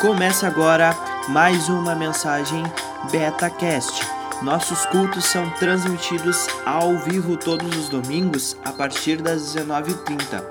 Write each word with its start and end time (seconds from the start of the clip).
Começa 0.00 0.46
agora 0.46 0.94
mais 1.28 1.70
uma 1.70 1.94
mensagem 1.94 2.62
BetaCast. 3.10 4.02
Nossos 4.42 4.84
cultos 4.86 5.24
são 5.24 5.48
transmitidos 5.52 6.46
ao 6.66 6.98
vivo 6.98 7.34
todos 7.34 7.74
os 7.74 7.88
domingos 7.88 8.58
a 8.62 8.72
partir 8.72 9.22
das 9.22 9.56
19h30 9.56 10.44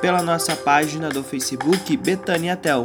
pela 0.00 0.22
nossa 0.22 0.54
página 0.54 1.08
do 1.08 1.24
Facebook 1.24 1.96
Betânia 1.96 2.56
Tel. 2.56 2.82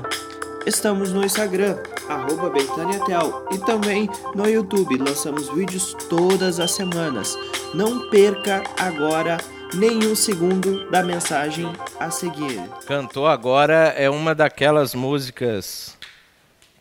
Estamos 0.65 1.13
no 1.13 1.23
Instagram, 1.23 1.77
arroba 2.09 2.49
BetâniaTel, 2.49 3.47
e 3.51 3.59
também 3.59 4.09
no 4.33 4.49
YouTube. 4.49 4.97
Lançamos 4.97 5.47
vídeos 5.53 5.93
todas 6.09 6.59
as 6.59 6.71
semanas. 6.71 7.37
Não 7.75 8.09
perca 8.09 8.63
agora 8.79 9.37
nenhum 9.75 10.15
segundo 10.15 10.89
da 10.89 11.03
mensagem 11.03 11.71
a 11.99 12.09
seguir. 12.09 12.59
Cantou 12.87 13.27
agora 13.27 13.93
é 13.95 14.09
uma 14.09 14.33
daquelas 14.33 14.95
músicas 14.95 15.95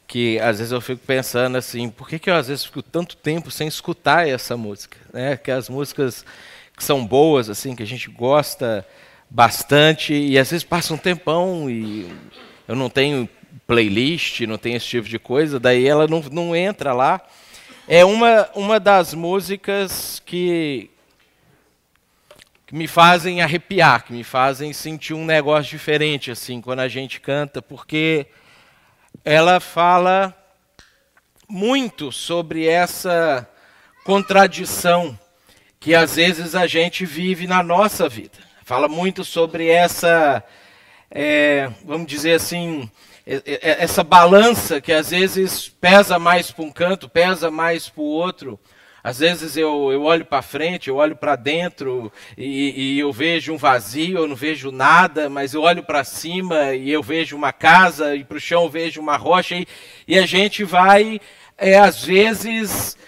que 0.07 0.39
às 0.39 0.59
vezes 0.59 0.73
eu 0.73 0.81
fico 0.81 1.03
pensando 1.05 1.57
assim, 1.57 1.91
por 1.91 2.09
que, 2.09 2.19
que 2.19 2.31
eu 2.31 2.35
às 2.35 2.49
vezes 2.49 2.65
fico 2.65 2.83
tanto 2.83 3.17
tempo 3.17 3.51
sem 3.51 3.67
escutar 3.67 4.29
essa 4.29 4.57
música? 4.57 4.97
Né? 5.13 5.37
Que 5.37 5.51
as 5.51 5.69
músicas 5.69 6.25
que 6.77 6.85
são 6.85 7.05
boas, 7.05 7.49
assim, 7.49 7.75
que 7.75 7.83
a 7.83 7.87
gente 7.87 8.11
gosta 8.11 8.87
bastante, 9.29 10.15
e 10.15 10.39
às 10.39 10.51
vezes 10.51 10.63
passa 10.63 10.95
um 10.95 10.99
tempão 10.99 11.69
e 11.69 12.09
eu 12.69 12.77
não 12.77 12.89
tenho 12.89 13.29
playlist, 13.67 14.43
não 14.43 14.59
tenho 14.59 14.77
esse 14.77 14.87
tipo 14.87 15.09
de 15.09 15.19
coisa, 15.19 15.59
daí 15.59 15.87
ela 15.87 16.07
não, 16.07 16.21
não 16.31 16.55
entra 16.55 16.93
lá. 16.93 17.21
É 17.89 18.05
uma, 18.05 18.49
uma 18.55 18.79
das 18.79 19.15
músicas 19.15 20.23
que, 20.25 20.91
que 22.67 22.75
me 22.75 22.87
fazem 22.87 23.41
arrepiar, 23.41 24.05
que 24.05 24.13
me 24.13 24.23
fazem 24.25 24.73
sentir 24.73 25.15
um 25.15 25.25
negócio 25.25 25.71
diferente 25.71 26.31
assim 26.31 26.61
quando 26.61 26.81
a 26.81 26.89
gente 26.89 27.21
canta, 27.21 27.63
porque 27.63 28.27
ela 29.29 29.59
fala 29.59 30.33
muito 31.49 32.13
sobre 32.13 32.69
essa 32.69 33.45
contradição 34.05 35.19
que 35.81 35.97
às 35.97 36.15
vezes 36.15 36.55
a 36.55 36.69
gente 36.69 37.05
vive 37.05 37.45
na 37.45 37.61
nossa 37.61 38.09
vida. 38.09 38.39
Fala 38.65 38.87
muito 38.87 39.25
sobre 39.25 39.69
essa, 39.69 40.45
é, 41.11 41.69
vamos 41.85 42.07
dizer 42.07 42.35
assim, 42.35 42.89
essa 43.27 44.05
balança 44.05 44.81
que 44.81 44.93
às 44.93 45.11
vezes 45.11 45.69
pesa 45.69 46.21
mais 46.21 46.53
para 46.53 46.65
um 46.65 46.71
canto, 46.71 47.09
pesa 47.09 47.51
mais 47.51 47.89
para 47.89 48.03
o 48.03 48.07
outro. 48.07 48.61
Às 49.07 49.21
vezes 49.21 49.57
eu, 49.57 49.93
eu 49.93 50.03
olho 50.03 50.25
para 50.25 50.43
frente, 50.43 50.89
eu 50.89 50.97
olho 50.97 51.15
para 51.15 51.37
dentro 51.37 52.13
e, 52.37 52.97
e, 52.97 52.99
eu 52.99 53.13
vejo 53.13 53.53
um 53.53 53.57
vazio, 53.57 54.19
eu 54.19 54.27
não 54.27 54.35
vejo 54.35 54.73
nada, 54.73 55.31
mas 55.31 55.55
eu 55.55 55.63
olho 55.63 55.85
para 55.85 56.03
cima 56.03 56.75
e 56.75 56.91
eu 56.91 57.05
vejo 57.05 57.37
uma 57.37 57.53
casa 57.53 58.17
e 58.17 58.25
para 58.25 58.37
o 58.37 58.41
chão 58.41 58.65
eu 58.65 58.69
vejo 58.69 59.01
uma 59.01 59.17
rocha 59.17 59.55
e, 59.55 59.65
e 60.09 60.19
a 60.19 60.27
gente 60.27 60.65
vai, 60.65 61.21
é, 61.57 61.79
às 61.79 62.05
vezes, 62.05 62.99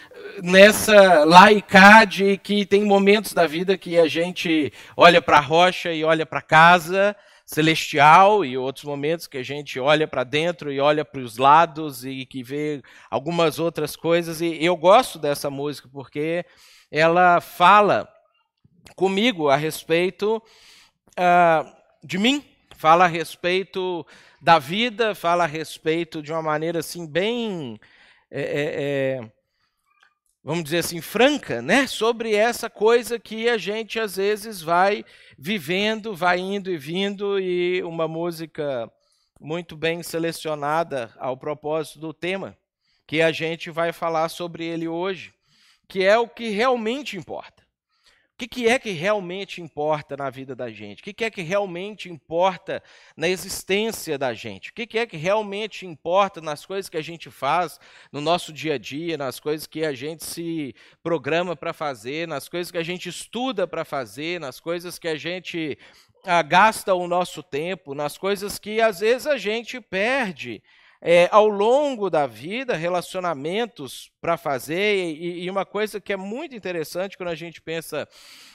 nessa 0.41 1.25
laicade 1.25 2.39
que 2.45 2.65
tem 2.65 2.85
momentos 2.85 3.33
da 3.33 3.49
vida 3.49 3.77
que 3.77 3.99
a 3.99 4.07
gente 4.07 4.73
olha 4.97 5.21
para 5.21 5.39
a 5.39 5.41
rocha 5.41 5.93
e 5.93 6.05
olha 6.05 6.25
para 6.25 6.39
a 6.39 6.43
casa 6.43 7.17
celestial 7.49 8.45
e 8.45 8.59
outros 8.59 8.85
momentos 8.85 9.27
que 9.27 9.39
a 9.39 9.43
gente 9.43 9.81
olha 9.81 10.07
para 10.07 10.23
dentro 10.23 10.71
e 10.71 10.79
olha 10.79 11.03
para 11.03 11.23
os 11.23 11.39
lados 11.39 12.05
e 12.05 12.27
que 12.27 12.43
vê 12.43 12.83
algumas 13.11 13.59
outras 13.59 13.97
coisas. 13.97 14.43
E 14.43 14.63
eu 14.63 14.77
gosto 14.77 15.19
dessa 15.19 15.49
música 15.49 15.89
porque 15.91 16.45
ela 16.91 17.41
fala 17.41 18.07
comigo 18.95 19.49
a 19.49 19.57
respeito 19.57 20.43
uh, 21.19 21.75
de 22.05 22.19
mim, 22.19 22.45
fala 22.77 23.07
a 23.07 23.09
respeito 23.09 24.07
da 24.43 24.59
vida, 24.59 25.15
fala 25.15 25.45
a 25.45 25.47
respeito 25.47 26.23
de 26.23 26.31
uma 26.31 26.43
maneira 26.43 26.81
assim 26.81 27.07
bem 27.07 27.81
é, 28.31 29.23
é, 29.23 29.33
vamos 30.49 30.65
dizer 30.65 30.79
assim, 30.79 31.03
franca, 31.03 31.61
né, 31.61 31.87
sobre 31.87 32.35
essa 32.35 32.71
coisa 32.71 33.19
que 33.19 33.51
a 33.51 33.59
gente 33.59 34.01
às 34.01 34.17
vezes 34.17 34.63
vai 34.63 35.05
vivendo, 35.37 36.17
vai 36.17 36.39
indo 36.39 36.71
e 36.71 36.79
vindo, 36.79 37.39
e 37.39 37.83
uma 37.83 38.09
música 38.09 38.91
muito 39.39 39.77
bem 39.77 40.03
selecionada 40.03 41.15
ao 41.19 41.37
propósito 41.37 41.99
do 41.99 42.15
tema, 42.15 42.57
que 43.07 43.21
a 43.21 43.31
gente 43.31 43.71
vai 43.71 43.93
falar 43.93 44.31
sobre 44.31 44.65
ele 44.65 44.89
hoje, 44.89 45.35
que 45.87 46.03
é 46.03 46.17
o 46.17 46.27
que 46.27 46.49
realmente 46.49 47.19
importa. 47.19 47.63
O 48.41 48.47
que, 48.49 48.69
é 48.69 48.79
que 48.79 48.93
realmente 48.93 49.61
importa 49.61 50.17
na 50.17 50.31
vida 50.31 50.55
da 50.55 50.71
gente? 50.71 51.01
O 51.01 51.03
que, 51.03 51.25
é 51.25 51.29
que 51.29 51.43
realmente 51.43 52.09
importa 52.09 52.81
na 53.17 53.29
existência 53.29 54.17
da 54.17 54.33
gente? 54.33 54.71
O 54.71 54.73
que, 54.73 54.97
é 54.97 55.05
que 55.05 55.17
realmente 55.17 55.85
importa 55.85 56.41
nas 56.41 56.65
coisas 56.65 56.89
que 56.89 56.97
a 56.97 57.03
gente 57.03 57.33
faz 57.33 57.81
no 58.13 58.21
nosso 58.21 58.53
dia 58.53 58.75
a 58.75 58.79
dia, 58.79 59.19
nas 59.19 59.41
coisas 59.41 59.67
que 59.67 59.85
a 59.85 59.93
gente 59.93 60.25
se 60.25 60.73
programa 61.03 61.57
para 61.57 61.73
fazer, 61.73 62.29
nas 62.29 62.49
coisas 62.49 62.71
que 62.71 62.79
a 62.79 62.83
gente 62.85 63.09
estuda 63.09 63.67
para 63.67 63.85
fazer, 63.85 64.39
nas 64.39 64.61
coisas 64.61 65.01
que 65.01 65.09
a 65.09 65.17
gente 65.17 65.77
ah, 66.25 66.43
gasta 66.43 66.95
o 66.95 67.09
nosso 67.09 67.43
tempo, 67.43 67.93
nas 67.93 68.17
coisas 68.17 68.57
que 68.57 68.81
às 68.81 69.01
vezes 69.01 69.27
a 69.27 69.37
gente 69.37 69.81
perde 69.81 70.63
é, 71.01 71.29
ao 71.31 71.49
longo 71.49 72.11
da 72.11 72.27
vida, 72.27 72.75
relacionamentos 72.75 74.11
para 74.21 74.37
fazer, 74.37 74.97
e, 74.97 75.45
e, 75.45 75.51
uma 75.51 75.65
coisa 75.65 76.01
que 76.01 76.13
é 76.13 76.17
muito 76.17 76.57
interessante 76.57 77.17
quando 77.17 77.29
a 77.29 77.37
gente 77.37 77.63
pensa 77.63 78.09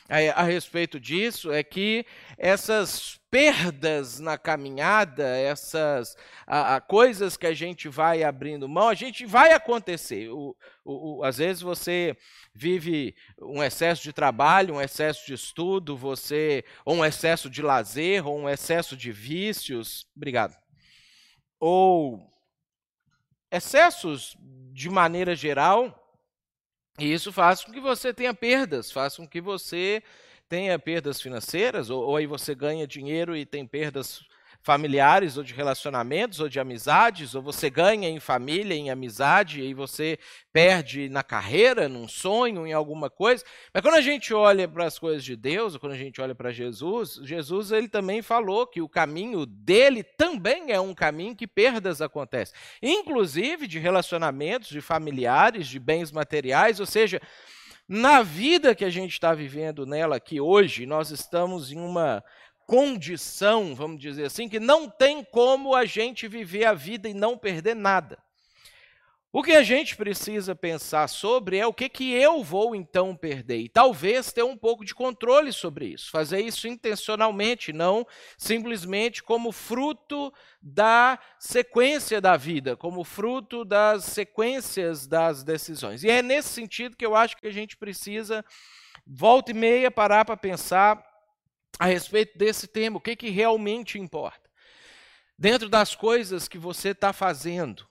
a, 0.10 0.42
a 0.42 0.44
respeito 0.44 1.00
disso 1.00 1.52
é 1.54 1.64
que 1.64 2.06
essas 2.38 3.18
perdas 3.32 4.20
na 4.20 4.38
caminhada, 4.38 5.26
essas 5.26 6.18
a, 6.46 6.76
a, 6.76 6.82
coisas 6.82 7.38
que 7.38 7.48
a 7.48 7.54
gente 7.54 7.88
vai 7.88 8.24
abrindo 8.24 8.68
mão, 8.68 8.90
a 8.90 8.94
gente 8.94 9.26
vai 9.26 9.54
acontecer. 9.54 10.30
O, 10.30 10.56
o, 10.84 11.20
o, 11.20 11.24
às 11.24 11.38
vezes 11.38 11.62
você 11.62 12.16
vive 12.54 13.16
um 13.42 13.64
excesso 13.64 14.04
de 14.04 14.12
trabalho, 14.12 14.76
um 14.76 14.82
excesso 14.82 15.26
de 15.26 15.34
estudo, 15.34 15.96
você 15.96 16.66
ou 16.86 16.96
um 16.96 17.06
excesso 17.06 17.50
de 17.50 17.62
lazer, 17.62 18.28
ou 18.28 18.38
um 18.38 18.50
excesso 18.50 18.98
de 18.98 19.14
vícios. 19.14 20.06
Obrigado. 20.16 20.56
Ou 21.58 22.33
excessos 23.54 24.36
de 24.74 24.90
maneira 24.90 25.36
geral, 25.36 26.00
e 26.98 27.14
isso 27.14 27.32
faz 27.32 27.64
com 27.64 27.72
que 27.72 27.80
você 27.80 28.12
tenha 28.12 28.34
perdas, 28.34 28.92
faz 28.92 29.16
com 29.16 29.28
que 29.28 29.40
você 29.40 30.02
tenha 30.50 30.78
perdas 30.80 31.22
financeiras, 31.22 31.92
ou, 31.92 32.04
ou 32.04 32.18
aí 32.18 32.26
você 32.26 32.56
ganha 32.56 32.88
dinheiro 32.88 33.38
e 33.38 33.46
tem 33.46 33.66
perdas 33.66 34.22
familiares 34.64 35.36
ou 35.36 35.44
de 35.44 35.54
relacionamentos 35.54 36.40
ou 36.40 36.48
de 36.48 36.58
amizades, 36.60 37.36
ou 37.36 37.42
você 37.42 37.70
ganha 37.70 38.08
em 38.08 38.20
família, 38.20 38.74
em 38.74 38.90
amizade, 38.90 39.62
e 39.62 39.74
você 39.74 40.18
perde 40.54 41.10
na 41.10 41.22
carreira, 41.22 41.90
num 41.90 42.08
sonho, 42.08 42.66
em 42.66 42.72
alguma 42.72 43.10
coisa. 43.10 43.44
Mas 43.74 43.84
quando 43.84 43.96
a 43.96 44.02
gente 44.02 44.34
olha 44.34 44.66
para 44.68 44.86
as 44.86 44.98
coisas 44.98 45.24
de 45.24 45.36
Deus, 45.36 45.74
ou 45.74 45.80
quando 45.82 45.92
a 45.92 45.98
gente 45.98 46.22
olha 46.22 46.34
para 46.34 46.52
Jesus, 46.52 47.20
Jesus 47.24 47.72
ele 47.72 47.90
também 47.90 48.22
falou 48.22 48.66
que 48.66 48.82
o 48.82 48.88
caminho 48.88 49.46
dele 49.46 50.02
também 50.02 50.72
é 50.72 50.80
um 50.80 50.94
caminho 50.94 51.36
que 51.36 51.46
perdas 51.46 52.02
acontecem, 52.02 52.56
inclusive 52.82 53.68
de 53.68 53.80
relacionamentos, 53.80 54.70
de 54.70 54.80
familiares, 54.80 55.68
de 55.68 55.78
bens 55.78 56.10
materiais, 56.10 56.80
ou 56.80 56.86
seja, 56.86 57.22
na 57.88 58.24
vida 58.24 58.74
que 58.74 58.86
a 58.86 58.90
gente 58.90 59.12
está 59.12 59.34
vivendo 59.34 59.86
nela 59.86 60.16
aqui 60.16 60.40
hoje, 60.40 60.86
nós 60.86 61.12
estamos 61.12 61.70
em 61.70 61.78
uma 61.78 62.24
condição, 62.68 63.76
vamos 63.76 64.00
dizer 64.00 64.26
assim, 64.26 64.48
que 64.50 64.60
não 64.60 64.90
tem 64.90 65.24
como 65.24 65.76
a 65.76 65.86
gente 65.86 66.28
viver 66.28 66.66
a 66.66 66.74
vida 66.74 67.10
e 67.10 67.14
não 67.14 67.38
perder 67.38 67.76
nada. 67.76 68.18
O 69.36 69.42
que 69.42 69.54
a 69.54 69.64
gente 69.64 69.96
precisa 69.96 70.56
pensar 70.56 71.08
sobre 71.08 71.58
é 71.58 71.66
o 71.66 71.74
que, 71.74 71.90
que 71.90 72.14
eu 72.14 72.44
vou 72.44 72.76
então 72.76 73.16
perder. 73.16 73.62
E 73.62 73.68
talvez 73.68 74.32
ter 74.32 74.44
um 74.44 74.56
pouco 74.56 74.86
de 74.86 74.94
controle 74.94 75.52
sobre 75.52 75.88
isso. 75.88 76.12
Fazer 76.12 76.40
isso 76.42 76.68
intencionalmente, 76.68 77.74
não 77.74 78.06
simplesmente 78.38 79.24
como 79.24 79.52
fruto 79.52 80.32
da 80.62 81.18
sequência 81.40 82.22
da 82.22 82.38
vida, 82.38 82.78
como 82.78 83.04
fruto 83.04 83.66
das 83.66 84.04
sequências 84.04 85.08
das 85.08 85.44
decisões. 85.44 86.04
E 86.04 86.12
é 86.12 86.22
nesse 86.22 86.50
sentido 86.50 86.96
que 86.96 87.06
eu 87.06 87.16
acho 87.16 87.36
que 87.36 87.48
a 87.48 87.52
gente 87.52 87.76
precisa, 87.76 88.46
volta 89.04 89.50
e 89.50 89.56
meia, 89.56 89.90
parar 89.90 90.26
para 90.26 90.38
pensar 90.38 91.04
a 91.80 91.86
respeito 91.86 92.38
desse 92.38 92.68
tema, 92.68 92.98
o 92.98 93.02
que, 93.02 93.16
que 93.16 93.30
realmente 93.30 94.00
importa. 94.00 94.50
Dentro 95.38 95.68
das 95.68 95.96
coisas 95.96 96.48
que 96.48 96.58
você 96.58 96.90
está 96.90 97.12
fazendo, 97.12 97.88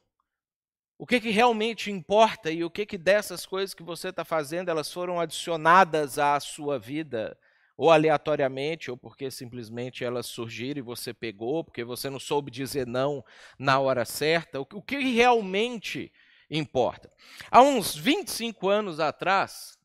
o 0.99 1.07
que, 1.07 1.21
que 1.21 1.31
realmente 1.31 1.91
importa 1.91 2.51
e 2.51 2.63
o 2.63 2.71
que, 2.71 2.87
que 2.87 2.97
dessas 2.97 3.45
coisas 3.45 3.75
que 3.75 3.83
você 3.83 4.09
está 4.09 4.25
fazendo, 4.25 4.69
elas 4.69 4.93
foram 4.93 5.19
adicionadas 5.19 6.19
à 6.19 6.39
sua 6.39 6.79
vida, 6.79 7.37
ou 7.77 7.91
aleatoriamente, 7.91 8.91
ou 8.91 8.97
porque 8.97 9.31
simplesmente 9.31 10.05
elas 10.05 10.27
surgiram 10.27 10.79
e 10.79 10.83
você 10.83 11.13
pegou, 11.13 11.65
porque 11.65 11.83
você 11.83 12.09
não 12.09 12.21
soube 12.21 12.51
dizer 12.51 12.87
não 12.87 13.25
na 13.59 13.81
hora 13.81 14.05
certa, 14.05 14.61
o 14.61 14.83
que 14.83 14.99
realmente 14.99 16.13
importa. 16.49 17.11
Há 17.51 17.61
uns 17.63 17.97
25 17.97 18.69
anos 18.69 19.01
atrás, 19.01 19.77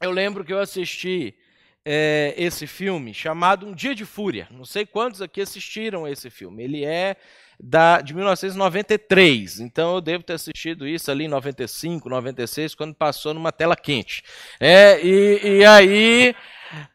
eu 0.00 0.10
lembro 0.10 0.44
que 0.44 0.52
eu 0.52 0.58
assisti 0.58 1.36
é, 1.84 2.34
esse 2.36 2.66
filme 2.66 3.12
chamado 3.12 3.66
Um 3.66 3.74
Dia 3.74 3.94
de 3.94 4.04
Fúria. 4.04 4.48
Não 4.50 4.64
sei 4.64 4.86
quantos 4.86 5.20
aqui 5.20 5.40
assistiram 5.40 6.08
esse 6.08 6.30
filme. 6.30 6.62
Ele 6.64 6.84
é, 6.84 7.16
da, 7.58 8.00
de 8.00 8.14
1993. 8.14 9.60
Então 9.60 9.94
eu 9.94 10.00
devo 10.00 10.24
ter 10.24 10.34
assistido 10.34 10.86
isso 10.86 11.10
ali 11.10 11.24
em 11.24 11.28
95, 11.28 12.08
96, 12.08 12.74
quando 12.74 12.94
passou 12.94 13.34
numa 13.34 13.52
tela 13.52 13.76
quente. 13.76 14.22
É, 14.58 15.00
e, 15.04 15.58
e 15.58 15.64
aí 15.64 16.34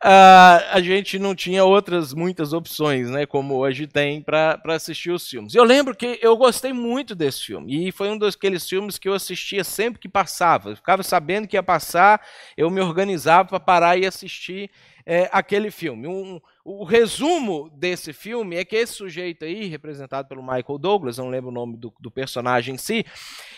a 0.02 0.80
gente 0.81 1.20
não 1.20 1.36
tinha 1.36 1.64
outras 1.64 2.14
muitas 2.14 2.54
opções, 2.54 3.10
né, 3.10 3.26
como 3.26 3.56
hoje 3.56 3.88
tem 3.88 4.22
para 4.22 4.60
assistir 4.68 5.12
os 5.12 5.28
filmes. 5.28 5.56
Eu 5.56 5.64
lembro 5.64 5.96
que 5.96 6.20
eu 6.22 6.36
gostei 6.38 6.74
muito 6.74 7.16
desse 7.16 7.46
filme, 7.46 7.88
e 7.88 7.92
foi 7.92 8.10
um 8.10 8.18
daqueles 8.18 8.68
filmes 8.68 8.98
que 8.98 9.10
eu 9.10 9.14
assistia 9.14 9.64
sempre 9.64 10.00
que 10.00 10.10
passava. 10.10 10.70
Eu 10.72 10.76
ficava 10.76 11.04
sabendo 11.04 11.48
que 11.48 11.56
ia 11.56 11.64
passar, 11.64 12.22
eu 12.56 12.70
me 12.70 12.81
organizava 12.81 13.50
para 13.50 13.60
parar 13.60 13.98
e 13.98 14.06
assistir 14.06 14.70
é, 15.06 15.30
aquele 15.31 15.72
filme. 15.72 16.08
Um, 16.08 16.40
o 16.64 16.84
resumo 16.84 17.70
desse 17.76 18.14
filme 18.14 18.56
é 18.56 18.64
que 18.64 18.76
esse 18.76 18.94
sujeito 18.94 19.44
aí, 19.44 19.66
representado 19.66 20.28
pelo 20.28 20.44
Michael 20.44 20.78
Douglas, 20.78 21.18
não 21.18 21.30
lembro 21.30 21.50
o 21.50 21.54
nome 21.54 21.78
do, 21.78 21.94
do 22.00 22.12
personagem 22.12 22.76
em 22.76 22.78
si, 22.78 23.06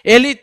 ele 0.04 0.40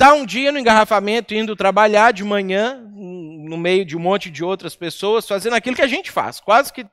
Está 0.00 0.14
um 0.14 0.24
dia 0.24 0.50
no 0.50 0.58
engarrafamento, 0.58 1.34
indo 1.34 1.54
trabalhar 1.54 2.10
de 2.10 2.24
manhã, 2.24 2.82
no 2.90 3.58
meio 3.58 3.84
de 3.84 3.98
um 3.98 4.00
monte 4.00 4.30
de 4.30 4.42
outras 4.42 4.74
pessoas, 4.74 5.28
fazendo 5.28 5.52
aquilo 5.52 5.76
que 5.76 5.82
a 5.82 5.86
gente 5.86 6.10
faz. 6.10 6.40
Quase 6.40 6.72
que 6.72 6.86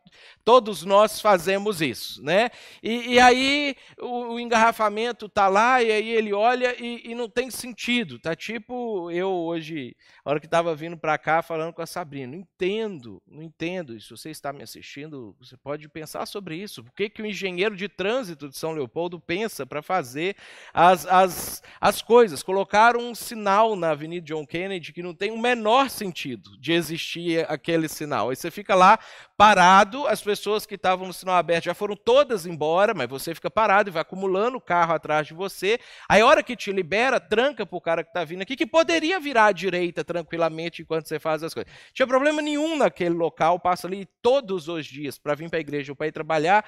todos 0.44 0.84
nós 0.84 1.22
fazemos 1.22 1.82
isso. 1.82 2.22
Né? 2.22 2.50
E, 2.84 3.14
e 3.14 3.20
aí 3.20 3.78
o, 3.98 4.34
o 4.34 4.40
engarrafamento 4.42 5.28
está 5.28 5.48
lá, 5.48 5.82
e 5.82 5.90
aí 5.90 6.10
ele 6.10 6.34
olha 6.34 6.76
e, 6.78 7.10
e, 7.10 7.16
não 7.16 7.30
tem 7.30 7.50
sentido. 7.50 8.20
Tá 8.20 8.36
tipo 8.36 9.10
eu 9.10 9.30
hoje, 9.30 9.96
hora 10.30 10.40
que 10.40 10.46
estava 10.46 10.76
vindo 10.76 10.98
para 10.98 11.18
cá, 11.18 11.42
falando 11.42 11.72
com 11.72 11.82
a 11.82 11.86
Sabrina. 11.86 12.34
Não 12.34 12.40
entendo, 12.40 13.22
não 13.26 13.42
entendo. 13.42 14.00
Se 14.00 14.10
você 14.10 14.30
está 14.30 14.52
me 14.52 14.62
assistindo, 14.62 15.36
você 15.40 15.56
pode 15.56 15.88
pensar 15.88 16.26
sobre 16.26 16.56
isso. 16.56 16.84
Por 16.84 16.94
que, 16.94 17.10
que 17.10 17.22
o 17.22 17.26
engenheiro 17.26 17.76
de 17.76 17.88
trânsito 17.88 18.50
de 18.50 18.58
São 18.58 18.74
Leopoldo 18.74 19.20
pensa 19.20 19.66
para 19.66 19.82
fazer 19.82 20.36
as, 20.74 21.06
as, 21.06 21.64
as 21.80 22.02
coisas? 22.02 22.44
Colocar 22.44 22.98
um 22.98 23.16
sinal 23.16 23.76
na 23.76 23.92
Avenida 23.92 24.26
John 24.26 24.46
Kennedy 24.46 24.92
que 24.92 25.02
não 25.02 25.14
tem 25.14 25.32
o 25.32 25.38
menor 25.38 25.90
sentido 25.90 26.58
de 26.60 26.74
existir 26.74 27.50
aquele 27.50 27.88
sinal. 27.88 28.30
Aí 28.30 28.36
você 28.36 28.52
fica 28.52 28.76
lá 28.76 29.00
parado, 29.38 30.08
as 30.08 30.20
pessoas 30.20 30.66
que 30.66 30.74
estavam 30.74 31.06
no 31.06 31.14
sinal 31.14 31.36
aberto 31.36 31.66
já 31.66 31.76
foram 31.76 31.96
todas 31.96 32.48
embora, 32.48 32.96
mas 32.96 33.08
você 33.08 33.36
fica 33.36 33.52
parado 33.52 33.90
e 33.90 33.92
vai 33.92 34.02
acumulando 34.02 34.58
o 34.58 34.62
carro 34.62 34.96
atrás 34.96 35.28
de 35.28 35.36
você. 35.36 35.80
Aí 36.10 36.22
a 36.22 36.26
hora 36.26 36.42
que 36.42 36.56
te 36.56 36.72
libera, 36.72 37.20
tranca 37.20 37.64
para 37.64 37.78
o 37.78 37.82
cara 37.82 38.04
que 38.04 38.10
está 38.10 38.24
vindo 38.24 38.42
aqui, 38.42 38.56
que 38.56 38.66
poderia 38.66 39.20
virar 39.20 39.46
à 39.46 39.52
direita 39.52 40.04
tranquilamente 40.04 40.82
enquanto 40.82 41.08
você 41.08 41.20
faz 41.20 41.44
as 41.44 41.54
coisas. 41.54 41.72
Não 41.72 41.94
tinha 41.94 42.08
problema 42.08 42.42
nenhum 42.42 42.76
naquele 42.76 43.14
local, 43.14 43.60
passa 43.60 43.86
ali 43.86 44.08
todos 44.24 44.68
os 44.68 44.86
dias 44.88 45.20
para 45.20 45.36
vir 45.36 45.50
para 45.50 45.60
a 45.60 45.62
igreja 45.62 45.92
ou 45.92 45.96
para 45.96 46.08
ir 46.08 46.12
trabalhar 46.12 46.66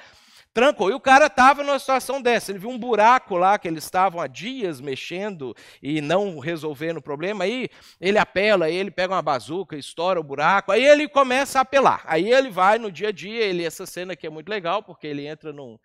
trancou. 0.54 0.90
E 0.90 0.94
o 0.94 1.00
cara 1.00 1.28
estava 1.28 1.64
numa 1.64 1.80
situação 1.80 2.22
dessa. 2.22 2.52
Ele 2.52 2.60
viu 2.60 2.70
um 2.70 2.78
buraco 2.78 3.36
lá 3.38 3.58
que 3.58 3.68
eles 3.68 3.84
estavam 3.84 4.22
há 4.22 4.28
dias 4.28 4.82
mexendo 4.82 5.56
e 5.82 6.02
não 6.02 6.40
resolvendo 6.40 6.98
o 6.98 7.02
problema. 7.02 7.44
Aí 7.44 7.70
ele 8.00 8.18
apela, 8.18 8.66
aí 8.66 8.76
ele 8.76 8.92
pega 8.92 9.14
uma 9.14 9.22
bazuca, 9.22 9.76
estoura 9.76 10.20
o 10.20 10.24
buraco. 10.24 10.72
Aí 10.72 10.86
ele 10.86 11.08
começa 11.08 11.60
a 11.60 11.62
apelar. 11.62 12.02
Aí 12.06 12.32
ele 12.32 12.50
vai 12.50 12.78
no 12.78 12.92
dia 12.92 13.10
a 13.10 13.12
dia. 13.12 13.44
Ele, 13.44 13.64
essa 13.64 13.86
cena 13.86 14.14
aqui 14.14 14.28
é 14.28 14.30
muito 14.30 14.50
legal, 14.50 14.84
porque 14.84 15.08
ele 15.08 15.26
entra 15.26 15.54
num 15.54 15.78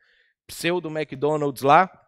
pseudo 0.46 0.90
McDonald's 0.90 1.62
lá 1.62 2.03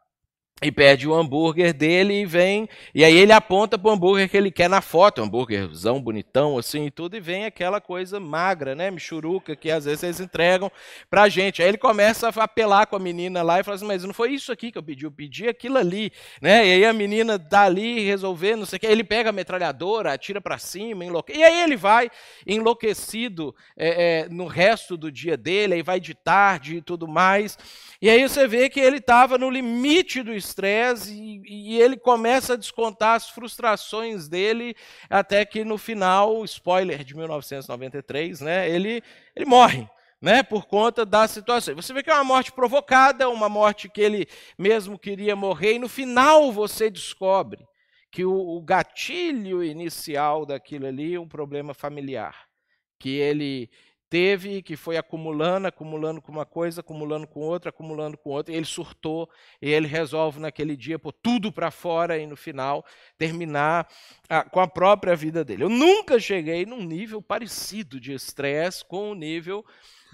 e 0.63 0.73
pede 0.73 1.07
o 1.07 1.13
hambúrguer 1.13 1.75
dele 1.75 2.23
e 2.23 2.25
vem, 2.25 2.67
e 2.95 3.05
aí 3.05 3.15
ele 3.15 3.33
aponta 3.33 3.79
para 3.79 3.91
o 3.91 3.93
hambúrguer 3.93 4.27
que 4.27 4.39
ele 4.39 4.51
quer 4.51 4.71
na 4.71 4.81
foto, 4.81 5.21
hambúrguerzão 5.21 6.01
bonitão 6.01 6.57
assim 6.57 6.87
e 6.87 6.91
tudo, 6.91 7.15
e 7.15 7.21
vem 7.21 7.45
aquela 7.45 7.79
coisa 7.79 8.19
magra, 8.19 8.75
né, 8.75 8.91
michuruca, 8.91 9.55
que 9.55 9.71
às 9.71 9.85
vezes 9.85 10.03
eles 10.03 10.19
entregam 10.19 10.73
para 11.11 11.25
a 11.25 11.29
gente. 11.29 11.61
Aí 11.61 11.69
ele 11.69 11.77
começa 11.77 12.31
a 12.31 12.45
apelar 12.45 12.87
com 12.87 12.97
a 12.97 12.99
menina 12.99 13.43
lá 13.43 13.61
e 13.61 13.65
fala 13.65 13.75
assim, 13.75 13.87
mas 13.87 14.03
não 14.03 14.15
foi 14.15 14.33
isso 14.33 14.51
aqui 14.51 14.73
que 14.73 14.79
eu 14.79 14.83
pedi, 14.83 15.05
eu 15.05 15.13
pedi 15.13 15.47
aquilo 15.47 15.77
ali, 15.77 16.11
né, 16.41 16.67
e 16.67 16.73
aí 16.73 16.85
a 16.87 16.93
menina 16.95 17.37
dá 17.37 17.65
ali 17.65 18.01
resolvendo, 18.07 18.61
não 18.61 18.67
sei 18.67 18.79
o 18.79 18.81
que, 18.81 18.87
ele 18.87 19.05
pega 19.05 19.29
a 19.29 19.35
metralhadora, 19.35 20.15
atira 20.15 20.41
para 20.41 20.57
cima, 20.57 21.05
enlouque... 21.05 21.37
e 21.37 21.45
aí 21.45 21.61
ele 21.61 21.77
vai 21.77 22.11
enlouquecido 22.47 23.55
é, 23.77 24.23
é, 24.23 24.29
no 24.31 24.47
resto 24.47 24.97
do 24.97 25.13
dia 25.13 25.37
dele, 25.37 25.75
aí 25.75 25.83
vai 25.83 26.01
de 26.01 26.15
tarde 26.15 26.77
e 26.77 26.83
tudo 26.83 27.07
mais, 27.07 27.59
e 28.01 28.11
aí 28.11 28.23
você 28.23 28.47
vê 28.47 28.69
que 28.69 28.79
ele 28.79 28.99
estava 28.99 29.39
no 29.39 29.49
limite 29.49 30.23
do 30.23 30.35
estresse 30.35 31.13
e, 31.13 31.43
e, 31.47 31.81
ele 31.81 31.97
começa 31.97 32.53
a 32.53 32.57
descontar 32.57 33.15
as 33.15 33.31
frustrações 33.31 34.29
dele, 34.29 34.77
até 35.09 35.45
que 35.45 35.65
no 35.65 35.79
final, 35.79 36.45
spoiler 36.45 37.03
de 37.03 37.17
1993, 37.17 38.41
né, 38.41 38.69
ele, 38.69 39.03
ele 39.35 39.47
morre. 39.47 39.89
Né, 40.19 40.43
por 40.43 40.65
conta 40.65 41.05
da 41.05 41.29
situação. 41.29 41.77
Você 41.77 41.93
vê 41.93 42.03
que 42.03 42.11
é 42.11 42.15
uma 42.15 42.25
morte 42.25 42.51
provocada, 42.51 43.29
uma 43.29 43.51
morte 43.51 43.87
que 43.87 44.01
ele 44.01 44.27
mesmo 44.59 44.99
queria 44.99 45.37
morrer, 45.37 45.75
e 45.75 45.79
no 45.79 45.91
final 45.91 46.51
você 46.51 46.89
descobre 46.89 47.63
que 48.11 48.25
o, 48.25 48.33
o 48.33 48.63
gatilho 48.63 49.63
inicial 49.63 50.47
daquilo 50.47 50.87
ali 50.87 51.15
é 51.15 51.21
um 51.21 51.29
problema 51.29 51.75
familiar. 51.75 52.47
Que 52.99 53.11
ele 53.11 53.69
teve, 54.09 54.63
que 54.63 54.77
foi 54.77 54.97
acumulando, 54.97 55.67
acumulando 55.67 56.21
com 56.23 56.33
uma 56.33 56.47
coisa, 56.47 56.81
acumulando 56.81 57.27
com 57.27 57.41
outra, 57.41 57.71
acumulando 57.71 58.17
com 58.17 58.31
outra, 58.31 58.53
e 58.53 58.57
ele 58.57 58.67
surtou, 58.67 59.29
e 59.61 59.71
ele 59.71 59.87
resolve 59.87 60.41
naquele 60.41 60.77
dia 60.77 60.99
pôr 60.99 61.13
tudo 61.13 61.53
para 61.53 61.71
fora 61.71 62.19
e 62.19 62.27
no 62.27 62.37
final 62.37 62.85
terminar 63.19 63.89
a, 64.29 64.45
com 64.45 64.61
a 64.61 64.69
própria 64.69 65.17
vida 65.17 65.45
dele. 65.45 65.65
Eu 65.65 65.69
nunca 65.69 66.19
cheguei 66.19 66.65
num 66.65 66.83
nível 66.83 67.21
parecido 67.21 68.01
de 68.01 68.13
estresse 68.13 68.85
com 68.85 69.11
o 69.11 69.15
nível 69.15 69.65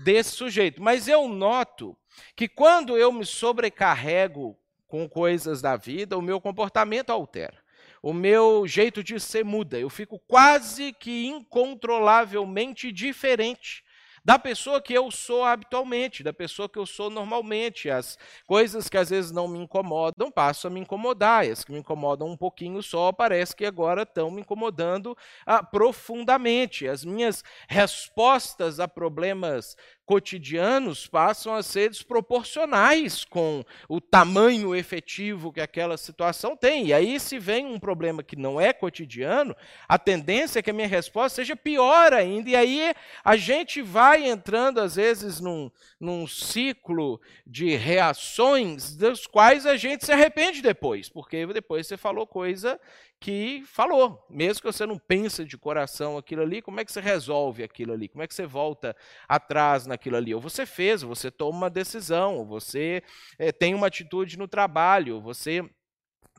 desse 0.03 0.31
sujeito, 0.31 0.83
mas 0.83 1.07
eu 1.07 1.29
noto 1.29 1.97
que 2.35 2.49
quando 2.49 2.97
eu 2.97 3.13
me 3.13 3.25
sobrecarrego 3.25 4.59
com 4.87 5.09
coisas 5.09 5.63
da 5.63 5.77
vida, 5.77 6.19
o 6.19 6.23
meu 6.23 6.41
comportamento 6.41 7.11
altera 7.11 7.62
o 8.03 8.13
meu 8.13 8.67
jeito 8.67 9.03
de 9.03 9.19
ser 9.21 9.45
muda. 9.45 9.79
Eu 9.79 9.89
fico 9.89 10.19
quase 10.27 10.93
que 10.93 11.27
incontrolavelmente 11.27 12.91
diferente 12.91 13.85
da 14.25 14.39
pessoa 14.39 14.81
que 14.81 14.93
eu 14.93 15.11
sou 15.11 15.45
habitualmente, 15.45 16.23
da 16.23 16.33
pessoa 16.33 16.69
que 16.69 16.79
eu 16.79 16.87
sou 16.87 17.11
normalmente. 17.11 17.91
As 17.91 18.17
coisas 18.47 18.89
que 18.89 18.97
às 18.97 19.11
vezes 19.11 19.33
não 19.33 19.49
me 19.49 19.59
incomodam 19.59 20.31
passam 20.31 20.71
a 20.71 20.75
me 20.75 20.81
incomodar, 20.81 21.47
e 21.47 21.51
as 21.51 21.65
que 21.65 21.73
me 21.73 21.81
incomodam 21.81 22.29
um 22.29 22.37
pouquinho 22.37 22.83
só, 22.83 23.13
parece 23.13 23.55
que 23.55 23.67
agora 23.67 24.03
estão 24.03 24.31
me 24.31 24.41
incomodando 24.43 25.17
ah, 25.45 25.63
profundamente. 25.63 26.87
As 26.87 27.05
minhas 27.05 27.43
respostas 27.69 28.79
a 28.79 28.87
problemas 28.87 29.77
cotidianos 30.05 31.07
passam 31.07 31.55
a 31.55 31.63
ser 31.63 31.91
desproporcionais 31.91 33.25
com 33.25 33.65
o 33.89 34.01
tamanho 34.01 34.75
efetivo 34.75 35.53
que 35.53 35.61
aquela 35.61 35.97
situação 35.97 36.57
tem. 36.57 36.87
E 36.87 36.93
aí, 36.93 37.19
se 37.21 37.39
vem 37.39 37.67
um 37.67 37.79
problema 37.79 38.23
que 38.23 38.37
não 38.37 38.61
é 38.61 38.73
cotidiano, 38.73 39.57
a 39.89 39.99
tendência 39.99 40.59
é 40.59 40.63
que 40.63 40.71
a 40.71 40.75
minha 40.75 40.89
resposta 40.89 41.37
seja 41.37 41.57
pior 41.57 42.13
ainda. 42.13 42.51
E 42.51 42.57
aí 42.57 42.95
a 43.25 43.37
gente 43.37 43.81
vai 43.81 44.29
entrando, 44.29 44.81
às 44.81 44.97
vezes, 44.97 45.41
num, 45.41 45.71
num 45.99 46.27
ciclo 46.27 47.21
de 47.47 47.77
reações 47.77 48.97
das 48.97 49.27
quais 49.27 49.67
a 49.67 49.77
gente 49.77 50.05
se 50.05 50.13
arrepende 50.13 50.61
depois, 50.61 51.09
porque 51.09 51.47
depois 51.47 51.87
você 51.87 51.97
falou 51.97 52.27
coisa 52.27 52.79
que 53.23 53.63
falou. 53.67 54.27
Mesmo 54.29 54.61
que 54.61 54.67
você 54.67 54.85
não 54.85 54.99
pense 54.99 55.45
de 55.45 55.57
coração 55.57 56.19
aquilo 56.19 56.43
ali, 56.43 56.61
como 56.61 56.81
é 56.81 56.85
que 56.85 56.91
você 56.91 57.01
resolve 57.01 57.63
aquilo 57.63 57.93
ali? 57.93 58.09
Como 58.09 58.21
é 58.21 58.27
que 58.27 58.35
você 58.35 58.45
volta 58.45 58.97
atrás 59.29 59.87
naquilo 59.87 60.17
ali? 60.17 60.35
Ou 60.35 60.41
você 60.41 60.67
fez, 60.67 61.05
ou 61.05 61.09
você 61.09 61.31
toma 61.31 61.57
uma 61.57 61.71
decisão, 61.71 62.37
ou 62.37 62.45
você 62.45 63.01
é, 63.39 63.53
tem 63.53 63.75
uma 63.75 63.87
atitude 63.87 64.37
no 64.37 64.49
trabalho, 64.49 65.15
ou 65.15 65.21
você 65.21 65.65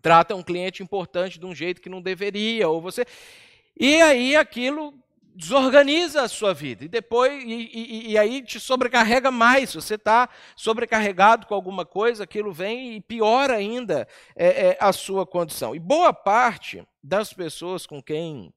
trata 0.02 0.36
um 0.36 0.44
cliente 0.44 0.84
importante 0.84 1.40
de 1.40 1.46
um 1.46 1.56
jeito 1.56 1.82
que 1.82 1.88
não 1.88 2.02
deveria, 2.02 2.68
ou 2.68 2.82
você. 2.82 3.06
E 3.80 4.02
aí 4.02 4.36
aquilo 4.36 4.94
desorganiza 5.36 6.22
a 6.22 6.28
sua 6.28 6.54
vida 6.54 6.86
e 6.86 6.88
depois 6.88 7.44
e, 7.44 7.70
e, 7.74 8.12
e 8.12 8.18
aí 8.18 8.42
te 8.42 8.60
sobrecarrega 8.60 9.32
mais. 9.32 9.74
Você 9.74 9.96
está 9.96 10.30
sobrecarregado 10.56 11.48
com 11.48 11.54
alguma 11.54 11.86
coisa, 11.86 12.24
aquilo 12.24 12.54
vem 12.54 12.96
e 12.96 13.02
piora 13.02 13.56
ainda 13.56 14.08
é, 14.36 14.70
é, 14.70 14.78
a 14.80 14.94
sua 14.94 15.26
condição. 15.26 15.76
E 15.76 15.80
boa 15.80 16.14
parte 16.14 16.86
das 17.02 17.34
pessoas 17.34 17.86
com 17.86 18.02
quem 18.02 18.54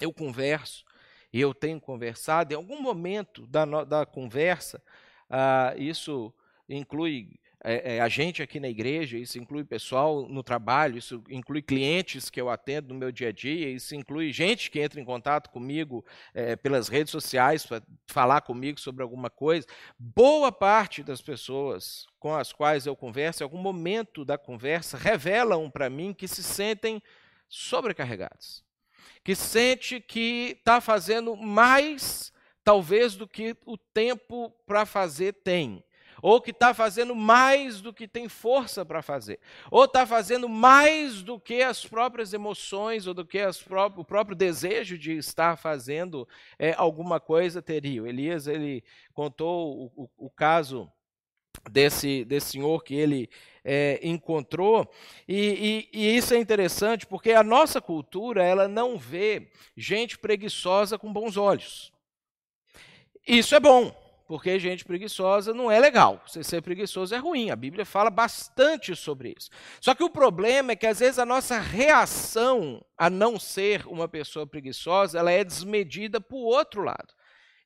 eu 0.00 0.12
converso 0.12 0.84
e 1.32 1.40
eu 1.40 1.52
tenho 1.52 1.80
conversado, 1.80 2.52
em 2.52 2.56
algum 2.56 2.80
momento 2.80 3.44
da, 3.48 3.64
da 3.82 4.06
conversa, 4.06 4.80
ah, 5.28 5.74
isso 5.76 6.32
inclui 6.68 7.40
é, 7.66 7.96
é, 7.96 8.00
a 8.00 8.08
gente 8.10 8.42
aqui 8.42 8.60
na 8.60 8.68
igreja, 8.68 9.16
isso 9.16 9.38
inclui 9.38 9.64
pessoal 9.64 10.28
no 10.28 10.42
trabalho, 10.42 10.98
isso 10.98 11.24
inclui 11.30 11.62
clientes 11.62 12.28
que 12.28 12.38
eu 12.38 12.50
atendo 12.50 12.92
no 12.92 13.00
meu 13.00 13.10
dia 13.10 13.28
a 13.28 13.32
dia, 13.32 13.70
isso 13.70 13.94
inclui 13.94 14.30
gente 14.34 14.70
que 14.70 14.78
entra 14.78 15.00
em 15.00 15.04
contato 15.04 15.48
comigo 15.48 16.04
é, 16.34 16.56
pelas 16.56 16.88
redes 16.88 17.10
sociais 17.10 17.64
para 17.64 17.82
falar 18.06 18.42
comigo 18.42 18.78
sobre 18.78 19.02
alguma 19.02 19.30
coisa. 19.30 19.66
Boa 19.98 20.52
parte 20.52 21.02
das 21.02 21.22
pessoas 21.22 22.06
com 22.20 22.34
as 22.34 22.52
quais 22.52 22.84
eu 22.84 22.94
converso, 22.94 23.42
em 23.42 23.44
algum 23.44 23.56
momento 23.56 24.26
da 24.26 24.36
conversa, 24.36 24.98
revelam 24.98 25.70
para 25.70 25.88
mim 25.88 26.12
que 26.12 26.28
se 26.28 26.42
sentem 26.42 27.02
sobrecarregados, 27.48 28.62
que 29.24 29.34
sente 29.34 30.02
que 30.02 30.56
está 30.58 30.82
fazendo 30.82 31.34
mais, 31.34 32.30
talvez, 32.62 33.16
do 33.16 33.26
que 33.26 33.56
o 33.64 33.78
tempo 33.78 34.50
para 34.66 34.84
fazer 34.84 35.32
tem 35.32 35.82
ou 36.24 36.40
que 36.40 36.52
está 36.52 36.72
fazendo 36.72 37.14
mais 37.14 37.82
do 37.82 37.92
que 37.92 38.08
tem 38.08 38.30
força 38.30 38.82
para 38.82 39.02
fazer, 39.02 39.38
ou 39.70 39.84
está 39.84 40.06
fazendo 40.06 40.48
mais 40.48 41.22
do 41.22 41.38
que 41.38 41.60
as 41.60 41.84
próprias 41.84 42.32
emoções, 42.32 43.06
ou 43.06 43.12
do 43.12 43.26
que 43.26 43.38
pró 43.68 43.92
o 43.94 44.02
próprio 44.02 44.34
desejo 44.34 44.96
de 44.96 45.18
estar 45.18 45.58
fazendo 45.58 46.26
é, 46.58 46.72
alguma 46.78 47.20
coisa 47.20 47.60
teria. 47.60 48.02
O 48.02 48.06
Elias 48.06 48.46
ele 48.46 48.82
contou 49.12 49.92
o, 49.94 50.04
o, 50.04 50.26
o 50.26 50.30
caso 50.30 50.90
desse, 51.70 52.24
desse 52.24 52.52
senhor 52.52 52.82
que 52.82 52.94
ele 52.94 53.28
é, 53.62 54.00
encontrou. 54.02 54.90
E, 55.28 55.88
e, 55.92 56.06
e, 56.06 56.16
isso 56.16 56.32
é 56.32 56.38
interessante 56.38 57.04
porque 57.06 57.32
a 57.32 57.44
nossa 57.44 57.82
cultura 57.82 58.42
ela 58.42 58.66
não 58.66 58.96
vê 58.96 59.50
gente 59.76 60.16
preguiçosa 60.18 60.96
com 60.96 61.12
bons 61.12 61.36
olhos. 61.36 61.92
Isso 63.28 63.54
é 63.54 63.60
bom, 63.60 63.94
porque 64.26 64.58
gente 64.58 64.84
preguiçosa 64.84 65.52
não 65.52 65.70
é 65.70 65.78
legal. 65.78 66.22
Você 66.26 66.42
ser 66.42 66.62
preguiçoso 66.62 67.14
é 67.14 67.18
ruim. 67.18 67.50
A 67.50 67.56
Bíblia 67.56 67.84
fala 67.84 68.10
bastante 68.10 68.96
sobre 68.96 69.34
isso. 69.36 69.50
Só 69.80 69.94
que 69.94 70.02
o 70.02 70.10
problema 70.10 70.72
é 70.72 70.76
que 70.76 70.86
às 70.86 71.00
vezes 71.00 71.18
a 71.18 71.26
nossa 71.26 71.58
reação 71.58 72.84
a 72.96 73.10
não 73.10 73.38
ser 73.38 73.86
uma 73.86 74.08
pessoa 74.08 74.46
preguiçosa 74.46 75.18
ela 75.18 75.30
é 75.30 75.44
desmedida 75.44 76.20
para 76.20 76.36
o 76.36 76.40
outro 76.40 76.82
lado. 76.82 77.14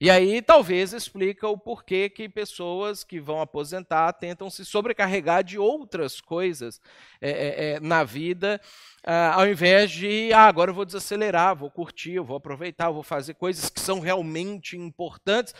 E 0.00 0.10
aí 0.10 0.40
talvez 0.40 0.92
explica 0.92 1.48
o 1.48 1.58
porquê 1.58 2.08
que 2.08 2.28
pessoas 2.28 3.02
que 3.02 3.18
vão 3.18 3.40
aposentar 3.40 4.12
tentam 4.12 4.48
se 4.48 4.64
sobrecarregar 4.64 5.42
de 5.42 5.58
outras 5.58 6.20
coisas 6.20 6.80
é, 7.20 7.72
é, 7.72 7.80
na 7.80 8.04
vida, 8.04 8.60
ah, 9.04 9.34
ao 9.34 9.48
invés 9.48 9.90
de, 9.90 10.32
ah, 10.32 10.46
agora 10.46 10.70
eu 10.70 10.74
vou 10.74 10.84
desacelerar, 10.84 11.56
vou 11.56 11.68
curtir, 11.68 12.12
eu 12.12 12.24
vou 12.24 12.36
aproveitar, 12.36 12.86
eu 12.86 12.94
vou 12.94 13.02
fazer 13.02 13.34
coisas 13.34 13.68
que 13.68 13.80
são 13.80 13.98
realmente 13.98 14.76
importantes. 14.76 15.52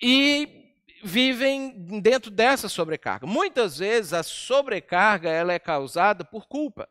E 0.00 0.74
vivem 1.02 2.00
dentro 2.00 2.30
dessa 2.30 2.68
sobrecarga. 2.68 3.26
Muitas 3.26 3.78
vezes 3.78 4.12
a 4.12 4.22
sobrecarga 4.22 5.28
ela 5.30 5.52
é 5.52 5.58
causada 5.58 6.24
por 6.24 6.46
culpa. 6.46 6.88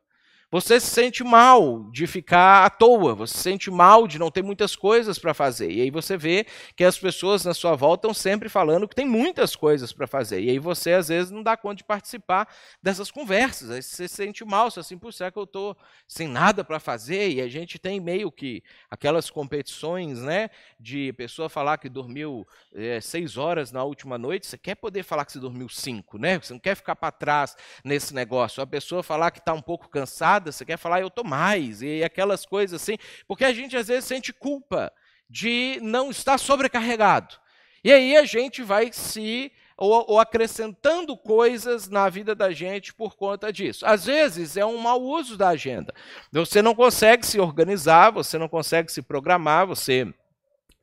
Você 0.52 0.80
se 0.80 0.88
sente 0.88 1.24
mal 1.24 1.92
de 1.92 2.08
ficar 2.08 2.66
à 2.66 2.72
toa, 2.72 3.14
você 3.14 3.36
se 3.36 3.44
sente 3.44 3.70
mal 3.70 4.08
de 4.08 4.18
não 4.18 4.32
ter 4.32 4.42
muitas 4.42 4.76
coisas 4.76 5.20
para 5.20 5.32
fazer. 5.32 5.70
E 5.70 5.80
aí 5.80 5.92
você 5.92 6.18
vê 6.18 6.44
que 6.76 6.84
as 6.84 6.98
pessoas 6.98 7.46
na 7.46 7.54
sua 7.54 7.76
volta 7.76 8.08
estão 8.08 8.16
sempre 8.16 8.50
falando 8.50 8.88
que 8.88 8.96
tem 8.96 9.06
muitas 9.06 9.56
coisas 9.56 9.94
para 9.94 10.08
fazer. 10.08 10.42
E 10.42 10.50
aí 10.50 10.58
você, 10.58 10.94
às 10.94 11.10
vezes, 11.10 11.30
não 11.30 11.44
dá 11.44 11.56
conta 11.56 11.76
de 11.76 11.84
participar 11.84 12.48
dessas 12.82 13.12
conversas. 13.12 13.70
Aí 13.70 13.84
você 13.84 14.08
se 14.08 14.16
sente 14.16 14.44
mal, 14.44 14.72
você 14.72 14.80
assim, 14.80 14.98
por 14.98 15.14
será 15.14 15.30
que 15.30 15.38
eu 15.38 15.44
estou 15.44 15.78
sem 16.08 16.28
nada 16.28 16.64
para 16.64 16.80
fazer? 16.80 17.30
E 17.30 17.42
a 17.42 17.48
gente 17.48 17.78
tem 17.78 18.00
meio 18.00 18.32
que 18.32 18.64
aquelas 18.90 19.30
competições, 19.30 20.20
né? 20.20 20.50
De 20.80 21.14
pessoa 21.14 21.48
falar 21.48 21.78
que 21.78 21.88
dormiu 21.88 22.44
é, 22.74 23.00
seis 23.00 23.38
horas 23.38 23.72
na 23.72 23.84
última 23.84 24.18
noite, 24.18 24.48
você 24.48 24.58
quer 24.58 24.74
poder 24.74 25.04
falar 25.04 25.26
que 25.26 25.32
você 25.32 25.40
dormiu 25.40 25.70
cinco, 25.70 26.18
né? 26.18 26.40
Você 26.40 26.54
não 26.54 26.60
quer 26.60 26.74
ficar 26.74 26.96
para 26.96 27.12
trás 27.12 27.56
nesse 27.84 28.16
negócio. 28.16 28.64
A 28.64 28.68
pessoa 28.68 29.04
falar 29.04 29.30
que 29.30 29.38
está 29.38 29.54
um 29.54 29.62
pouco 29.62 29.88
cansada 29.88 30.39
nada, 30.40 30.52
você 30.52 30.66
quer 30.66 30.78
falar 30.78 31.02
eu 31.02 31.08
estou 31.08 31.24
mais, 31.24 31.82
e 31.82 32.04
aquelas 32.04 32.46
coisas 32.46 32.82
assim, 32.82 32.98
porque 33.28 33.44
a 33.44 33.54
gente 33.54 33.76
às 33.76 33.88
vezes 33.88 34.06
sente 34.06 34.32
culpa 34.32 34.92
de 35.30 35.78
não 35.82 36.10
estar 36.10 36.38
sobrecarregado. 36.38 37.36
E 37.84 37.92
aí 37.92 38.18
a 38.18 38.26
gente 38.26 38.64
vai 38.64 38.92
se 38.92 39.52
ou, 39.78 40.06
ou, 40.10 40.20
acrescentando 40.20 41.16
coisas 41.16 41.88
na 41.88 42.10
vida 42.10 42.36
da 42.36 42.52
gente 42.52 42.94
por 42.94 43.16
conta 43.16 43.54
disso. 43.54 43.86
Às 43.86 44.06
vezes 44.06 44.58
é 44.58 44.66
um 44.66 44.78
mau 44.78 45.02
uso 45.02 45.38
da 45.38 45.50
agenda. 45.50 45.94
Você 46.34 46.62
não 46.62 46.76
consegue 46.76 47.26
se 47.26 47.40
organizar, 47.40 48.12
você 48.12 48.38
não 48.38 48.50
consegue 48.50 48.92
se 48.92 49.02
programar, 49.02 49.66
você 49.66 50.14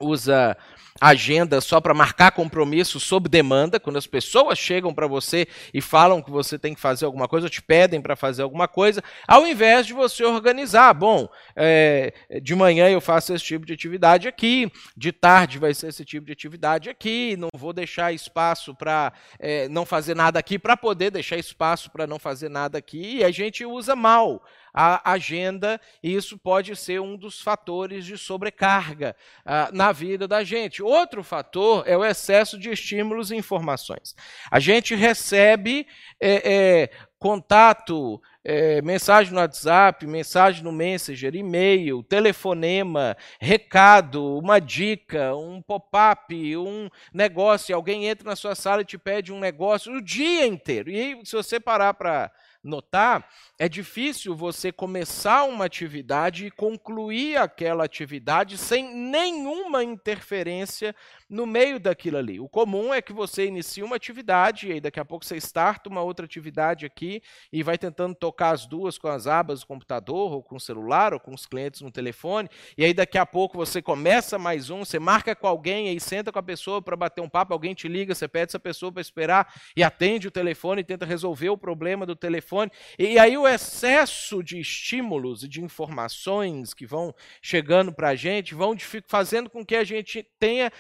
usa 0.01 0.57
agenda 1.00 1.61
só 1.61 1.81
para 1.81 1.95
marcar 1.95 2.33
compromisso 2.33 2.99
sob 2.99 3.29
demanda, 3.29 3.79
quando 3.79 3.97
as 3.97 4.07
pessoas 4.07 4.59
chegam 4.59 4.95
para 4.95 5.07
você 5.07 5.47
e 5.73 5.81
falam 5.81 6.23
que 6.23 6.31
você 6.31 6.59
tem 6.59 6.75
que 6.75 6.81
fazer 6.81 7.05
alguma 7.05 7.29
coisa, 7.29 7.47
ou 7.47 7.50
te 7.50 7.62
pedem 7.62 8.00
para 8.00 8.17
fazer 8.17 8.43
alguma 8.43 8.69
coisa, 8.69 9.03
ao 9.26 9.47
invés 9.47 9.87
de 9.87 9.93
você 9.93 10.25
organizar, 10.25 10.93
bom, 10.95 11.29
é, 11.55 12.12
de 12.43 12.55
manhã 12.55 12.88
eu 12.88 13.00
faço 13.00 13.35
esse 13.35 13.45
tipo 13.45 13.67
de 13.67 13.73
atividade 13.73 14.29
aqui, 14.29 14.71
de 14.97 15.12
tarde 15.12 15.59
vai 15.59 15.75
ser 15.75 15.88
esse 15.88 16.05
tipo 16.05 16.26
de 16.26 16.33
atividade 16.33 16.88
aqui, 16.88 17.37
não 17.37 17.49
vou 17.55 17.73
deixar 17.73 18.12
espaço 18.12 18.75
para 18.75 19.12
é, 19.38 19.69
não 19.69 19.85
fazer 19.85 20.15
nada 20.15 20.38
aqui, 20.38 20.59
para 20.59 20.76
poder 20.76 21.11
deixar 21.11 21.37
espaço 21.37 21.91
para 21.91 22.07
não 22.07 22.19
fazer 22.19 22.49
nada 22.49 22.79
aqui, 22.79 23.19
e 23.19 23.25
a 23.25 23.31
gente 23.31 23.65
usa 23.65 23.95
mal 23.95 24.43
a 24.78 25.12
agenda, 25.12 25.80
e 26.02 26.14
isso 26.14 26.37
pode 26.37 26.76
ser 26.76 27.00
um 27.00 27.16
dos 27.16 27.40
fatores 27.40 28.04
de 28.04 28.18
sobrecarga 28.18 29.16
uh, 29.47 29.75
na 29.75 29.90
vida 29.90 30.28
da 30.28 30.45
gente. 30.45 30.83
Outro 30.83 31.25
fator 31.25 31.83
é 31.87 31.97
o 31.97 32.04
excesso 32.04 32.59
de 32.59 32.68
estímulos 32.68 33.30
e 33.30 33.37
informações. 33.37 34.14
A 34.50 34.61
gente 34.61 34.95
recebe 34.95 35.87
é, 36.21 36.52
é, 36.52 36.90
contato, 37.18 38.21
é, 38.45 38.83
mensagem 38.83 39.33
no 39.33 39.40
WhatsApp, 39.40 40.06
mensagem 40.06 40.62
no 40.62 40.71
Messenger, 40.71 41.35
e-mail, 41.35 42.02
telefonema, 42.02 43.16
recado, 43.40 44.37
uma 44.37 44.61
dica, 44.61 45.35
um 45.35 45.62
pop-up, 45.62 46.56
um 46.59 46.90
negócio, 47.14 47.75
alguém 47.75 48.06
entra 48.06 48.28
na 48.28 48.37
sua 48.37 48.54
sala 48.54 48.83
e 48.83 48.85
te 48.85 48.99
pede 48.99 49.33
um 49.33 49.40
negócio 49.40 49.90
o 49.90 50.02
dia 50.02 50.47
inteiro. 50.47 50.90
E 50.90 51.18
se 51.25 51.35
você 51.35 51.59
parar 51.59 51.95
para 51.95 52.30
notar, 52.66 53.28
é 53.58 53.68
difícil 53.68 54.35
você 54.35 54.70
começar 54.70 55.44
uma 55.44 55.64
atividade 55.64 56.46
e 56.46 56.50
concluir 56.50 57.37
aquela 57.37 57.85
atividade 57.85 58.58
sem 58.58 58.94
nenhuma 58.94 59.82
interferência 59.82 60.94
no 61.28 61.47
meio 61.47 61.78
daquilo 61.80 62.16
ali. 62.18 62.38
O 62.40 62.49
comum 62.49 62.95
é 62.95 63.02
que 63.02 63.12
você 63.12 63.47
inicie 63.47 63.83
uma 63.83 63.97
atividade 63.97 64.68
e 64.68 64.73
aí 64.73 64.80
daqui 64.80 65.00
a 65.00 65.04
pouco 65.04 65.25
você 65.25 65.37
starta 65.37 65.88
uma 65.88 66.02
outra 66.02 66.25
atividade 66.25 66.87
aqui 66.87 67.23
e 67.52 67.62
vai 67.62 67.76
tentando 67.76 68.14
tocar 68.14 68.50
as 68.50 68.66
duas 68.66 68.97
com 68.97 69.09
as 69.09 69.26
abas 69.26 69.61
do 69.61 69.66
computador 69.66 70.33
ou 70.33 70.42
com 70.42 70.56
o 70.56 70.61
celular 70.61 71.12
ou 71.12 71.21
com 71.21 71.35
os 71.35 71.47
clientes 71.47 71.80
no 71.80 71.90
telefone 71.90 72.49
e 72.78 72.85
aí 72.85 72.95
daqui 72.95 73.18
a 73.18 73.26
pouco 73.26 73.56
você 73.56 73.83
começa 73.83 74.38
mais 74.38 74.71
um, 74.71 74.85
você 74.85 74.99
marca 74.99 75.35
com 75.35 75.47
alguém 75.47 75.88
aí 75.88 76.00
senta 76.00 76.33
com 76.33 76.38
a 76.38 76.42
pessoa 76.42 76.80
para 76.80 76.97
bater 76.97 77.21
um 77.21 77.28
papo, 77.28 77.52
alguém 77.52 77.75
te 77.75 77.88
liga, 77.88 78.14
você 78.14 78.28
pede 78.28 78.50
essa 78.50 78.61
pessoa 78.61 78.92
para 78.92 79.00
esperar 79.00 79.52
e 79.76 79.83
atende 79.83 80.28
o 80.28 80.30
telefone 80.30 80.80
e 80.80 80.85
tenta 80.85 81.04
resolver 81.04 81.49
o 81.49 81.59
problema 81.59 82.06
do 82.06 82.14
telefone. 82.14 82.71
E 82.99 83.18
aí 83.18 83.37
o 83.37 83.47
excesso 83.47 84.42
de 84.42 84.59
estímulos 84.61 85.42
e 85.42 85.49
de 85.49 85.62
informações 85.62 86.73
que 86.73 86.87
vão 86.87 87.14
chegando 87.42 87.92
para 87.92 88.11
a 88.11 88.14
gente 88.14 88.54
vão 88.54 88.76
fazendo 89.06 89.50
com 89.50 89.64
que 89.64 89.75
a 89.75 89.85
gente 89.85 90.23
tenha 90.38 90.71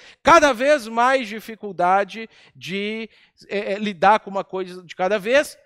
vez 0.52 0.86
mais 0.86 1.28
dificuldade 1.28 2.28
de 2.54 3.08
é, 3.48 3.72
é, 3.72 3.78
lidar 3.78 4.20
com 4.20 4.30
uma 4.30 4.44
coisa 4.44 4.82
de 4.82 4.94
cada 4.94 5.18
vez, 5.18 5.58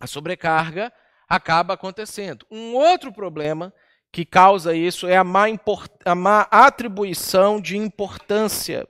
a 0.00 0.06
sobrecarga 0.06 0.92
acaba 1.28 1.74
acontecendo. 1.74 2.46
Um 2.50 2.74
outro 2.74 3.12
problema 3.12 3.72
que 4.10 4.24
causa 4.24 4.74
isso 4.74 5.06
é 5.06 5.16
a 5.16 5.24
má, 5.24 5.44
a 6.04 6.14
má 6.14 6.40
atribuição 6.50 7.60
de 7.60 7.76
importância 7.76 8.88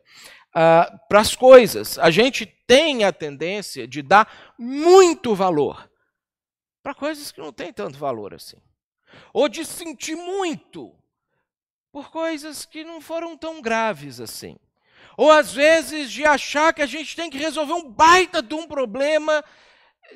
uh, 0.51 0.99
para 1.09 1.21
as 1.21 1.35
coisas. 1.35 1.99
A 1.99 2.11
gente 2.11 2.47
tem 2.67 3.05
a 3.05 3.13
tendência 3.13 3.87
de 3.87 4.03
dar 4.03 4.55
muito 4.59 5.35
valor 5.35 5.91
para 6.83 6.95
coisas 6.95 7.33
que 7.33 7.41
não 7.41 7.53
têm 7.53 7.73
tanto 7.73 7.99
valor 7.99 8.35
assim. 8.35 8.57
Ou 9.33 9.49
de 9.49 9.65
sentir 9.65 10.15
muito 10.15 10.95
por 11.91 12.11
coisas 12.11 12.65
que 12.65 12.85
não 12.85 13.01
foram 13.01 13.37
tão 13.37 13.61
graves 13.61 14.21
assim. 14.21 14.57
Ou 15.19 15.33
às 15.33 15.53
vezes 15.53 16.13
de 16.13 16.25
achar 16.25 16.73
que 16.73 16.81
a 16.81 16.87
gente 16.87 17.17
tem 17.17 17.29
que 17.29 17.37
resolver 17.37 17.73
um 17.73 17.91
baita 17.91 18.41
de 18.41 18.55
um 18.55 18.69
problema 18.69 19.45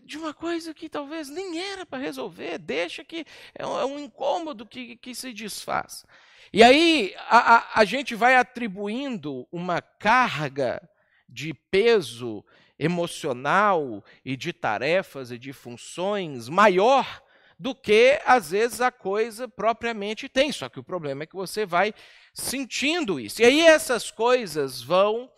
de 0.05 0.17
uma 0.17 0.33
coisa 0.33 0.73
que 0.73 0.89
talvez 0.89 1.29
nem 1.29 1.61
era 1.61 1.85
para 1.85 1.99
resolver, 1.99 2.57
deixa 2.57 3.03
que 3.03 3.27
é 3.53 3.67
um, 3.67 3.81
é 3.81 3.85
um 3.85 3.99
incômodo 3.99 4.65
que, 4.65 4.97
que, 4.97 5.13
se 5.13 5.33
desfaz. 5.33 6.07
E 6.53 6.63
aí 6.63 7.13
a, 7.29 7.57
a, 7.57 7.81
a 7.81 7.85
gente 7.85 8.15
vai 8.15 8.37
atribuindo 8.37 9.45
uma 9.51 9.83
carga 9.83 10.89
de 11.29 11.53
peso 11.53 12.45
emocional 12.79 14.05
e 14.25 14.37
de 14.37 14.53
tarefas 14.53 15.33
e 15.33 15.39
de 15.39 15.53
funções 15.53 16.49
maior 16.49 17.23
do 17.59 17.75
que 17.75 18.21
às 18.25 18.53
vezes 18.53 18.81
a 18.81 18.93
coisa 18.93 19.49
propriamente 19.49 20.29
tem. 20.29 20.53
Só 20.53 20.69
que 20.69 20.79
o 20.79 20.85
problema 20.85 21.25
é 21.25 21.27
que 21.27 21.35
você 21.35 21.67
vai 21.67 21.93
sentindo 22.33 23.21
isso. 23.21 23.43
E 23.43 23.45
aí 23.45 23.61
essas 23.61 24.11
coisas 24.11 24.83
vão 24.83 25.31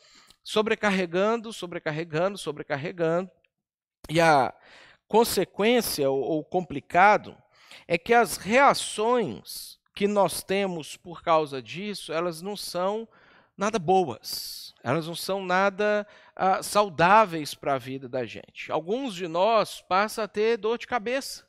sobrecarregando, 0.43 1.53
sobrecarregando, 1.53 2.39
sobrecarregando. 2.39 3.31
E 4.09 4.21
a 4.21 4.55
consequência 5.09 6.11
ou 6.11 6.45
complicado 6.45 7.37
é 7.89 7.97
que 7.99 8.13
as 8.13 8.37
reações 8.37 9.79
que 9.95 10.07
nós 10.09 10.43
temos 10.43 10.97
por 10.97 11.23
causa 11.23 11.63
disso, 11.63 12.13
elas 12.13 12.43
não 12.43 12.57
são 12.57 13.09
nada 13.57 13.79
boas, 13.79 14.75
elas 14.83 15.07
não 15.07 15.15
são 15.15 15.45
nada 15.45 16.07
ah, 16.35 16.63
saudáveis 16.63 17.55
para 17.55 17.75
a 17.75 17.79
vida 17.79 18.09
da 18.09 18.27
gente. 18.27 18.71
Alguns 18.73 19.15
de 19.15 19.29
nós 19.29 19.81
passam 19.81 20.25
a 20.25 20.29
ter 20.29 20.57
dor 20.57 20.79
de 20.79 20.87
cabeça. 20.87 21.47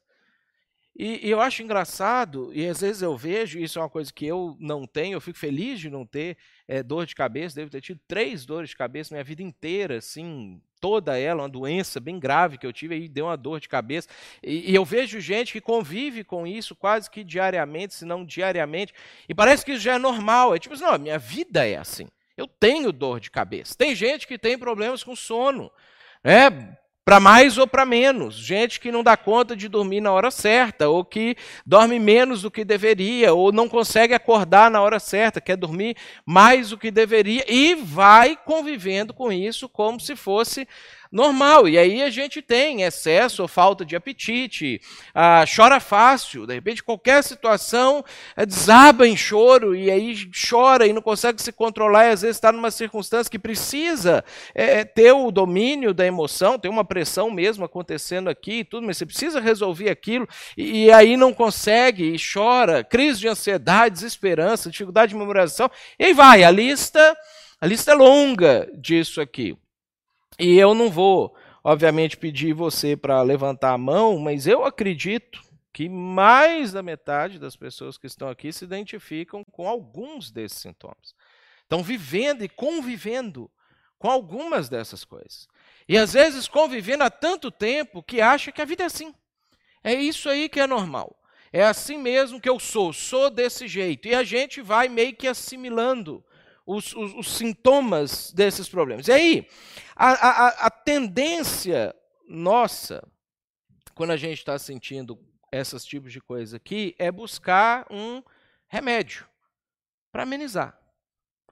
E, 0.98 1.28
e, 1.28 1.30
eu 1.30 1.42
acho 1.42 1.62
engraçado, 1.62 2.52
e 2.54 2.66
às 2.66 2.80
vezes 2.80 3.02
eu 3.02 3.18
vejo, 3.18 3.60
isso 3.60 3.78
é 3.78 3.82
uma 3.82 3.90
coisa 3.90 4.14
que 4.14 4.26
eu 4.26 4.56
não 4.62 4.88
tenho, 4.88 5.16
eu 5.16 5.22
fico 5.22 5.38
feliz 5.38 5.78
de 5.78 5.90
não 5.90 6.06
ter 6.06 6.38
é, 6.70 6.82
dor 6.82 7.06
de 7.06 7.14
cabeça, 7.14 7.58
devo 7.58 7.70
ter 7.70 7.82
tido 7.82 8.00
três 8.08 8.46
dores 8.46 8.70
de 8.70 8.78
cabeça 8.78 9.14
minha 9.14 9.24
vida 9.24 9.44
inteira, 9.44 9.98
assim, 9.98 10.62
toda 10.80 11.18
ela, 11.18 11.42
uma 11.44 11.50
doença 11.50 12.00
bem 12.00 12.18
grave 12.18 12.58
que 12.58 12.66
eu 12.66 12.72
tive, 12.72 12.96
aí 12.96 13.10
deu 13.10 13.26
uma 13.26 13.36
dor 13.36 13.60
de 13.60 13.68
cabeça. 13.68 14.08
E, 14.42 14.72
e 14.72 14.76
eu 14.76 14.86
vejo 14.86 15.20
gente 15.20 15.52
que 15.52 15.60
convive 15.60 16.24
com 16.24 16.48
isso 16.48 16.74
quase 16.74 17.12
que 17.12 17.26
diariamente, 17.26 17.94
se 17.94 18.06
não 18.06 18.24
diariamente, 18.24 18.94
e 19.28 19.36
parece 19.36 19.66
que 19.66 19.74
isso 19.74 19.82
já 19.82 19.96
é 19.96 19.98
normal. 19.98 20.56
É 20.56 20.60
tipo 20.60 20.76
assim, 20.76 20.86
não, 20.86 20.98
minha 20.98 21.20
vida 21.20 21.68
é 21.68 21.76
assim. 21.76 22.08
Eu 22.38 22.48
tenho 22.48 22.94
dor 22.94 23.20
de 23.20 23.30
cabeça. 23.30 23.76
Tem 23.78 23.94
gente 23.94 24.26
que 24.26 24.38
tem 24.38 24.58
problemas 24.58 25.04
com 25.04 25.16
sono. 25.16 25.70
Né? 26.24 26.78
Para 27.06 27.20
mais 27.20 27.60
ou 27.60 27.68
para 27.68 27.86
menos. 27.86 28.36
Gente 28.36 28.80
que 28.80 28.92
não 28.92 29.04
dá 29.04 29.16
conta 29.16 29.56
de 29.56 29.70
dormir 29.70 30.02
na 30.02 30.12
hora 30.12 30.32
certa, 30.32 30.90
ou 30.90 31.06
que 31.06 31.38
dorme 31.64 32.00
menos 32.00 32.42
do 32.42 32.50
que 32.50 32.66
deveria, 32.66 33.32
ou 33.32 33.52
não 33.52 33.70
consegue 33.70 34.16
acordar 34.16 34.72
na 34.72 34.82
hora 34.82 35.00
certa, 35.00 35.40
quer 35.40 35.56
dormir 35.56 35.96
mais 36.26 36.72
do 36.72 36.78
que 36.80 36.90
deveria, 36.90 37.46
e 37.48 37.76
vai 37.76 38.36
convivendo 38.36 39.14
com 39.14 39.32
isso 39.32 39.70
como 39.70 40.00
se 40.00 40.16
fosse 40.16 40.68
normal. 41.16 41.68
E 41.70 41.78
aí 41.78 42.04
a 42.04 42.10
gente 42.10 42.42
tem 42.42 42.82
excesso 42.82 43.42
ou 43.42 43.48
falta 43.48 43.86
de 43.86 43.96
apetite, 43.96 44.82
ah, 45.14 45.46
chora 45.46 45.80
fácil, 45.80 46.46
de 46.46 46.54
repente 46.54 46.84
qualquer 46.84 47.24
situação 47.24 48.04
é, 48.36 48.46
desaba 48.46 49.08
em 49.08 49.16
choro 49.16 49.74
e 49.74 49.90
aí 49.90 50.30
chora 50.50 50.86
e 50.86 50.92
não 50.92 51.02
consegue 51.02 51.42
se 51.42 51.54
controlar 51.54 52.08
e 52.08 52.12
às 52.12 52.22
vezes 52.22 52.36
está 52.36 52.52
numa 52.52 52.70
circunstância 52.70 53.32
que 53.32 53.40
precisa 53.40 54.26
é, 54.54 54.84
ter 54.84 55.14
o 55.14 55.32
domínio 55.32 55.94
da 55.94 56.06
emoção, 56.06 56.60
tem 56.60 56.70
uma 56.70 56.84
pressão 56.84 57.32
mesmo 57.32 57.64
acontecendo 57.64 58.30
aqui 58.30 58.60
e 58.60 58.66
tudo, 58.66 58.86
mas 58.86 58.98
você 58.98 59.06
precisa 59.06 59.40
resolver 59.40 59.90
aquilo 59.90 60.28
e, 60.58 60.86
e 60.86 60.92
aí 60.92 61.16
não 61.16 61.34
consegue 61.34 62.14
e 62.14 62.18
chora, 62.20 62.84
crise 62.84 63.22
de 63.22 63.30
ansiedade, 63.30 63.96
desesperança, 63.96 64.70
dificuldade 64.70 65.14
de 65.14 65.18
memorização, 65.18 65.72
e 65.98 66.06
aí 66.06 66.14
vai, 66.14 66.44
a 66.44 66.52
lista, 66.52 67.16
a 67.62 67.66
lista 67.66 67.94
é 67.94 67.96
longa 67.96 68.70
disso 68.76 69.22
aqui. 69.22 69.58
E 70.40 70.58
eu 70.58 70.74
não 70.74 70.90
vou, 70.90 71.36
obviamente, 71.64 72.18
pedir 72.18 72.54
você 72.54 72.96
para 72.96 73.22
levantar 73.22 73.74
a 73.74 73.78
mão, 73.78 74.18
mas 74.20 74.48
eu 74.48 74.66
acredito 74.66 75.42
que 75.72 75.90
mais 75.90 76.72
da 76.72 76.82
metade 76.82 77.38
das 77.38 77.56
pessoas 77.56 77.98
que 77.98 78.08
estão 78.08 78.30
aqui 78.30 78.52
se 78.52 78.64
identificam 78.64 79.44
com 79.44 79.68
alguns 79.68 80.32
desses 80.32 80.60
sintomas. 80.60 81.14
Estão 81.64 81.84
vivendo 81.84 82.44
e 82.44 82.50
convivendo 82.50 83.50
com 83.98 84.10
algumas 84.10 84.70
dessas 84.70 85.04
coisas. 85.04 85.48
E 85.88 85.98
às 85.98 86.14
vezes 86.14 86.48
convivendo 86.48 87.04
há 87.04 87.10
tanto 87.10 87.52
tempo 87.52 88.04
que 88.04 88.22
acha 88.22 88.52
que 88.52 88.62
a 88.62 88.66
vida 88.66 88.84
é 88.84 88.86
assim. 88.86 89.14
É 89.84 89.94
isso 89.94 90.30
aí 90.30 90.48
que 90.48 90.60
é 90.60 90.68
normal. 90.68 91.16
É 91.52 91.64
assim 91.64 91.98
mesmo 91.98 92.40
que 92.42 92.50
eu 92.50 92.60
sou, 92.60 92.92
sou 92.92 93.30
desse 93.30 93.68
jeito. 93.68 94.08
E 94.08 94.16
a 94.16 94.24
gente 94.24 94.62
vai 94.62 94.90
meio 94.90 95.16
que 95.16 95.28
assimilando 95.28 96.24
os, 96.66 96.96
os, 96.96 97.14
os 97.14 97.38
sintomas 97.38 98.32
desses 98.32 98.68
problemas. 98.68 99.08
E 99.08 99.12
aí, 99.12 99.48
a, 99.96 100.10
a, 100.12 100.48
a 100.68 100.70
tendência 100.70 101.96
nossa, 102.28 103.08
quando 103.94 104.12
a 104.12 104.18
gente 104.18 104.40
está 104.40 104.58
sentindo 104.58 105.20
esses 105.52 105.86
tipos 105.86 106.12
de 106.12 106.20
coisa 106.20 106.58
aqui, 106.58 106.96
é 106.98 107.12
buscar 107.12 107.86
um 107.90 108.24
remédio 108.68 109.28
para 110.12 110.24
amenizar. 110.24 110.78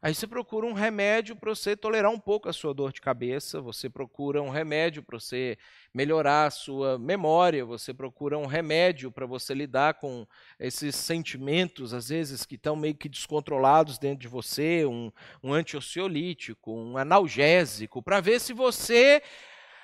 Aí 0.06 0.14
você 0.14 0.28
procura 0.28 0.68
um 0.68 0.74
remédio 0.74 1.34
para 1.34 1.56
você 1.56 1.78
tolerar 1.78 2.12
um 2.12 2.20
pouco 2.20 2.50
a 2.50 2.54
sua 2.54 2.74
dor 2.74 2.92
de 2.92 3.00
cabeça, 3.00 3.62
você 3.62 3.90
procura 3.90 4.42
um 4.42 4.50
remédio 4.50 5.02
para 5.02 5.18
você 5.18 5.58
melhorar 5.94 6.48
a 6.48 6.52
sua 6.52 7.00
memória, 7.00 7.64
você 7.64 7.94
procura 7.94 8.38
um 8.38 8.46
remédio 8.46 9.10
para 9.10 9.26
você 9.26 9.54
lidar 9.54 9.94
com 9.94 10.28
esses 10.60 10.94
sentimentos, 10.98 11.94
às 11.94 12.10
vezes, 12.10 12.46
que 12.46 12.56
estão 12.56 12.76
meio 12.76 12.96
que 12.96 13.08
descontrolados 13.08 13.98
dentro 13.98 14.20
de 14.20 14.28
você, 14.28 14.86
um, 14.86 15.10
um 15.42 15.54
antioxiolítico, 15.54 16.76
um 16.76 16.98
analgésico, 16.98 18.04
para 18.04 18.20
ver 18.20 18.42
se 18.42 18.52
você 18.52 19.24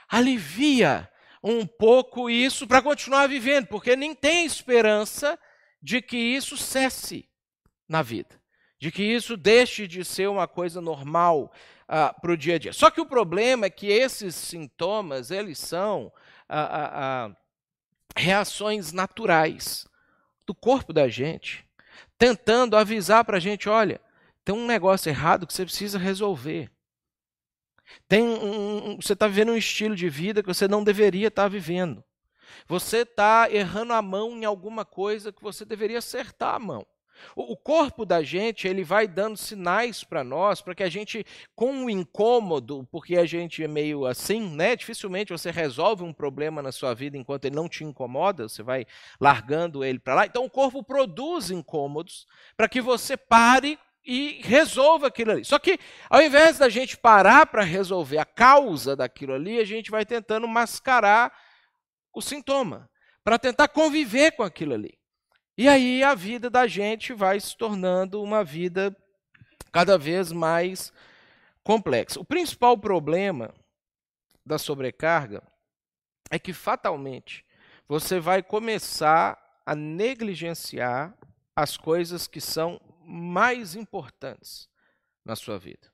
alivia 0.10 1.10
um 1.42 1.66
pouco 1.66 2.30
isso 2.30 2.68
para 2.68 2.82
continuar 2.82 3.26
vivendo, 3.30 3.68
porque 3.68 3.96
nem 3.96 4.14
tem 4.14 4.46
esperança 4.46 5.40
de 5.82 6.02
que 6.02 6.18
isso 6.18 6.58
cesse 6.58 7.26
na 7.88 8.02
vida 8.02 8.39
de 8.80 8.92
que 8.92 9.04
isso 9.04 9.36
deixe 9.36 9.86
de 9.86 10.06
ser 10.06 10.30
uma 10.30 10.48
coisa 10.48 10.80
normal 10.80 11.52
ah, 11.88 12.14
para 12.14 12.32
o 12.32 12.38
dia 12.38 12.56
a 12.56 12.60
dia. 12.60 12.72
Só 12.72 12.90
que 12.90 13.02
o 13.02 13.06
problema 13.06 13.66
é 13.66 13.70
que 13.70 13.88
esses 13.88 14.34
sintomas, 14.34 15.32
eles 15.32 15.60
são 15.60 16.12
ah, 16.48 16.92
ah, 16.94 17.36
reações 18.16 18.94
naturais 18.94 19.86
do 20.46 20.56
corpo 20.56 20.94
da 20.94 21.10
gente, 21.10 21.66
tentando 22.18 22.78
avisar 22.78 23.26
para 23.26 23.38
a 23.38 23.40
gente, 23.40 23.68
olha, 23.68 24.00
tem 24.46 24.56
um 24.56 24.66
negócio 24.66 25.10
errado 25.10 25.46
que 25.46 25.54
você 25.54 25.66
precisa 25.66 26.00
resolver. 26.00 26.72
Tem 28.08 28.24
um, 28.24 28.96
você 28.96 29.14
está 29.14 29.28
vivendo 29.28 29.52
um 29.52 29.58
estilo 29.58 29.96
de 29.96 30.10
vida 30.10 30.42
que 30.42 30.48
você 30.48 30.68
não 30.68 30.84
deveria 30.84 31.28
estar 31.28 31.44
tá 31.44 31.50
vivendo. 31.50 32.04
Você 32.68 33.00
está 33.00 33.52
errando 33.52 33.94
a 33.94 34.02
mão 34.02 34.32
em 34.32 34.46
alguma 34.46 34.86
coisa 34.86 35.32
que 35.32 35.42
você 35.42 35.66
deveria 35.66 36.00
acertar 36.00 36.56
a 36.56 36.60
mão. 36.60 36.86
O 37.36 37.56
corpo 37.56 38.06
da 38.06 38.24
gente, 38.24 38.68
ele 38.68 38.84
vai 38.84 39.08
dando 39.08 39.38
sinais 39.38 40.04
para 40.04 40.24
nós, 40.24 40.62
para 40.62 40.76
que 40.76 40.84
a 40.84 40.90
gente, 40.90 41.26
com 41.56 41.86
o 41.86 41.90
incômodo, 41.90 42.88
porque 42.92 43.18
a 43.18 43.26
gente 43.26 43.64
é 43.64 43.68
meio 43.68 44.06
assim, 44.06 44.56
né? 44.56 44.76
Dificilmente 44.76 45.32
você 45.32 45.52
resolve 45.52 46.04
um 46.04 46.14
problema 46.14 46.62
na 46.62 46.72
sua 46.72 46.94
vida 46.94 47.18
enquanto 47.18 47.46
ele 47.46 47.56
não 47.56 47.70
te 47.70 47.84
incomoda, 47.84 48.48
você 48.48 48.64
vai 48.64 48.86
largando 49.20 49.84
ele 49.84 50.00
para 50.00 50.16
lá. 50.16 50.26
Então 50.26 50.46
o 50.46 50.50
corpo 50.50 50.84
produz 50.84 51.52
incômodos 51.52 52.26
para 52.56 52.70
que 52.70 52.82
você 52.82 53.16
pare 53.16 53.78
e 54.06 54.42
resolva 54.44 55.08
aquilo 55.08 55.32
ali. 55.32 55.46
Só 55.46 55.60
que, 55.60 55.78
ao 56.10 56.22
invés 56.22 56.58
da 56.58 56.70
gente 56.70 56.98
parar 56.98 57.46
para 57.46 57.64
resolver 57.64 58.18
a 58.18 58.26
causa 58.26 58.96
daquilo 58.96 59.34
ali, 59.34 59.60
a 59.60 59.66
gente 59.66 59.92
vai 59.92 60.06
tentando 60.06 60.48
mascarar 60.48 61.32
o 62.14 62.22
sintoma, 62.22 62.90
para 63.24 63.38
tentar 63.38 63.68
conviver 63.68 64.32
com 64.32 64.44
aquilo 64.44 64.74
ali. 64.74 64.99
E 65.60 65.68
aí 65.68 66.02
a 66.06 66.16
vida 66.16 66.50
da 66.50 66.68
gente 66.68 67.12
vai 67.12 67.38
se 67.38 67.54
tornando 67.54 68.24
uma 68.24 68.46
vida 68.46 68.96
cada 69.74 69.98
vez 69.98 70.32
mais 70.32 70.94
complexa. 71.62 72.18
O 72.18 72.24
principal 72.24 72.78
problema 72.78 73.54
da 74.46 74.58
sobrecarga 74.58 75.44
é 76.32 76.40
que 76.40 76.54
fatalmente 76.54 77.46
você 77.90 78.22
vai 78.22 78.42
começar 78.42 79.38
a 79.66 79.76
negligenciar 79.76 81.14
as 81.54 81.76
coisas 81.76 82.26
que 82.26 82.40
são 82.40 82.80
mais 83.04 83.76
importantes 83.76 84.70
na 85.26 85.36
sua 85.36 85.60
vida. 85.60 85.92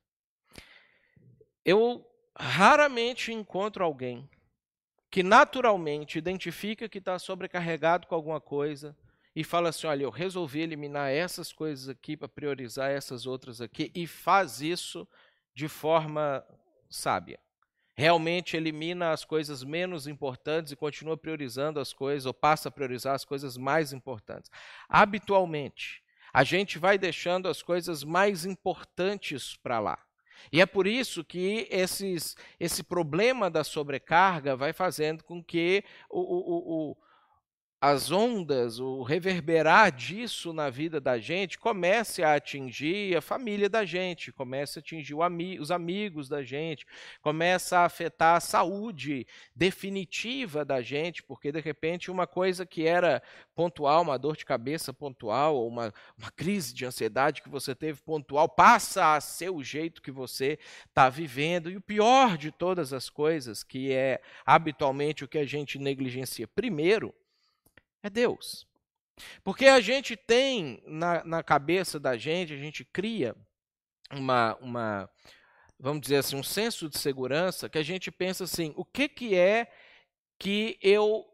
Eu 1.66 2.08
raramente 2.38 3.34
encontro 3.34 3.84
alguém 3.84 4.30
que 5.10 5.24
naturalmente 5.24 6.20
identifica 6.20 6.88
que 6.88 7.00
está 7.00 7.18
sobrecarregado 7.18 8.06
com 8.06 8.14
alguma 8.14 8.40
coisa, 8.40 8.96
e 9.36 9.44
fala 9.44 9.70
assim: 9.70 9.88
olha, 9.88 10.04
eu 10.04 10.10
resolvi 10.10 10.62
eliminar 10.62 11.12
essas 11.12 11.52
coisas 11.52 11.90
aqui 11.90 12.16
para 12.16 12.28
priorizar 12.28 12.90
essas 12.90 13.26
outras 13.26 13.60
aqui, 13.60 13.92
e 13.94 14.08
faz 14.08 14.62
isso 14.62 15.08
de 15.54 15.68
forma 15.68 16.46
sábia. 16.90 17.40
Realmente 17.98 18.58
elimina 18.58 19.12
as 19.12 19.24
coisas 19.24 19.64
menos 19.64 20.06
importantes 20.06 20.72
e 20.72 20.76
continua 20.76 21.18
priorizando 21.18 21.80
as 21.80 21.94
coisas, 21.94 22.26
ou 22.26 22.34
passa 22.34 22.70
a 22.70 22.72
priorizar 22.72 23.16
as 23.16 23.24
coisas 23.24 23.58
mais 23.58 23.94
importantes. 23.94 24.52
Habitualmente, 24.90 26.04
a 26.34 26.44
gente 26.44 26.78
vai 26.78 26.98
deixando 26.98 27.48
as 27.48 27.64
coisas 27.64 28.04
mais 28.04 28.46
importantes 28.46 29.56
para 29.56 29.80
lá. 29.80 29.98
E 30.52 30.60
é 30.60 30.66
por 30.66 30.86
isso 30.86 31.24
que 31.24 31.68
esses, 31.72 32.36
esse 32.60 32.84
problema 32.84 33.50
da 33.50 33.64
sobrecarga 33.64 34.56
vai 34.56 34.74
fazendo 34.74 35.24
com 35.24 35.42
que 35.42 35.84
o, 36.10 36.20
o, 36.20 36.92
o, 36.92 36.98
as 37.82 38.12
ondas, 38.12 38.80
o 38.80 39.04
reverberar 39.04 39.92
disso 39.92 40.54
na 40.54 40.70
vida 40.70 41.00
da 41.00 41.20
gente 41.20 41.60
comece 41.60 42.24
a 42.24 42.34
atingir 42.34 43.16
a 43.16 43.22
família 43.22 43.70
da 43.70 43.86
gente, 43.86 44.32
comece 44.32 44.80
a 44.80 44.82
atingir 44.82 45.16
ami 45.22 45.60
os 45.60 45.70
amigos 45.72 46.28
da 46.28 46.42
gente, 46.42 46.86
começa 47.22 47.80
a 47.80 47.86
afetar 47.86 48.38
a 48.38 48.40
saúde 48.40 49.28
definitiva 49.54 50.64
da 50.64 50.82
gente, 50.82 51.22
porque 51.22 51.52
de 51.52 51.60
repente 51.60 52.10
uma 52.10 52.26
coisa 52.26 52.66
que 52.66 52.88
era 52.88 53.22
pontual, 53.54 54.02
uma 54.04 54.18
dor 54.18 54.36
de 54.36 54.46
cabeça 54.46 54.94
pontual, 54.94 55.56
ou 55.56 55.68
uma, 55.68 55.94
uma 56.18 56.32
crise 56.32 56.74
de 56.74 56.86
ansiedade 56.86 57.42
que 57.42 57.50
você 57.50 57.76
teve 57.76 58.02
pontual, 58.02 58.50
passa 58.50 59.16
a 59.16 59.22
ser 59.22 59.50
o 59.50 59.64
jeito 59.64 60.02
que 60.02 60.12
você 60.12 60.58
está 60.88 61.10
vivendo. 61.10 61.70
E 61.70 61.78
o 61.78 61.82
pior 61.82 62.38
de 62.38 62.52
todas 62.52 62.94
as 62.94 63.10
coisas, 63.10 63.64
que 63.64 63.92
é 63.92 64.22
habitualmente 64.46 65.24
o 65.24 65.28
que 65.28 65.38
a 65.38 65.46
gente 65.46 65.78
negligencia, 65.78 66.48
primeiro, 66.48 67.14
é 68.06 68.10
Deus. 68.10 68.68
Porque 69.44 69.66
a 69.66 69.80
gente 69.80 70.16
tem 70.16 70.82
na, 70.86 71.24
na 71.24 71.44
cabeça 71.44 72.00
da 72.00 72.18
gente, 72.18 72.54
a 72.54 72.58
gente 72.58 72.84
cria 72.84 73.36
uma, 74.12 74.56
uma, 74.62 75.10
vamos 75.80 76.02
dizer 76.02 76.18
assim, 76.18 76.36
um 76.36 76.44
senso 76.44 76.90
de 76.90 76.98
segurança 77.00 77.70
que 77.70 77.78
a 77.78 77.84
gente 77.84 78.12
pensa 78.12 78.44
assim: 78.44 78.74
o 78.76 78.84
que, 78.84 79.08
que 79.08 79.36
é 79.36 79.72
que 80.38 80.78
eu 80.82 81.26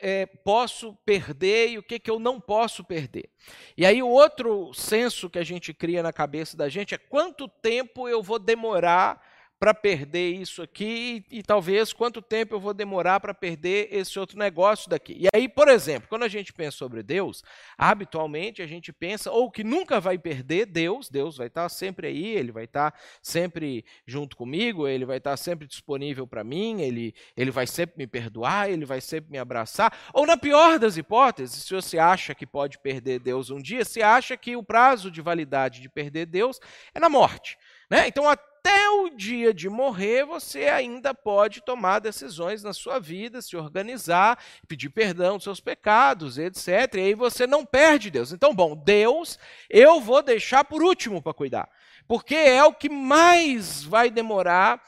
é, 0.00 0.24
posso 0.26 0.94
perder 1.04 1.70
e 1.70 1.78
o 1.78 1.82
que, 1.82 1.98
que 1.98 2.10
eu 2.10 2.18
não 2.18 2.40
posso 2.40 2.84
perder. 2.84 3.28
E 3.76 3.84
aí, 3.84 4.02
o 4.02 4.08
outro 4.08 4.72
senso 4.72 5.28
que 5.28 5.38
a 5.38 5.44
gente 5.44 5.74
cria 5.74 6.02
na 6.02 6.12
cabeça 6.12 6.56
da 6.56 6.68
gente 6.68 6.94
é 6.94 6.98
quanto 6.98 7.48
tempo 7.48 8.08
eu 8.08 8.22
vou 8.22 8.38
demorar 8.38 9.20
para 9.58 9.72
perder 9.72 10.32
isso 10.32 10.62
aqui 10.62 11.24
e, 11.30 11.38
e, 11.38 11.42
talvez 11.42 11.92
quanto 11.92 12.20
tempo 12.20 12.54
eu 12.54 12.60
vou 12.60 12.74
demorar 12.74 13.20
para 13.20 13.32
perder 13.32 13.88
esse 13.90 14.18
outro 14.18 14.38
negócio 14.38 14.90
daqui. 14.90 15.16
E 15.18 15.28
aí, 15.34 15.48
por 15.48 15.68
exemplo, 15.68 16.08
quando 16.08 16.24
a 16.24 16.28
gente 16.28 16.52
pensa 16.52 16.76
sobre 16.76 17.02
Deus, 17.02 17.42
habitualmente 17.78 18.60
a 18.60 18.66
gente 18.66 18.92
pensa 18.92 19.30
ou 19.30 19.50
que 19.50 19.64
nunca 19.64 19.98
vai 19.98 20.18
perder 20.18 20.66
Deus, 20.66 21.08
Deus 21.08 21.38
vai 21.38 21.46
estar 21.46 21.68
sempre 21.70 22.08
aí, 22.08 22.26
ele 22.26 22.52
vai 22.52 22.64
estar 22.64 22.94
sempre 23.22 23.84
junto 24.06 24.36
comigo, 24.36 24.86
ele 24.86 25.06
vai 25.06 25.16
estar 25.16 25.36
sempre 25.38 25.66
disponível 25.66 26.26
para 26.26 26.44
mim, 26.44 26.82
ele, 26.82 27.14
ele 27.34 27.50
vai 27.50 27.66
sempre 27.66 27.96
me 27.96 28.06
perdoar, 28.06 28.70
ele 28.70 28.84
vai 28.84 29.00
sempre 29.00 29.30
me 29.30 29.38
abraçar. 29.38 29.96
Ou 30.12 30.26
na 30.26 30.36
pior 30.36 30.78
das 30.78 30.98
hipóteses, 30.98 31.64
se 31.64 31.74
você 31.74 31.98
acha 31.98 32.34
que 32.34 32.46
pode 32.46 32.78
perder 32.78 33.20
Deus 33.20 33.48
um 33.48 33.60
dia, 33.60 33.84
você 33.84 34.02
acha 34.02 34.36
que 34.36 34.54
o 34.54 34.62
prazo 34.62 35.10
de 35.10 35.22
validade 35.22 35.80
de 35.80 35.88
perder 35.88 36.26
Deus 36.26 36.60
é 36.94 37.00
na 37.00 37.08
morte. 37.08 37.56
Né? 37.90 38.08
Então, 38.08 38.24
até 38.66 38.90
o 38.90 39.10
dia 39.10 39.54
de 39.54 39.68
morrer, 39.68 40.24
você 40.24 40.64
ainda 40.64 41.14
pode 41.14 41.60
tomar 41.60 42.00
decisões 42.00 42.64
na 42.64 42.72
sua 42.72 42.98
vida, 42.98 43.40
se 43.40 43.56
organizar, 43.56 44.42
pedir 44.66 44.88
perdão 44.90 45.36
dos 45.36 45.44
seus 45.44 45.60
pecados, 45.60 46.36
etc. 46.36 46.68
E 46.96 46.98
aí 46.98 47.14
você 47.14 47.46
não 47.46 47.64
perde 47.64 48.10
Deus. 48.10 48.32
Então, 48.32 48.52
bom, 48.52 48.74
Deus 48.74 49.38
eu 49.70 50.00
vou 50.00 50.20
deixar 50.20 50.64
por 50.64 50.82
último 50.82 51.22
para 51.22 51.32
cuidar, 51.32 51.68
porque 52.08 52.34
é 52.34 52.64
o 52.64 52.74
que 52.74 52.88
mais 52.88 53.84
vai 53.84 54.10
demorar 54.10 54.82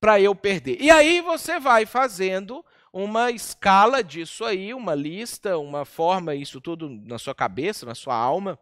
para 0.00 0.20
eu 0.20 0.34
perder. 0.34 0.78
E 0.80 0.90
aí 0.90 1.20
você 1.20 1.60
vai 1.60 1.86
fazendo 1.86 2.64
uma 2.92 3.30
escala 3.30 4.02
disso 4.02 4.44
aí, 4.44 4.74
uma 4.74 4.96
lista, 4.96 5.56
uma 5.56 5.84
forma, 5.84 6.34
isso 6.34 6.60
tudo 6.60 6.90
na 7.04 7.16
sua 7.16 7.34
cabeça, 7.34 7.86
na 7.86 7.94
sua 7.94 8.16
alma 8.16 8.58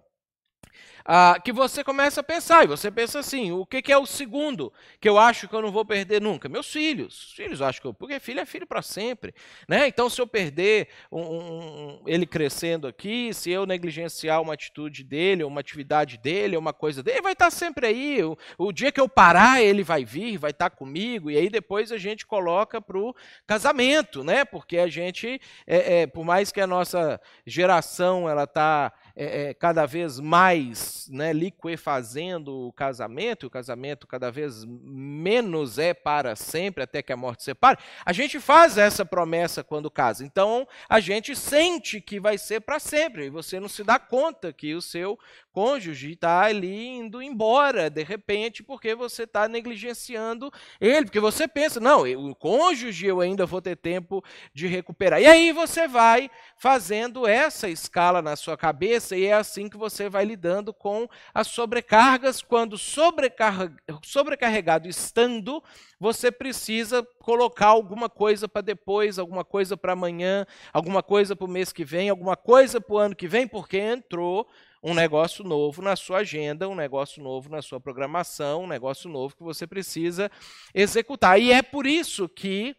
ah, 1.10 1.40
que 1.42 1.52
você 1.52 1.82
começa 1.82 2.20
a 2.20 2.22
pensar, 2.22 2.64
e 2.64 2.66
você 2.66 2.90
pensa 2.90 3.18
assim: 3.18 3.50
o 3.50 3.64
que, 3.64 3.80
que, 3.80 3.90
é 3.90 3.96
o 3.96 4.04
segundo 4.04 4.70
que 5.00 5.08
eu 5.08 5.18
acho 5.18 5.48
que 5.48 5.54
eu 5.54 5.62
não 5.62 5.72
vou 5.72 5.82
perder 5.82 6.20
nunca? 6.20 6.50
Meus 6.50 6.70
filhos. 6.70 7.32
Filhos, 7.34 7.62
acho 7.62 7.80
que 7.80 7.86
eu. 7.86 7.94
Porque 7.94 8.20
filho 8.20 8.40
é 8.40 8.44
filho 8.44 8.66
para 8.66 8.82
sempre. 8.82 9.34
Né? 9.66 9.88
Então, 9.88 10.10
se 10.10 10.20
eu 10.20 10.26
perder 10.26 10.88
um, 11.10 11.22
um, 11.22 12.02
ele 12.06 12.26
crescendo 12.26 12.86
aqui, 12.86 13.32
se 13.32 13.50
eu 13.50 13.64
negligenciar 13.64 14.42
uma 14.42 14.52
atitude 14.52 15.02
dele, 15.02 15.44
uma 15.44 15.60
atividade 15.60 16.18
dele, 16.18 16.58
uma 16.58 16.74
coisa 16.74 17.02
dele, 17.02 17.16
ele 17.16 17.22
vai 17.22 17.32
estar 17.32 17.50
sempre 17.50 17.86
aí. 17.86 18.22
O, 18.22 18.36
o 18.58 18.70
dia 18.70 18.92
que 18.92 19.00
eu 19.00 19.08
parar, 19.08 19.62
ele 19.62 19.82
vai 19.82 20.04
vir, 20.04 20.36
vai 20.36 20.50
estar 20.50 20.68
comigo, 20.68 21.30
e 21.30 21.38
aí 21.38 21.48
depois 21.48 21.90
a 21.90 21.96
gente 21.96 22.26
coloca 22.26 22.82
para 22.82 22.98
o 22.98 23.14
casamento, 23.46 24.22
né? 24.22 24.44
Porque 24.44 24.76
a 24.76 24.88
gente, 24.88 25.40
é, 25.66 26.02
é, 26.02 26.06
por 26.06 26.22
mais 26.22 26.52
que 26.52 26.60
a 26.60 26.66
nossa 26.66 27.18
geração 27.46 28.28
ela 28.28 28.44
está 28.44 28.92
é, 29.20 29.48
é, 29.48 29.54
cada 29.54 29.84
vez 29.84 30.20
mais 30.20 31.08
né, 31.10 31.32
liquefazendo 31.32 32.68
o 32.68 32.72
casamento, 32.72 33.44
e 33.44 33.48
o 33.48 33.50
casamento 33.50 34.06
cada 34.06 34.30
vez 34.30 34.64
menos 34.64 35.76
é 35.76 35.92
para 35.92 36.36
sempre, 36.36 36.84
até 36.84 37.02
que 37.02 37.12
a 37.12 37.16
morte 37.16 37.42
separe, 37.42 37.80
a 38.06 38.12
gente 38.12 38.38
faz 38.38 38.78
essa 38.78 39.04
promessa 39.04 39.64
quando 39.64 39.90
casa. 39.90 40.24
Então, 40.24 40.68
a 40.88 41.00
gente 41.00 41.34
sente 41.34 42.00
que 42.00 42.20
vai 42.20 42.38
ser 42.38 42.60
para 42.60 42.78
sempre, 42.78 43.26
e 43.26 43.30
você 43.30 43.58
não 43.58 43.68
se 43.68 43.82
dá 43.82 43.98
conta 43.98 44.52
que 44.52 44.72
o 44.72 44.80
seu 44.80 45.18
cônjuge 45.58 46.12
está 46.12 46.42
ali 46.42 46.86
indo 46.86 47.20
embora, 47.20 47.90
de 47.90 48.04
repente, 48.04 48.62
porque 48.62 48.94
você 48.94 49.24
está 49.24 49.48
negligenciando 49.48 50.52
ele, 50.80 51.06
porque 51.06 51.18
você 51.18 51.48
pensa, 51.48 51.80
não, 51.80 52.02
o 52.02 52.36
cônjuge 52.36 53.04
eu 53.04 53.20
ainda 53.20 53.44
vou 53.44 53.60
ter 53.60 53.74
tempo 53.74 54.22
de 54.54 54.68
recuperar. 54.68 55.20
E 55.20 55.26
aí 55.26 55.50
você 55.50 55.88
vai 55.88 56.30
fazendo 56.56 57.26
essa 57.26 57.68
escala 57.68 58.22
na 58.22 58.36
sua 58.36 58.56
cabeça, 58.56 59.07
e 59.16 59.26
é 59.26 59.32
assim 59.32 59.68
que 59.68 59.76
você 59.76 60.08
vai 60.08 60.24
lidando 60.24 60.72
com 60.72 61.08
as 61.32 61.48
sobrecargas. 61.48 62.42
Quando 62.42 62.78
sobrecarregado 62.78 64.88
estando, 64.88 65.62
você 65.98 66.30
precisa 66.30 67.06
colocar 67.20 67.68
alguma 67.68 68.08
coisa 68.08 68.48
para 68.48 68.62
depois, 68.62 69.18
alguma 69.18 69.44
coisa 69.44 69.76
para 69.76 69.92
amanhã, 69.92 70.46
alguma 70.72 71.02
coisa 71.02 71.36
para 71.36 71.44
o 71.44 71.50
mês 71.50 71.72
que 71.72 71.84
vem, 71.84 72.08
alguma 72.08 72.36
coisa 72.36 72.80
para 72.80 72.94
o 72.94 72.98
ano 72.98 73.16
que 73.16 73.28
vem, 73.28 73.46
porque 73.46 73.78
entrou 73.78 74.48
um 74.82 74.94
negócio 74.94 75.44
novo 75.44 75.82
na 75.82 75.96
sua 75.96 76.18
agenda, 76.18 76.68
um 76.68 76.74
negócio 76.74 77.22
novo 77.22 77.48
na 77.48 77.60
sua 77.60 77.80
programação, 77.80 78.62
um 78.62 78.68
negócio 78.68 79.10
novo 79.10 79.36
que 79.36 79.42
você 79.42 79.66
precisa 79.66 80.30
executar. 80.74 81.40
E 81.40 81.52
é 81.52 81.62
por 81.62 81.86
isso 81.86 82.28
que 82.28 82.76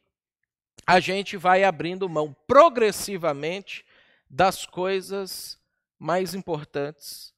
a 0.88 1.00
gente 1.00 1.38
vai 1.38 1.63
abrindo 1.63 2.10
mão 2.10 2.36
progressivamente 2.48 3.86
das 4.30 4.65
coisas 4.65 5.59
mais 6.00 6.34
importantes 6.34 7.34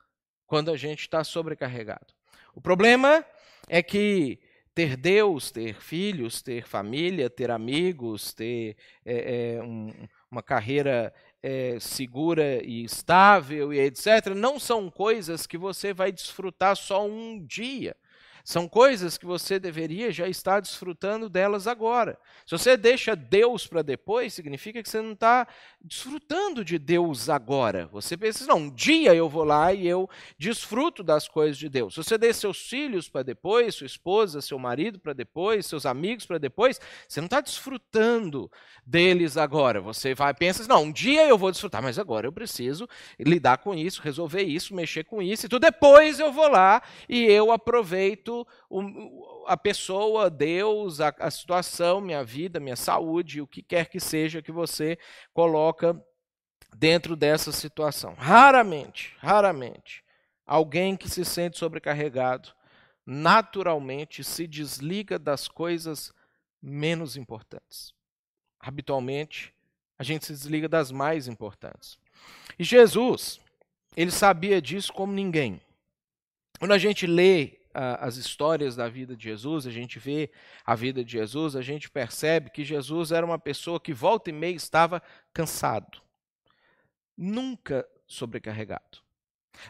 quando 0.46 0.70
a 0.70 0.78
gente 0.78 1.02
está 1.02 1.24
sobrecarregado. 1.24 2.14
O 2.54 2.62
problema 2.62 3.26
é 3.68 3.82
que 3.82 4.40
ter 4.74 4.96
Deus, 4.96 5.52
ter 5.52 5.82
filhos, 5.82 6.42
ter 6.42 6.66
família, 6.66 7.30
ter 7.30 7.52
amigos, 7.52 8.34
ter 8.34 8.78
é, 9.06 9.56
é, 9.56 9.64
um, 9.64 9.92
uma 10.30 10.42
carreira 10.42 11.14
é, 11.44 11.78
segura 11.80 12.64
e 12.64 12.84
estável 12.84 13.74
e 13.74 13.80
etc., 13.80 14.28
não 14.36 14.60
são 14.60 14.90
coisas 14.90 15.46
que 15.46 15.58
você 15.58 15.94
vai 15.94 16.12
desfrutar 16.12 16.76
só 16.76 17.06
um 17.06 17.44
dia. 17.44 17.96
São 18.44 18.68
coisas 18.68 19.18
que 19.18 19.26
você 19.26 19.60
deveria 19.60 20.12
já 20.12 20.28
estar 20.28 20.60
desfrutando 20.60 21.30
delas 21.30 21.68
agora. 21.68 22.18
Se 22.46 22.52
você 22.52 22.76
deixa 22.76 23.16
Deus 23.16 23.66
para 23.66 23.82
depois, 23.82 24.34
significa 24.34 24.82
que 24.84 24.90
você 24.90 25.02
não 25.02 25.14
está 25.14 25.48
desfrutando 25.82 26.66
de 26.66 26.78
Deus 26.78 27.30
agora. 27.30 27.88
Você 27.92 28.18
pensa, 28.18 28.46
não, 28.46 28.58
um 28.58 28.70
dia 28.70 29.14
eu 29.16 29.30
vou 29.30 29.44
lá 29.44 29.74
e 29.74 29.88
eu 29.88 30.10
desfruto 30.38 31.04
das 31.04 31.28
coisas 31.28 31.58
de 31.58 31.70
Deus. 31.70 31.94
Se 31.94 32.04
você 32.04 32.18
deixa 32.18 32.42
seus 32.42 32.58
filhos 32.68 33.08
para 33.08 33.24
depois, 33.24 33.76
sua 33.76 33.88
esposa, 33.88 34.42
seu 34.42 34.60
marido 34.60 35.00
para 35.00 35.14
depois, 35.14 35.66
seus 35.66 35.86
amigos 35.86 36.26
para 36.26 36.38
depois, 36.38 36.80
você 37.08 37.22
não 37.22 37.26
está 37.26 37.42
desfrutando 37.42 38.52
deles 38.86 39.38
agora. 39.38 39.80
Você 39.80 40.14
vai 40.14 40.34
pensa, 40.34 40.68
não, 40.68 40.84
um 40.86 40.92
dia 40.92 41.28
eu 41.28 41.38
vou 41.38 41.52
desfrutar, 41.52 41.84
mas 41.84 42.00
agora 42.00 42.26
eu 42.26 42.32
preciso 42.32 42.88
lidar 43.20 43.60
com 43.60 43.76
isso, 43.76 44.02
resolver 44.02 44.42
isso, 44.42 44.74
mexer 44.74 45.04
com 45.04 45.22
isso, 45.22 45.46
e 45.46 45.50
tudo 45.50 45.62
depois 45.62 46.20
eu 46.20 46.32
vou 46.32 46.48
lá 46.48 46.82
e 47.08 47.24
eu 47.26 47.52
aproveito 47.52 48.31
o, 48.70 49.46
a 49.48 49.58
pessoa, 49.58 50.30
Deus, 50.30 51.00
a, 51.00 51.14
a 51.20 51.32
situação, 51.32 52.02
minha 52.02 52.24
vida, 52.24 52.60
minha 52.60 52.76
saúde, 52.76 53.42
o 53.42 53.48
que 53.48 53.62
quer 53.62 53.90
que 53.90 54.00
seja 54.00 54.42
que 54.42 54.52
você 54.52 54.98
coloca 55.34 56.00
dentro 56.76 57.16
dessa 57.16 57.52
situação. 57.52 58.14
Raramente, 58.14 59.16
raramente, 59.20 60.04
alguém 60.46 60.96
que 60.96 61.10
se 61.10 61.26
sente 61.26 61.58
sobrecarregado 61.58 62.54
naturalmente 63.06 64.24
se 64.24 64.48
desliga 64.48 65.18
das 65.18 65.48
coisas 65.48 66.14
menos 66.62 67.18
importantes. 67.18 67.94
Habitualmente, 68.60 69.54
a 69.98 70.04
gente 70.04 70.26
se 70.26 70.34
desliga 70.34 70.70
das 70.70 70.92
mais 70.92 71.28
importantes. 71.28 71.98
E 72.58 72.64
Jesus, 72.64 73.40
ele 73.96 74.12
sabia 74.12 74.62
disso 74.62 74.94
como 74.94 75.14
ninguém. 75.14 75.62
Quando 76.60 76.74
a 76.74 76.78
gente 76.78 77.08
lê 77.08 77.60
as 77.74 78.18
histórias 78.18 78.76
da 78.76 78.90
vida 78.90 79.16
de 79.16 79.24
Jesus, 79.24 79.66
a 79.66 79.72
gente 79.72 80.00
vê 80.00 80.32
a 80.66 80.76
vida 80.76 81.04
de 81.04 81.12
Jesus, 81.12 81.56
a 81.56 81.62
gente 81.62 81.90
percebe 81.90 82.50
que 82.50 82.64
Jesus 82.64 83.12
era 83.12 83.26
uma 83.26 83.40
pessoa 83.40 83.80
que 83.80 83.94
volta 83.94 84.30
e 84.30 84.34
meia 84.34 84.56
estava 84.56 85.02
cansado, 85.34 86.02
nunca 87.18 87.88
sobrecarregado. 88.08 89.00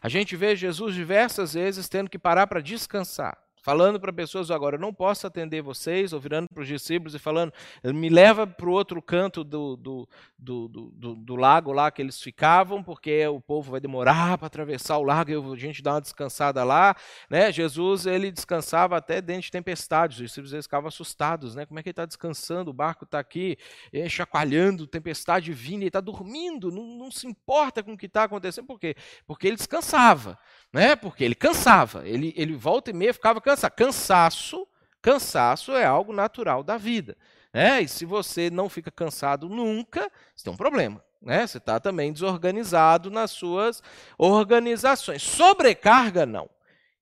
A 0.02 0.10
gente 0.10 0.36
vê 0.36 0.56
Jesus 0.56 0.96
diversas 0.96 1.54
vezes 1.54 1.90
tendo 1.90 2.10
que 2.10 2.20
parar 2.20 2.48
para 2.48 2.62
descansar 2.62 3.38
falando 3.62 4.00
para 4.00 4.12
pessoas 4.12 4.50
agora, 4.50 4.76
eu 4.76 4.80
não 4.80 4.94
posso 4.94 5.28
atender 5.28 5.62
vocês, 5.62 6.14
ou 6.14 6.20
virando 6.20 6.48
para 6.54 6.62
os 6.62 6.68
discípulos 6.68 7.14
e 7.14 7.20
falando, 7.20 7.54
me 7.84 8.10
leva 8.10 8.46
para 8.48 8.68
o 8.68 8.72
outro 8.72 9.02
canto 9.02 9.44
do, 9.44 9.76
do, 9.78 10.10
do, 10.38 10.68
do, 10.68 11.16
do 11.16 11.36
lago 11.36 11.72
lá 11.72 11.92
que 11.92 12.02
eles 12.02 12.22
ficavam, 12.22 12.84
porque 12.84 13.26
o 13.28 13.40
povo 13.40 13.72
vai 13.72 13.80
demorar 13.80 14.38
para 14.38 14.48
atravessar 14.48 14.98
o 14.98 15.04
lago 15.04 15.32
e 15.32 15.36
a 15.36 15.56
gente 15.56 15.82
dá 15.82 15.94
uma 15.94 16.02
descansada 16.02 16.64
lá. 16.64 16.96
Né? 17.30 17.52
Jesus 17.52 18.06
ele 18.06 18.32
descansava 18.32 18.98
até 18.98 19.22
dentro 19.22 19.44
de 19.44 19.52
tempestades, 19.52 20.18
os 20.18 20.24
discípulos 20.24 20.54
eles 20.54 20.66
ficavam 20.66 20.88
assustados, 20.88 21.56
né? 21.56 21.66
como 21.66 21.80
é 21.80 21.84
que 21.84 21.90
ele 21.90 21.94
está 21.94 22.06
descansando, 22.06 22.72
o 22.72 22.74
barco 22.74 23.04
está 23.04 23.20
aqui 23.20 23.58
é, 23.94 24.10
chacoalhando, 24.10 24.88
tempestade 24.88 25.54
vindo, 25.54 25.82
ele 25.82 25.88
está 25.88 26.02
dormindo, 26.02 26.72
não, 26.72 26.84
não 26.84 27.12
se 27.12 27.28
importa 27.28 27.84
com 27.84 27.94
o 27.94 27.98
que 27.98 28.08
está 28.08 28.24
acontecendo, 28.24 28.66
por 28.66 28.80
quê? 28.80 28.96
Porque 29.26 29.48
ele 29.48 29.56
descansava 29.56 30.38
né? 30.72 30.96
Porque 30.96 31.24
ele 31.24 31.36
cansava, 31.36 32.08
ele, 32.08 32.34
ele 32.38 32.56
volta 32.56 32.92
e 32.92 32.94
meia 32.94 33.14
ficava 33.14 33.42
cansado. 33.42 33.51
Cansaço, 33.76 34.68
cansaço 35.02 35.74
é 35.74 35.86
algo 35.86 36.14
natural 36.14 36.64
da 36.64 36.78
vida. 36.78 37.18
Né? 37.54 37.82
E 37.82 37.88
se 37.88 38.06
você 38.06 38.50
não 38.50 38.70
fica 38.70 38.92
cansado 38.92 39.50
nunca, 39.50 40.12
você 40.36 40.46
tem 40.46 40.54
um 40.54 40.58
problema. 40.58 41.04
Né? 41.22 41.46
Você 41.46 41.58
está 41.58 41.80
também 41.80 42.12
desorganizado 42.14 43.12
nas 43.12 43.32
suas 43.32 43.84
organizações. 44.18 45.22
Sobrecarga, 45.22 46.26
não. 46.26 46.50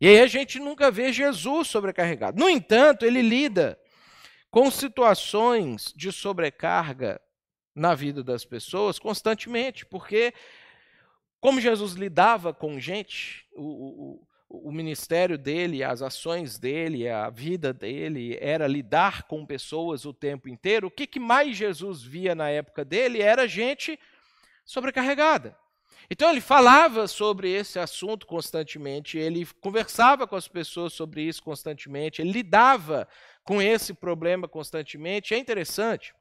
E 0.02 0.08
aí 0.08 0.20
a 0.20 0.28
gente 0.28 0.60
nunca 0.60 0.90
vê 0.90 1.12
Jesus 1.12 1.68
sobrecarregado. 1.68 2.40
No 2.40 2.50
entanto, 2.50 3.06
ele 3.06 3.22
lida 3.22 3.80
com 4.50 4.72
situações 4.72 5.94
de 5.96 6.12
sobrecarga 6.12 7.22
na 7.76 7.94
vida 7.94 8.24
das 8.24 8.44
pessoas 8.44 8.98
constantemente, 8.98 9.86
porque 9.86 10.34
como 11.40 11.62
Jesus 11.62 11.94
lidava 11.94 12.54
com 12.54 12.80
gente, 12.80 13.46
o, 13.56 13.64
o, 13.64 14.28
o 14.50 14.72
ministério 14.72 15.38
dele, 15.38 15.84
as 15.84 16.02
ações 16.02 16.58
dele, 16.58 17.08
a 17.08 17.30
vida 17.30 17.72
dele 17.72 18.36
era 18.42 18.68
lidar 18.68 19.24
com 19.24 19.46
pessoas 19.46 20.06
o 20.06 20.14
tempo 20.14 20.50
inteiro, 20.50 20.88
o 20.88 20.92
que, 20.92 21.06
que 21.06 21.20
mais 21.20 21.56
Jesus 21.56 22.02
via 22.02 22.34
na 22.34 22.50
época 22.50 22.84
dele 22.84 23.22
era 23.22 23.48
gente 23.48 24.00
sobrecarregada. 24.66 25.56
Então 26.10 26.32
ele 26.32 26.42
falava 26.42 27.08
sobre 27.08 27.52
esse 27.52 27.78
assunto 27.78 28.26
constantemente, 28.26 29.20
ele 29.20 29.46
conversava 29.62 30.26
com 30.26 30.36
as 30.36 30.48
pessoas 30.48 30.94
sobre 30.94 31.22
isso 31.22 31.44
constantemente, 31.44 32.20
ele 32.20 32.32
lidava 32.32 33.08
com 33.44 33.62
esse 33.62 33.94
problema 33.94 34.48
constantemente. 34.48 35.36
É 35.36 35.38
interessante 35.38 36.16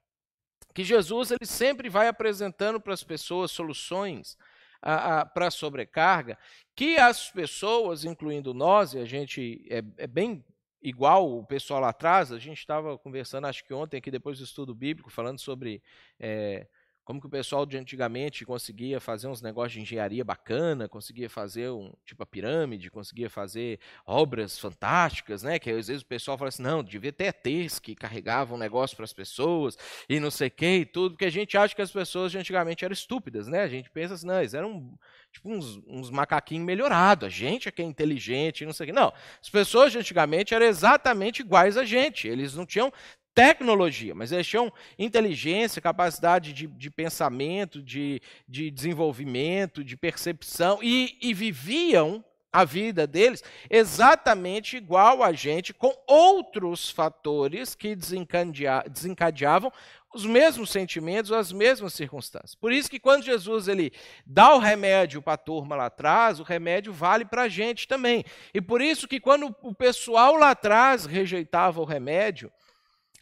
que 0.74 0.84
Jesus 0.84 1.30
ele 1.30 1.46
sempre 1.46 1.88
vai 1.88 2.08
apresentando 2.08 2.78
para 2.78 2.92
as 2.92 3.02
pessoas 3.02 3.50
soluções 3.50 4.36
para 4.80 5.50
sobrecarga, 5.50 6.38
que 6.74 6.96
as 6.96 7.30
pessoas, 7.30 8.04
incluindo 8.04 8.54
nós, 8.54 8.94
e 8.94 8.98
a 8.98 9.04
gente 9.04 9.66
é, 9.70 9.82
é 9.96 10.06
bem 10.06 10.44
igual 10.80 11.38
o 11.38 11.44
pessoal 11.44 11.80
lá 11.80 11.88
atrás, 11.88 12.30
a 12.30 12.38
gente 12.38 12.58
estava 12.58 12.96
conversando, 12.98 13.46
acho 13.46 13.64
que 13.64 13.74
ontem, 13.74 13.96
aqui 13.98 14.10
depois 14.10 14.38
do 14.38 14.44
estudo 14.44 14.74
bíblico, 14.74 15.10
falando 15.10 15.40
sobre 15.40 15.82
é, 16.18 16.66
como 17.08 17.22
que 17.22 17.26
o 17.26 17.30
pessoal 17.30 17.64
de 17.64 17.78
antigamente 17.78 18.44
conseguia 18.44 19.00
fazer 19.00 19.28
uns 19.28 19.40
negócios 19.40 19.72
de 19.72 19.80
engenharia 19.80 20.22
bacana, 20.22 20.86
conseguia 20.86 21.30
fazer 21.30 21.70
um 21.70 21.90
tipo 22.04 22.22
a 22.22 22.26
pirâmide, 22.26 22.90
conseguia 22.90 23.30
fazer 23.30 23.80
obras 24.04 24.58
fantásticas, 24.58 25.42
né? 25.42 25.58
Que 25.58 25.70
às 25.70 25.86
vezes 25.86 26.02
o 26.02 26.06
pessoal 26.06 26.36
fala 26.36 26.50
assim, 26.50 26.62
não, 26.62 26.84
devia 26.84 27.10
ter 27.10 27.34
ETs 27.34 27.78
que 27.78 27.94
carregavam 27.94 28.58
um 28.58 28.60
negócio 28.60 28.94
para 28.94 29.06
as 29.06 29.14
pessoas 29.14 29.78
e 30.06 30.20
não 30.20 30.30
sei 30.30 30.48
o 30.48 30.50
que 30.50 30.66
e 30.66 30.84
tudo, 30.84 31.12
porque 31.12 31.24
a 31.24 31.30
gente 31.30 31.56
acha 31.56 31.74
que 31.74 31.80
as 31.80 31.90
pessoas 31.90 32.30
de 32.30 32.36
antigamente 32.36 32.84
eram 32.84 32.92
estúpidas, 32.92 33.48
né? 33.48 33.62
A 33.62 33.68
gente 33.68 33.88
pensa 33.88 34.12
assim, 34.12 34.26
não, 34.26 34.40
eles 34.40 34.52
eram 34.52 34.92
tipo 35.32 35.50
uns, 35.50 35.80
uns 35.86 36.10
macaquinhos 36.10 36.66
melhorados, 36.66 37.26
a 37.26 37.30
gente 37.30 37.70
é 37.70 37.72
que 37.72 37.80
é 37.80 37.86
inteligente, 37.86 38.66
não 38.66 38.72
sei 38.74 38.84
o 38.84 38.86
que. 38.88 38.92
Não, 38.92 39.14
as 39.40 39.48
pessoas 39.48 39.92
de 39.92 39.98
antigamente 39.98 40.54
eram 40.54 40.66
exatamente 40.66 41.40
iguais 41.40 41.78
a 41.78 41.86
gente, 41.86 42.28
eles 42.28 42.54
não 42.54 42.66
tinham 42.66 42.92
tecnologia, 43.38 44.16
mas 44.16 44.33
eles 44.33 44.48
tinham 44.48 44.72
inteligência, 44.98 45.81
capacidade 45.81 46.53
de, 46.53 46.66
de 46.66 46.90
pensamento, 46.90 47.81
de, 47.81 48.20
de, 48.48 48.68
desenvolvimento, 48.68 49.85
de 49.85 49.96
percepção, 49.96 50.81
e, 50.83 51.16
e 51.22 51.33
viviam 51.33 52.24
a 52.53 52.64
vida 52.64 53.07
deles 53.07 53.44
exatamente 53.70 54.77
igual 54.77 55.22
a 55.22 55.33
gente, 55.33 55.72
com 55.72 55.94
outros 56.05 56.90
fatores 56.90 57.77
que 57.77 57.94
desencadeavam 57.94 59.72
os 60.12 60.27
mesmos 60.27 60.70
sentimentos, 60.70 61.31
as 61.31 61.53
mesmas 61.53 61.94
circunstâncias. 61.94 62.57
Por 62.57 62.72
isso 62.72 62.90
que 62.90 62.98
quando 62.98 63.22
Jesus 63.22 63.68
ele 63.68 63.92
dá 64.27 64.53
o 64.53 64.59
remédio 64.59 65.22
para 65.22 65.35
a 65.35 65.37
turma 65.37 65.77
lá 65.77 65.87
atrás, 65.87 66.40
o 66.40 66.42
remédio 66.42 66.92
vale 66.92 67.24
para 67.24 67.42
a 67.42 67.48
gente 67.48 67.87
também. 67.87 68.24
E 68.53 68.61
por 68.61 68.81
isso 68.81 69.07
que 69.07 69.20
quando 69.20 69.55
o 69.62 69.72
pessoal 69.72 70.35
lá 70.35 70.51
atrás 70.51 71.07
rejeitava 71.07 71.81
o 71.81 71.85
remédio, 71.85 72.51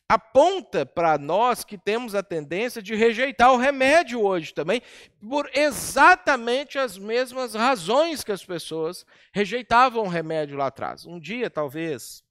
aponta 0.09 0.87
para 0.87 1.19
nós 1.19 1.65
que 1.65 1.77
temos 1.77 2.15
a 2.15 2.23
tendência 2.23 2.81
de 2.81 2.95
rejeitar 2.95 3.53
o 3.53 3.57
remédio 3.57 4.23
hoje 4.23 4.55
também, 4.55 4.81
por 5.21 5.51
exatamente 5.53 6.79
as 6.79 6.97
mesmas 6.97 7.55
razões 7.55 8.23
que 8.23 8.33
as 8.33 8.45
pessoas 8.45 9.05
rejeitavam 9.33 10.05
o 10.05 10.09
remédio 10.09 10.57
lá 10.57 10.69
atrás. 10.69 11.05
Um 11.05 11.19
dia, 11.19 11.51
talvez, 11.51 12.23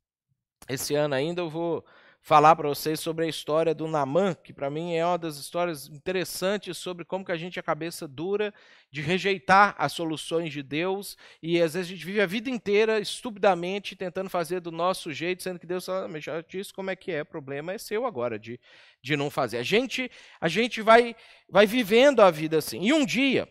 esse 0.69 0.95
ano 0.95 1.15
ainda, 1.15 1.41
eu 1.41 1.49
vou 1.49 1.85
falar 2.25 2.55
para 2.55 2.67
vocês 2.67 2.99
sobre 2.99 3.23
a 3.23 3.27
história 3.29 3.71
do 3.75 3.87
Namã, 3.87 4.33
que 4.33 4.51
para 4.51 4.67
mim 4.67 4.95
é 4.95 5.05
uma 5.05 5.15
das 5.15 5.37
histórias 5.37 5.87
interessantes 5.87 6.75
sobre 6.75 7.05
como 7.05 7.23
que 7.23 7.31
a 7.31 7.37
gente 7.37 7.59
é 7.59 7.61
cabeça 7.61 8.07
dura 8.07 8.51
de 8.89 8.99
rejeitar 8.99 9.75
as 9.77 9.93
soluções 9.93 10.51
de 10.51 10.63
Deus 10.63 11.15
e 11.39 11.61
às 11.61 11.75
vezes 11.75 11.91
a 11.91 11.93
gente 11.93 12.03
vive 12.03 12.19
a 12.19 12.25
vida 12.25 12.49
inteira 12.49 12.99
estupidamente 12.99 13.95
tentando 13.95 14.27
fazer 14.27 14.59
do 14.59 14.71
nosso 14.71 15.13
jeito, 15.13 15.43
sendo 15.43 15.59
que 15.59 15.67
Deus 15.67 15.85
fala, 15.85 16.05
ah, 16.05 16.07
mas 16.07 16.23
já 16.23 16.41
disse 16.41 16.73
como 16.73 16.89
é 16.89 16.95
que 16.95 17.11
é, 17.11 17.21
o 17.21 17.25
problema 17.27 17.73
é 17.73 17.77
seu 17.77 18.07
agora 18.07 18.39
de, 18.39 18.59
de 19.03 19.15
não 19.15 19.29
fazer. 19.29 19.59
A 19.59 19.63
gente 19.63 20.09
a 20.41 20.47
gente 20.47 20.81
vai 20.81 21.15
vai 21.47 21.67
vivendo 21.67 22.21
a 22.21 22.31
vida 22.31 22.57
assim. 22.57 22.81
E 22.81 22.91
um 22.91 23.05
dia, 23.05 23.47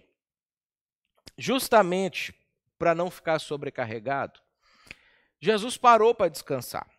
justamente 1.38 2.34
para 2.76 2.92
não 2.92 3.08
ficar 3.08 3.38
sobrecarregado, 3.38 4.40
Jesus 5.40 5.76
parou 5.76 6.12
para 6.12 6.28
descansar. 6.28 6.93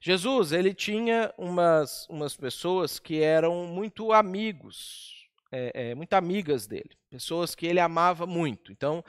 Jesus, 0.00 0.52
ele 0.52 0.74
tinha 0.74 1.32
umas, 1.36 2.06
umas 2.08 2.36
pessoas 2.36 2.98
que 2.98 3.20
eram 3.22 3.66
muito 3.66 4.12
amigos, 4.12 5.28
é, 5.50 5.90
é, 5.90 5.94
muito 5.94 6.12
amigas 6.14 6.66
dele 6.66 7.01
pessoas 7.12 7.54
que 7.54 7.66
ele 7.66 7.78
amava 7.78 8.26
muito. 8.26 8.72
Então, 8.72 9.04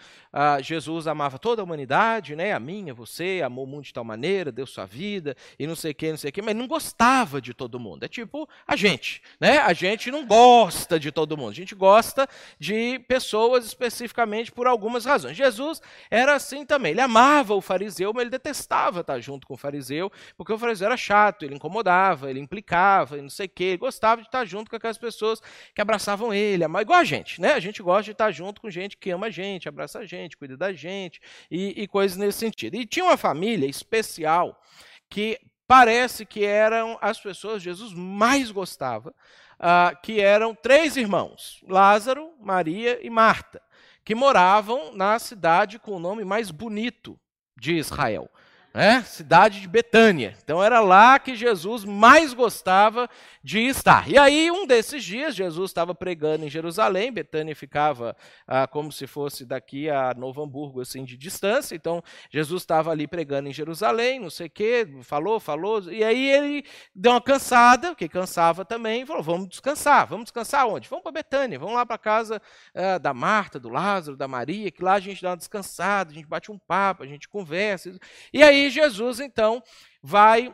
Jesus 0.61 1.07
amava 1.07 1.39
toda 1.39 1.61
a 1.61 1.63
humanidade, 1.63 2.35
né? 2.35 2.51
A 2.51 2.59
minha, 2.59 2.93
você, 2.93 3.41
amou 3.43 3.63
o 3.63 3.67
mundo 3.67 3.85
de 3.85 3.93
tal 3.93 4.03
maneira, 4.03 4.51
deu 4.51 4.67
sua 4.67 4.85
vida 4.85 5.37
e 5.57 5.65
não 5.65 5.75
sei 5.75 5.91
o 5.91 5.95
que, 5.95 6.09
não 6.09 6.17
sei 6.17 6.29
o 6.29 6.33
que, 6.33 6.41
mas 6.41 6.53
não 6.53 6.67
gostava 6.67 7.39
de 7.41 7.53
todo 7.53 7.79
mundo. 7.79 8.03
É 8.03 8.09
tipo 8.09 8.47
a 8.67 8.75
gente, 8.75 9.21
né? 9.39 9.59
A 9.59 9.71
gente 9.71 10.11
não 10.11 10.25
gosta 10.25 10.99
de 10.99 11.13
todo 11.13 11.37
mundo. 11.37 11.51
A 11.51 11.55
gente 11.55 11.73
gosta 11.73 12.27
de 12.59 12.99
pessoas 13.07 13.65
especificamente 13.65 14.51
por 14.51 14.67
algumas 14.67 15.05
razões. 15.05 15.37
Jesus 15.37 15.81
era 16.11 16.35
assim 16.35 16.65
também. 16.65 16.91
Ele 16.91 17.01
amava 17.01 17.53
o 17.53 17.61
fariseu, 17.61 18.11
mas 18.13 18.23
ele 18.23 18.31
detestava 18.31 18.99
estar 18.99 19.19
junto 19.21 19.47
com 19.47 19.53
o 19.53 19.57
fariseu, 19.57 20.11
porque 20.35 20.51
o 20.51 20.57
fariseu 20.57 20.87
era 20.87 20.97
chato, 20.97 21.45
ele 21.45 21.55
incomodava, 21.55 22.29
ele 22.29 22.41
implicava, 22.41 23.17
e 23.17 23.21
não 23.21 23.29
sei 23.29 23.45
o 23.45 23.49
que. 23.49 23.63
Ele 23.63 23.77
gostava 23.77 24.21
de 24.21 24.27
estar 24.27 24.43
junto 24.43 24.69
com 24.69 24.75
aquelas 24.75 24.97
pessoas 24.97 25.41
que 25.73 25.81
abraçavam 25.81 26.33
ele, 26.33 26.65
igual 26.65 26.99
a 26.99 27.03
gente, 27.05 27.39
né? 27.39 27.53
A 27.53 27.59
gente 27.61 27.81
gosta 27.81 27.92
gosta 27.93 28.05
de 28.05 28.11
estar 28.11 28.31
junto 28.31 28.59
com 28.59 28.69
gente 28.71 28.97
que 28.97 29.11
ama 29.11 29.27
a 29.27 29.29
gente, 29.29 29.69
abraça 29.69 29.99
a 29.99 30.05
gente, 30.05 30.35
cuida 30.35 30.57
da 30.57 30.73
gente 30.73 31.21
e, 31.49 31.83
e 31.83 31.87
coisas 31.87 32.17
nesse 32.17 32.39
sentido. 32.39 32.75
E 32.75 32.85
tinha 32.87 33.05
uma 33.05 33.17
família 33.17 33.67
especial 33.67 34.59
que 35.07 35.39
parece 35.67 36.25
que 36.25 36.43
eram 36.43 36.97
as 36.99 37.19
pessoas 37.19 37.57
que 37.57 37.65
Jesus 37.65 37.93
mais 37.93 38.49
gostava, 38.49 39.13
uh, 39.59 40.01
que 40.01 40.19
eram 40.19 40.55
três 40.55 40.97
irmãos: 40.97 41.63
Lázaro, 41.67 42.33
Maria 42.39 42.99
e 43.05 43.11
Marta, 43.11 43.61
que 44.03 44.15
moravam 44.15 44.95
na 44.95 45.19
cidade 45.19 45.77
com 45.77 45.91
o 45.91 45.99
nome 45.99 46.25
mais 46.25 46.49
bonito 46.49 47.19
de 47.55 47.73
Israel 47.75 48.27
né? 48.73 49.03
cidade 49.03 49.61
de 49.61 49.67
Betânia. 49.67 50.35
Então 50.43 50.63
era 50.63 50.79
lá 50.79 51.19
que 51.19 51.35
Jesus 51.35 51.85
mais 51.85 52.33
gostava 52.33 53.07
de 53.43 53.59
estar. 53.59 54.09
E 54.09 54.17
aí, 54.17 54.49
um 54.49 54.65
desses 54.65 55.03
dias, 55.03 55.35
Jesus 55.35 55.69
estava 55.69 55.93
pregando 55.93 56.45
em 56.45 56.49
Jerusalém, 56.49 57.11
Betânia 57.11 57.55
ficava 57.55 58.15
ah, 58.47 58.65
como 58.65 58.91
se 58.91 59.05
fosse 59.05 59.45
daqui 59.45 59.89
a 59.89 60.13
Novo 60.15 60.41
Hamburgo, 60.41 60.81
assim, 60.81 61.03
de 61.03 61.15
distância. 61.15 61.75
Então, 61.75 62.01
Jesus 62.31 62.63
estava 62.63 62.89
ali 62.89 63.05
pregando 63.05 63.47
em 63.49 63.53
Jerusalém, 63.53 64.19
não 64.19 64.29
sei 64.29 64.47
o 64.47 64.49
quê, 64.49 64.87
falou, 65.03 65.39
falou, 65.39 65.91
e 65.91 66.03
aí 66.03 66.29
ele 66.29 66.65
deu 66.95 67.11
uma 67.11 67.21
cansada, 67.21 67.93
que 67.93 68.07
cansava 68.07 68.65
também, 68.65 69.03
e 69.03 69.05
falou: 69.05 69.21
vamos 69.21 69.49
descansar. 69.49 70.07
Vamos 70.07 70.25
descansar 70.25 70.67
onde? 70.67 70.89
Vamos 70.89 71.03
para 71.03 71.11
Betânia, 71.11 71.59
vamos 71.59 71.75
lá 71.75 71.85
para 71.85 71.97
casa 71.97 72.41
ah, 72.73 72.97
da 72.97 73.13
Marta, 73.13 73.59
do 73.59 73.69
Lázaro, 73.69 74.17
da 74.17 74.27
Maria, 74.27 74.71
que 74.71 74.83
lá 74.83 74.93
a 74.93 74.99
gente 74.99 75.21
dá 75.21 75.29
uma 75.29 75.37
descansada, 75.37 76.11
a 76.11 76.13
gente 76.13 76.27
bate 76.27 76.51
um 76.51 76.57
papo, 76.57 77.03
a 77.03 77.07
gente 77.07 77.29
conversa. 77.29 77.93
E 78.31 78.41
aí 78.41 78.62
Jesus, 78.69 79.19
então, 79.19 79.61
vai 80.01 80.53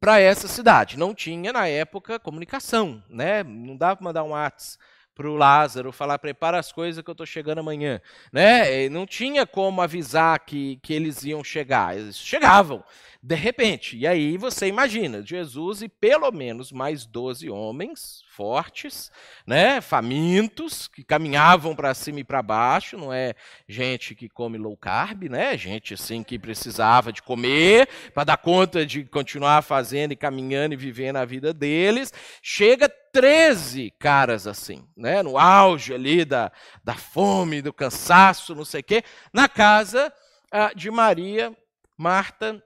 para 0.00 0.18
essa 0.20 0.48
cidade. 0.48 0.98
Não 0.98 1.14
tinha, 1.14 1.52
na 1.52 1.68
época, 1.68 2.18
comunicação, 2.18 3.02
né? 3.08 3.42
Não 3.42 3.76
dava 3.76 3.96
para 3.96 4.04
mandar 4.04 4.24
um 4.24 4.30
WhatsApp 4.30 4.82
para 5.14 5.28
o 5.28 5.36
Lázaro, 5.36 5.92
falar, 5.92 6.18
prepara 6.18 6.58
as 6.58 6.72
coisas 6.72 7.02
que 7.02 7.08
eu 7.08 7.12
estou 7.12 7.26
chegando 7.26 7.58
amanhã. 7.58 8.00
Né? 8.32 8.88
Não 8.88 9.06
tinha 9.06 9.46
como 9.46 9.82
avisar 9.82 10.38
que, 10.40 10.76
que 10.82 10.92
eles 10.92 11.22
iam 11.22 11.44
chegar. 11.44 11.96
Eles 11.96 12.16
chegavam, 12.16 12.82
de 13.22 13.36
repente. 13.36 13.96
E 13.96 14.04
aí 14.04 14.36
você 14.36 14.66
imagina, 14.66 15.22
Jesus 15.22 15.80
e 15.80 15.88
pelo 15.88 16.32
menos 16.32 16.72
mais 16.72 17.06
12 17.06 17.48
homens 17.48 18.24
fortes, 18.28 19.12
né, 19.46 19.80
famintos, 19.80 20.88
que 20.88 21.04
caminhavam 21.04 21.76
para 21.76 21.94
cima 21.94 22.18
e 22.18 22.24
para 22.24 22.42
baixo, 22.42 22.96
não 22.96 23.12
é 23.12 23.34
gente 23.68 24.16
que 24.16 24.28
come 24.28 24.58
low 24.58 24.76
carb, 24.76 25.28
né, 25.28 25.56
gente 25.56 25.94
assim 25.94 26.24
que 26.24 26.36
precisava 26.36 27.12
de 27.12 27.22
comer 27.22 27.88
para 28.12 28.24
dar 28.24 28.38
conta 28.38 28.84
de 28.84 29.04
continuar 29.04 29.62
fazendo 29.62 30.12
e 30.12 30.16
caminhando 30.16 30.74
e 30.74 30.76
vivendo 30.76 31.16
a 31.16 31.24
vida 31.24 31.54
deles. 31.54 32.12
Chega 32.42 32.88
13 32.88 33.92
caras 34.00 34.48
assim, 34.48 34.84
né, 34.96 35.22
no 35.22 35.38
auge 35.38 35.94
ali 35.94 36.24
da, 36.24 36.50
da 36.82 36.94
fome, 36.94 37.62
do 37.62 37.72
cansaço, 37.72 38.52
não 38.52 38.64
sei 38.64 38.80
o 38.80 38.84
quê, 38.84 39.04
na 39.32 39.48
casa 39.48 40.12
ah, 40.50 40.72
de 40.74 40.90
Maria, 40.90 41.56
Marta 41.96 42.60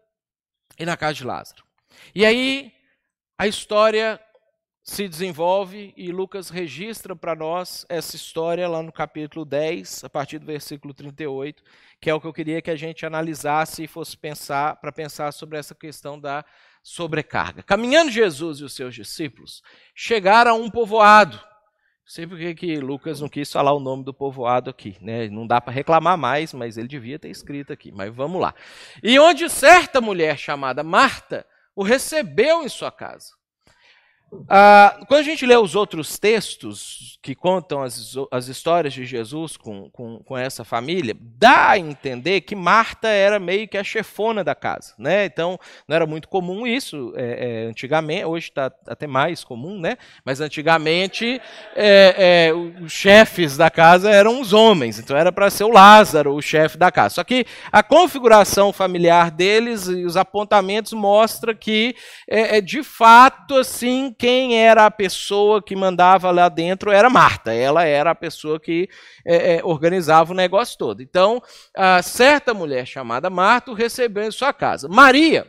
e 0.78 0.84
na 0.84 0.96
casa 0.96 1.14
de 1.14 1.24
Lázaro. 1.24 1.64
E 2.14 2.24
aí 2.24 2.72
a 3.38 3.46
história 3.46 4.20
se 4.82 5.08
desenvolve 5.08 5.92
e 5.96 6.12
Lucas 6.12 6.48
registra 6.48 7.16
para 7.16 7.34
nós 7.34 7.84
essa 7.88 8.14
história 8.14 8.68
lá 8.68 8.80
no 8.82 8.92
capítulo 8.92 9.44
10, 9.44 10.04
a 10.04 10.08
partir 10.08 10.38
do 10.38 10.46
versículo 10.46 10.94
38, 10.94 11.62
que 12.00 12.08
é 12.08 12.14
o 12.14 12.20
que 12.20 12.26
eu 12.26 12.32
queria 12.32 12.62
que 12.62 12.70
a 12.70 12.76
gente 12.76 13.04
analisasse 13.04 13.82
e 13.82 13.88
fosse 13.88 14.16
pensar 14.16 14.76
para 14.76 14.92
pensar 14.92 15.32
sobre 15.32 15.58
essa 15.58 15.74
questão 15.74 16.20
da 16.20 16.44
sobrecarga. 16.84 17.64
Caminhando 17.64 18.12
Jesus 18.12 18.60
e 18.60 18.64
os 18.64 18.74
seus 18.74 18.94
discípulos 18.94 19.60
chegaram 19.92 20.52
a 20.52 20.54
um 20.54 20.70
povoado 20.70 21.40
sei 22.06 22.26
porque 22.26 22.54
que 22.54 22.78
Lucas 22.78 23.20
não 23.20 23.28
quis 23.28 23.52
falar 23.52 23.72
o 23.72 23.80
nome 23.80 24.04
do 24.04 24.14
povoado 24.14 24.70
aqui, 24.70 24.96
né? 25.00 25.28
Não 25.28 25.46
dá 25.46 25.60
para 25.60 25.72
reclamar 25.72 26.16
mais, 26.16 26.54
mas 26.54 26.78
ele 26.78 26.88
devia 26.88 27.18
ter 27.18 27.28
escrito 27.28 27.72
aqui. 27.72 27.90
Mas 27.92 28.14
vamos 28.14 28.40
lá. 28.40 28.54
E 29.02 29.18
onde 29.18 29.50
certa 29.50 30.00
mulher 30.00 30.38
chamada 30.38 30.82
Marta 30.82 31.44
o 31.74 31.82
recebeu 31.82 32.62
em 32.62 32.68
sua 32.68 32.90
casa. 32.90 33.35
Ah, 34.48 35.00
quando 35.06 35.20
a 35.20 35.24
gente 35.24 35.46
lê 35.46 35.56
os 35.56 35.76
outros 35.76 36.18
textos 36.18 37.16
que 37.22 37.34
contam 37.34 37.82
as, 37.82 38.14
as 38.30 38.48
histórias 38.48 38.92
de 38.92 39.04
Jesus 39.04 39.56
com, 39.56 39.88
com, 39.90 40.18
com, 40.18 40.36
essa 40.36 40.64
família, 40.64 41.16
dá 41.20 41.70
a 41.70 41.78
entender 41.78 42.40
que 42.40 42.54
Marta 42.54 43.08
era 43.08 43.38
meio 43.38 43.68
que 43.68 43.78
a 43.78 43.84
chefona 43.84 44.42
da 44.42 44.54
casa. 44.54 44.94
Né? 44.98 45.24
Então, 45.26 45.58
não 45.86 45.94
era 45.94 46.06
muito 46.06 46.28
comum 46.28 46.66
isso 46.66 47.12
é, 47.16 47.64
é, 47.64 47.68
antigamente, 47.68 48.24
hoje 48.24 48.48
está 48.48 48.70
até 48.86 49.06
mais 49.06 49.44
comum, 49.44 49.78
né? 49.78 49.96
mas 50.24 50.40
antigamente 50.40 51.40
é, 51.74 52.48
é 52.48 52.54
os 52.54 52.92
chefes 52.92 53.56
da 53.56 53.70
casa 53.70 54.10
eram 54.10 54.40
os 54.40 54.52
homens, 54.52 54.98
então 54.98 55.16
era 55.16 55.30
para 55.30 55.50
ser 55.50 55.64
o 55.64 55.72
Lázaro, 55.72 56.34
o 56.34 56.42
chefe 56.42 56.76
da 56.76 56.90
casa. 56.90 57.16
Só 57.16 57.24
que 57.24 57.46
a 57.70 57.82
configuração 57.82 58.72
familiar 58.72 59.30
deles 59.30 59.86
e 59.86 60.04
os 60.04 60.16
apontamentos 60.16 60.92
mostra 60.92 61.54
que, 61.54 61.94
é, 62.28 62.58
é 62.58 62.60
de 62.60 62.82
fato, 62.82 63.56
assim, 63.56 64.14
quem 64.18 64.58
era 64.58 64.86
a 64.86 64.90
pessoa 64.90 65.62
que 65.62 65.76
mandava 65.76 66.30
lá 66.30 66.48
dentro 66.48 66.90
era 66.90 67.10
Marta. 67.10 67.52
Ela 67.52 67.84
era 67.84 68.10
a 68.10 68.14
pessoa 68.14 68.58
que 68.58 68.88
é, 69.24 69.56
é, 69.56 69.64
organizava 69.64 70.32
o 70.32 70.36
negócio 70.36 70.78
todo. 70.78 71.02
Então, 71.02 71.42
certa 72.02 72.54
mulher 72.54 72.86
chamada 72.86 73.30
Marta 73.30 73.70
o 73.70 73.74
recebeu 73.74 74.24
em 74.24 74.30
sua 74.30 74.52
casa. 74.52 74.88
Maria, 74.88 75.46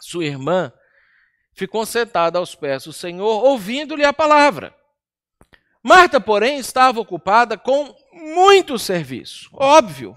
sua 0.00 0.24
irmã, 0.24 0.72
ficou 1.52 1.84
sentada 1.84 2.38
aos 2.38 2.54
pés 2.54 2.84
do 2.84 2.92
Senhor, 2.92 3.44
ouvindo-lhe 3.44 4.04
a 4.04 4.12
palavra. 4.12 4.74
Marta, 5.82 6.20
porém, 6.20 6.58
estava 6.58 7.00
ocupada 7.00 7.56
com 7.56 7.94
muito 8.12 8.78
serviço. 8.78 9.48
Óbvio, 9.54 10.16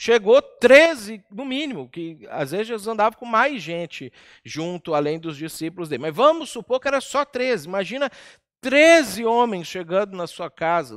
chegou 0.00 0.40
13, 0.40 1.22
no 1.30 1.44
mínimo, 1.44 1.86
que 1.86 2.26
às 2.30 2.52
vezes 2.52 2.68
Jesus 2.68 2.88
andava 2.88 3.14
com 3.16 3.26
mais 3.26 3.62
gente 3.62 4.10
junto, 4.42 4.94
além 4.94 5.18
dos 5.18 5.36
discípulos 5.36 5.90
dele. 5.90 6.00
Mas 6.00 6.16
vamos 6.16 6.48
supor 6.48 6.80
que 6.80 6.88
era 6.88 7.02
só 7.02 7.22
13. 7.22 7.68
Imagina 7.68 8.10
13 8.62 9.26
homens 9.26 9.66
chegando 9.66 10.16
na 10.16 10.26
sua 10.26 10.50
casa, 10.50 10.96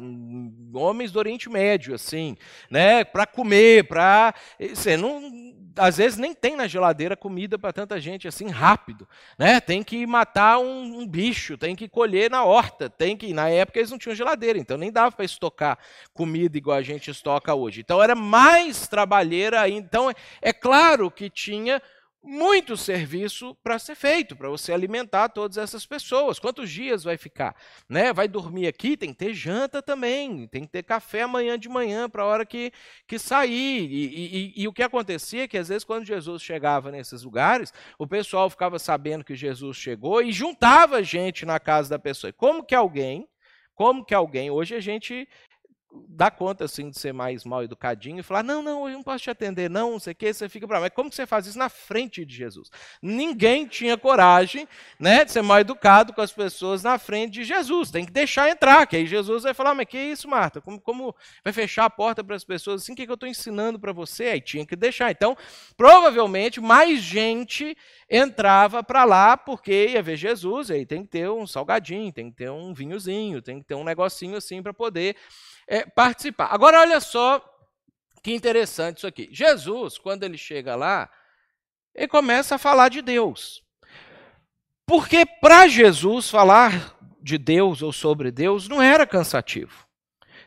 homens 0.74 1.12
do 1.12 1.20
Oriente 1.20 1.50
Médio, 1.50 1.94
assim, 1.94 2.38
né, 2.70 3.04
para 3.04 3.26
comer, 3.26 3.90
para. 3.90 4.34
Você 4.58 4.96
não 4.96 5.53
às 5.78 5.98
vezes 5.98 6.18
nem 6.18 6.34
tem 6.34 6.56
na 6.56 6.68
geladeira 6.68 7.16
comida 7.16 7.58
para 7.58 7.74
tanta 7.74 8.00
gente 8.00 8.28
assim 8.28 8.48
rápido, 8.50 9.08
né? 9.38 9.60
Tem 9.60 9.84
que 9.84 10.06
matar 10.06 10.60
um, 10.60 11.00
um, 11.00 11.08
bicho, 11.08 11.58
tem 11.58 11.76
que 11.76 11.88
colher 11.88 12.30
na 12.30 12.44
horta, 12.44 12.90
tem 12.90 13.18
que 13.18 13.34
na 13.34 13.50
época 13.50 13.80
eles 13.80 13.92
não 13.92 13.98
tinham 13.98 14.16
geladeira, 14.16 14.60
então 14.60 14.78
nem 14.78 14.92
dava 14.92 15.12
para 15.16 15.26
estocar 15.26 15.78
comida 16.14 16.58
igual 16.58 16.78
a 16.78 16.82
gente 16.82 17.10
estoca 17.10 17.54
hoje. 17.54 17.82
Então 17.82 18.02
era 18.02 18.16
mais 18.16 18.88
trabalheira. 18.88 19.68
Então 19.68 20.10
é, 20.10 20.14
é 20.42 20.54
claro 20.54 21.10
que 21.10 21.30
tinha 21.30 21.82
muito 22.24 22.78
serviço 22.78 23.54
para 23.62 23.78
ser 23.78 23.96
feito, 23.96 24.36
para 24.36 24.50
você 24.50 24.72
alimentar 24.72 25.28
todas 25.28 25.58
essas 25.58 25.86
pessoas. 25.86 26.40
Quantos 26.40 26.72
dias 26.72 27.04
vai 27.04 27.18
ficar? 27.18 27.54
Né? 27.90 28.14
Vai 28.14 28.30
dormir 28.30 28.66
aqui, 28.66 28.96
tem 28.96 29.10
que 29.10 29.18
ter 29.18 29.34
janta 29.34 29.82
também, 29.82 30.48
tem 30.48 30.64
que 30.64 30.70
ter 30.70 30.84
café 30.84 31.24
amanhã 31.24 31.60
de 31.60 31.68
manhã 31.68 32.10
para 32.10 32.24
a 32.24 32.26
hora 32.26 32.46
que, 32.46 32.72
que 33.06 33.20
sair. 33.20 33.92
E, 33.92 34.54
e, 34.56 34.64
e, 34.64 34.68
o 34.68 34.74
que 34.74 34.82
acontecia 34.82 35.44
é 35.44 35.48
que 35.48 35.58
às 35.58 35.68
vezes 35.68 35.84
quando 35.84 36.06
Jesus 36.06 36.42
chegava 36.42 36.92
nesses 36.92 37.24
lugares, 37.24 37.74
o 38.00 38.08
pessoal 38.08 38.50
ficava 38.50 38.80
sabendo 38.80 39.26
que 39.26 39.36
Jesus 39.36 39.76
chegou 39.76 40.22
e 40.22 40.32
juntava 40.32 41.04
gente 41.04 41.46
na 41.46 41.60
casa 41.60 41.90
da 41.90 42.00
pessoa. 42.00 42.32
Como 42.32 42.64
que 42.64 42.74
alguém, 42.74 43.28
como 43.76 44.06
que 44.06 44.14
alguém, 44.14 44.50
hoje 44.50 44.76
a 44.76 44.80
gente 44.80 45.28
dá 46.10 46.32
conta 46.32 46.66
assim 46.66 46.90
de 46.90 46.98
ser 46.98 47.14
mais 47.14 47.44
mal 47.44 47.64
educadinho 47.64 48.20
e 48.20 48.24
falar: 48.24 48.44
não, 48.44 48.62
não, 48.62 48.88
eu 48.88 48.96
não 48.96 49.04
posso 49.04 49.24
te 49.24 49.30
atender, 49.30 49.70
não, 49.70 49.92
não 49.92 50.00
sei 50.00 50.14
o 50.14 50.16
que, 50.16 50.34
você 50.34 50.50
fica 50.50 50.66
bravo. 50.66 50.84
Mas 50.84 50.94
como 50.94 51.10
que 51.10 51.16
você 51.16 51.26
faz 51.26 51.46
isso 51.46 51.58
na 51.58 51.70
frente 51.70 52.26
de 52.26 52.36
Jesus? 52.36 52.72
Ninguém 53.02 53.68
tinha 53.68 53.98
coragem 53.98 54.68
né, 55.00 55.24
de 55.24 55.32
ser 55.32 55.42
mal 55.42 55.60
educado 55.60 56.14
com 56.14 56.22
as 56.22 56.32
pessoas 56.32 56.84
na 56.84 56.98
frente 56.98 57.34
de 57.34 57.44
Jesus. 57.44 57.92
Tem 57.92 58.06
que 58.06 58.12
deixar 58.12 58.50
entrar, 58.50 58.86
que 58.88 58.96
aí 58.96 59.06
Jesus 59.06 59.44
vai 59.44 59.54
falar: 59.54 59.76
mas 59.76 59.86
que 59.86 59.98
isso, 59.98 60.28
Marta? 60.28 60.62
Como, 60.62 60.80
como 60.80 61.16
vai 61.44 61.54
fechar 61.54 61.86
a 61.86 61.90
porta 61.90 62.24
para 62.24 62.36
as 62.36 62.44
pessoas 62.44 62.82
assim? 62.82 62.94
O 62.94 62.96
que, 62.96 63.06
que 63.06 63.12
eu 63.12 63.16
estou 63.16 63.30
ensinando 63.30 63.80
para 63.80 63.92
você? 63.92 64.26
Aí 64.26 64.42
tinha 64.42 64.66
que 64.66 64.76
deixar. 64.76 65.12
Então, 65.12 65.38
provavelmente, 65.78 66.60
mais 66.60 67.02
gente 67.02 67.78
entrava 68.10 68.84
para 68.84 69.04
lá 69.04 69.38
porque 69.38 69.90
ia 69.90 70.02
ver 70.02 70.16
Jesus, 70.16 70.70
aí 70.72 70.86
tem 70.86 71.04
que 71.04 71.10
ter 71.10 71.30
um 71.30 71.46
salgadinho, 71.48 72.12
tem 72.12 72.30
que 72.30 72.38
ter 72.38 72.50
um 72.50 72.74
vinhozinho, 72.74 73.42
tem 73.42 73.60
que 73.60 73.66
ter 73.66 73.76
um 73.76 73.84
negocinho 73.84 74.36
assim 74.36 74.62
para 74.62 74.74
poder 74.74 75.16
é, 75.68 75.86
participar. 75.86 76.48
Agora, 76.48 76.80
olha 76.80 77.00
só 77.00 77.44
que 78.22 78.34
interessante 78.34 78.98
isso 78.98 79.08
aqui. 79.08 79.30
Jesus, 79.32 79.98
quando 79.98 80.24
ele 80.24 80.38
chega 80.38 80.76
lá, 80.76 81.10
ele 81.94 82.08
começa 82.08 82.56
a 82.56 82.60
falar 82.60 82.90
de 82.90 83.02
Deus. 83.02 83.62
Porque 84.86 85.26
para 85.26 85.68
Jesus 85.68 86.30
falar 86.30 86.98
de 87.22 87.38
Deus 87.38 87.82
ou 87.82 87.92
sobre 87.92 88.32
Deus 88.32 88.68
não 88.68 88.82
era 88.82 89.08
cansativo. 89.08 89.88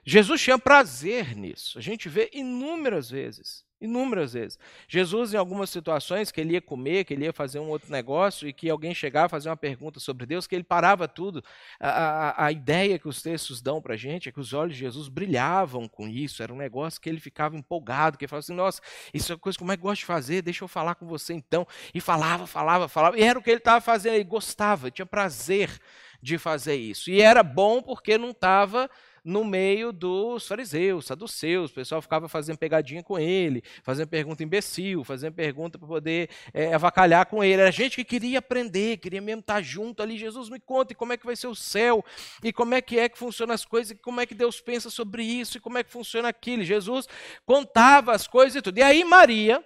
Jesus 0.04 0.40
tinha 0.40 0.58
prazer 0.58 1.36
nisso. 1.36 1.78
A 1.78 1.82
gente 1.82 2.08
vê 2.08 2.30
inúmeras 2.32 3.10
vezes 3.10 3.65
Inúmeras 3.78 4.32
vezes. 4.32 4.58
Jesus, 4.88 5.34
em 5.34 5.36
algumas 5.36 5.68
situações, 5.68 6.32
que 6.32 6.40
ele 6.40 6.54
ia 6.54 6.62
comer, 6.62 7.04
que 7.04 7.12
ele 7.12 7.26
ia 7.26 7.32
fazer 7.32 7.58
um 7.58 7.68
outro 7.68 7.92
negócio, 7.92 8.48
e 8.48 8.52
que 8.52 8.70
alguém 8.70 8.94
chegava 8.94 9.26
a 9.26 9.28
fazer 9.28 9.50
uma 9.50 9.56
pergunta 9.56 10.00
sobre 10.00 10.24
Deus, 10.24 10.46
que 10.46 10.54
ele 10.54 10.64
parava 10.64 11.06
tudo. 11.06 11.44
A, 11.78 11.88
a, 11.90 12.46
a 12.46 12.52
ideia 12.52 12.98
que 12.98 13.06
os 13.06 13.20
textos 13.20 13.60
dão 13.60 13.82
para 13.82 13.92
a 13.92 13.96
gente 13.96 14.30
é 14.30 14.32
que 14.32 14.40
os 14.40 14.54
olhos 14.54 14.74
de 14.74 14.80
Jesus 14.80 15.08
brilhavam 15.08 15.86
com 15.86 16.08
isso, 16.08 16.42
era 16.42 16.54
um 16.54 16.56
negócio 16.56 16.98
que 16.98 17.08
ele 17.08 17.20
ficava 17.20 17.54
empolgado, 17.54 18.16
que 18.16 18.24
ele 18.24 18.30
falava 18.30 18.40
assim: 18.40 18.54
nossa, 18.54 18.80
isso 19.12 19.32
é 19.32 19.34
uma 19.34 19.40
coisa 19.40 19.58
que 19.58 19.62
eu 19.62 19.66
mais 19.66 19.78
gosto 19.78 20.00
de 20.00 20.06
fazer, 20.06 20.40
deixa 20.40 20.64
eu 20.64 20.68
falar 20.68 20.94
com 20.94 21.06
você 21.06 21.34
então. 21.34 21.66
E 21.92 22.00
falava, 22.00 22.46
falava, 22.46 22.88
falava, 22.88 23.18
e 23.18 23.22
era 23.22 23.38
o 23.38 23.42
que 23.42 23.50
ele 23.50 23.58
estava 23.58 23.82
fazendo, 23.82 24.14
ele 24.14 24.24
gostava, 24.24 24.90
tinha 24.90 25.04
prazer 25.04 25.78
de 26.22 26.38
fazer 26.38 26.76
isso. 26.76 27.10
E 27.10 27.20
era 27.20 27.42
bom 27.42 27.82
porque 27.82 28.16
não 28.16 28.30
estava 28.30 28.90
no 29.26 29.44
meio 29.44 29.92
dos 29.92 30.46
fariseus, 30.46 31.06
saduceus. 31.06 31.72
O 31.72 31.74
pessoal 31.74 32.00
ficava 32.00 32.28
fazendo 32.28 32.58
pegadinha 32.58 33.02
com 33.02 33.18
ele, 33.18 33.60
fazendo 33.82 34.06
pergunta 34.06 34.44
imbecil, 34.44 35.02
fazendo 35.02 35.34
pergunta 35.34 35.76
para 35.76 35.88
poder 35.88 36.30
é, 36.54 36.72
avacalhar 36.72 37.26
com 37.26 37.42
ele. 37.42 37.60
Era 37.60 37.72
gente 37.72 37.96
que 37.96 38.04
queria 38.04 38.38
aprender, 38.38 38.98
queria 38.98 39.20
mesmo 39.20 39.40
estar 39.40 39.60
junto 39.60 40.00
ali. 40.00 40.16
Jesus, 40.16 40.48
me 40.48 40.60
conta 40.60 40.94
como 40.94 41.12
é 41.12 41.16
que 41.16 41.26
vai 41.26 41.34
ser 41.34 41.48
o 41.48 41.56
céu, 41.56 42.04
e 42.40 42.52
como 42.52 42.74
é 42.74 42.80
que 42.80 43.00
é 43.00 43.08
que 43.08 43.18
funcionam 43.18 43.52
as 43.52 43.64
coisas, 43.64 43.90
e 43.90 43.94
como 43.96 44.20
é 44.20 44.26
que 44.26 44.34
Deus 44.34 44.60
pensa 44.60 44.88
sobre 44.90 45.24
isso, 45.24 45.56
e 45.56 45.60
como 45.60 45.76
é 45.76 45.82
que 45.82 45.90
funciona 45.90 46.28
aquilo. 46.28 46.62
Jesus 46.62 47.08
contava 47.44 48.12
as 48.12 48.28
coisas 48.28 48.54
e 48.54 48.62
tudo. 48.62 48.78
E 48.78 48.82
aí 48.82 49.02
Maria, 49.02 49.62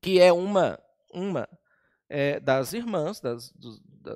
que 0.00 0.18
é 0.18 0.32
uma, 0.32 0.80
uma 1.12 1.46
é, 2.08 2.40
das 2.40 2.72
irmãs, 2.72 3.20
das, 3.20 3.52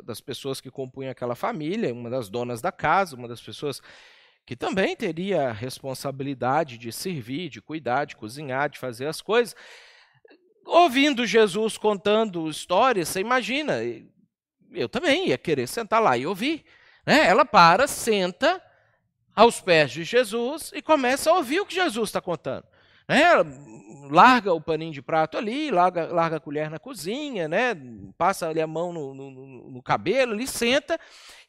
das 0.03 0.21
pessoas 0.23 0.63
que 0.63 0.71
compunham 0.71 1.11
aquela 1.11 1.35
família, 1.35 1.93
uma 1.93 2.09
das 2.09 2.31
donas 2.31 2.63
da 2.63 2.73
casa, 2.73 3.15
uma 3.15 3.29
das 3.29 3.43
pessoas 3.43 3.83
que 4.47 4.55
também 4.55 4.95
teria 4.95 5.49
a 5.49 5.53
responsabilidade 5.53 6.79
de 6.79 6.93
servir, 6.93 7.51
de 7.51 7.61
cuidar, 7.61 8.05
de 8.05 8.15
cozinhar, 8.15 8.71
de 8.71 8.79
fazer 8.79 9.07
as 9.07 9.21
coisas. 9.21 9.57
Ouvindo 10.65 11.27
Jesus 11.27 11.77
contando 11.77 12.49
histórias, 12.49 13.09
você 13.09 13.21
imagina, 13.21 13.81
eu 14.73 14.89
também 14.89 15.29
ia 15.29 15.37
querer 15.37 15.67
sentar 15.67 16.01
lá 16.01 16.17
e 16.17 16.27
ouvir. 16.27 16.65
Né? 17.05 17.27
Ela 17.27 17.45
para, 17.45 17.89
senta 17.89 18.63
aos 19.35 19.61
pés 19.61 19.91
de 19.91 20.05
Jesus 20.05 20.71
e 20.73 20.81
começa 20.81 21.29
a 21.29 21.35
ouvir 21.35 21.61
o 21.61 21.67
que 21.67 21.75
Jesus 21.75 22.09
está 22.09 22.21
contando. 22.21 22.65
Né? 23.09 23.23
Larga 24.11 24.53
o 24.53 24.61
paninho 24.61 24.93
de 24.93 25.03
prato 25.03 25.39
ali, 25.39 25.71
larga, 25.71 26.07
larga 26.13 26.37
a 26.37 26.41
colher 26.41 26.71
na 26.71 26.79
cozinha, 26.79 27.47
né? 27.47 27.75
passa 28.19 28.49
ali 28.49 28.61
a 28.61 28.67
mão 28.67 28.93
no, 28.93 29.15
no, 29.15 29.71
no 29.71 29.83
cabelo, 29.83 30.33
ali 30.33 30.47
senta 30.47 30.99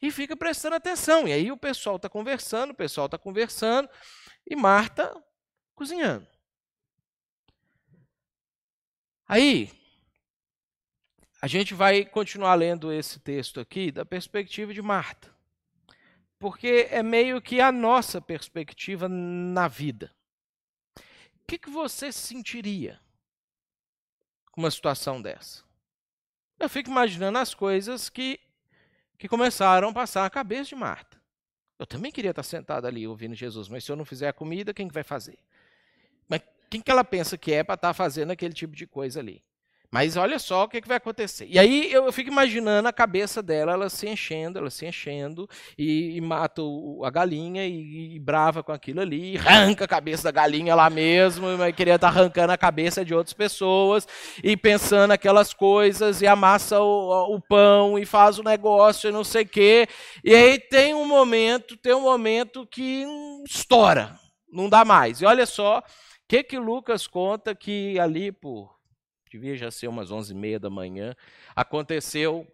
e 0.00 0.10
fica 0.10 0.36
prestando 0.36 0.76
atenção. 0.76 1.26
E 1.26 1.32
aí 1.32 1.50
o 1.50 1.56
pessoal 1.56 1.96
está 1.96 2.08
conversando, 2.08 2.70
o 2.70 2.74
pessoal 2.74 3.06
está 3.06 3.18
conversando 3.18 3.88
e 4.46 4.54
Marta 4.54 5.14
cozinhando. 5.74 6.26
Aí, 9.26 9.70
a 11.42 11.46
gente 11.46 11.74
vai 11.74 12.04
continuar 12.04 12.54
lendo 12.54 12.92
esse 12.92 13.20
texto 13.20 13.60
aqui 13.60 13.92
da 13.92 14.04
perspectiva 14.04 14.72
de 14.72 14.80
Marta. 14.80 15.36
Porque 16.38 16.88
é 16.90 17.02
meio 17.02 17.42
que 17.42 17.60
a 17.60 17.70
nossa 17.70 18.20
perspectiva 18.20 19.08
na 19.08 19.66
vida 19.68 20.16
que, 21.48 21.58
que 21.58 21.70
você 21.70 22.12
sentiria 22.12 23.00
com 24.52 24.60
uma 24.60 24.70
situação 24.70 25.20
dessa? 25.20 25.64
Eu 26.60 26.68
fico 26.68 26.90
imaginando 26.90 27.38
as 27.38 27.54
coisas 27.54 28.10
que, 28.10 28.38
que 29.16 29.26
começaram 29.26 29.88
a 29.88 29.92
passar 29.92 30.22
na 30.22 30.30
cabeça 30.30 30.68
de 30.68 30.74
Marta. 30.74 31.16
Eu 31.78 31.86
também 31.86 32.12
queria 32.12 32.32
estar 32.32 32.42
sentada 32.42 32.86
ali 32.86 33.06
ouvindo 33.06 33.34
Jesus, 33.34 33.68
mas 33.68 33.82
se 33.82 33.90
eu 33.90 33.96
não 33.96 34.04
fizer 34.04 34.28
a 34.28 34.32
comida, 34.32 34.74
quem 34.74 34.88
que 34.88 34.94
vai 34.94 35.02
fazer? 35.02 35.38
Mas 36.28 36.42
quem 36.68 36.82
que 36.82 36.90
ela 36.90 37.04
pensa 37.04 37.38
que 37.38 37.52
é 37.52 37.64
para 37.64 37.76
estar 37.76 37.94
fazendo 37.94 38.30
aquele 38.30 38.52
tipo 38.52 38.76
de 38.76 38.86
coisa 38.86 39.20
ali? 39.20 39.42
Mas 39.90 40.18
olha 40.18 40.38
só 40.38 40.64
o 40.64 40.68
que, 40.68 40.82
que 40.82 40.88
vai 40.88 40.98
acontecer. 40.98 41.46
E 41.48 41.58
aí 41.58 41.90
eu, 41.90 42.12
fico 42.12 42.30
imaginando 42.30 42.86
a 42.88 42.92
cabeça 42.92 43.42
dela, 43.42 43.72
ela 43.72 43.88
se 43.88 44.06
enchendo, 44.06 44.58
ela 44.58 44.68
se 44.68 44.84
enchendo, 44.84 45.48
e, 45.78 46.14
e 46.14 46.20
mata 46.20 46.62
o, 46.62 47.02
a 47.06 47.10
galinha 47.10 47.66
e, 47.66 48.16
e, 48.16 48.20
brava 48.20 48.62
com 48.62 48.70
aquilo 48.70 49.00
ali, 49.00 49.38
arranca 49.38 49.86
a 49.86 49.88
cabeça 49.88 50.24
da 50.24 50.30
galinha 50.30 50.74
lá 50.74 50.90
mesmo, 50.90 51.46
e 51.64 51.72
queria 51.72 51.94
estar 51.94 52.12
tá 52.12 52.18
arrancando 52.18 52.52
a 52.52 52.58
cabeça 52.58 53.02
de 53.02 53.14
outras 53.14 53.32
pessoas, 53.32 54.06
e 54.44 54.58
pensando 54.58 55.12
aquelas 55.12 55.54
coisas, 55.54 56.20
e 56.20 56.26
amassa 56.26 56.78
o, 56.80 57.34
o 57.34 57.40
pão, 57.40 57.98
e 57.98 58.04
faz 58.04 58.38
o 58.38 58.42
negócio, 58.42 59.08
e 59.08 59.12
não 59.12 59.24
sei 59.24 59.44
o 59.44 59.48
quê. 59.48 59.88
E 60.22 60.34
aí 60.34 60.58
tem 60.58 60.92
um 60.92 61.08
momento, 61.08 61.78
tem 61.78 61.94
um 61.94 62.02
momento 62.02 62.66
que 62.66 63.06
estoura, 63.48 64.18
não 64.52 64.68
dá 64.68 64.84
mais. 64.84 65.22
E 65.22 65.24
olha 65.24 65.46
só, 65.46 65.78
o 65.78 65.82
que, 66.28 66.42
que 66.44 66.58
Lucas 66.58 67.06
conta 67.06 67.54
que 67.54 67.98
ali 67.98 68.30
por 68.30 68.77
devia 69.28 69.56
já 69.56 69.70
ser 69.70 69.88
umas 69.88 70.10
onze 70.10 70.32
e 70.32 70.36
meia 70.36 70.58
da 70.58 70.70
manhã, 70.70 71.14
aconteceu 71.54 72.46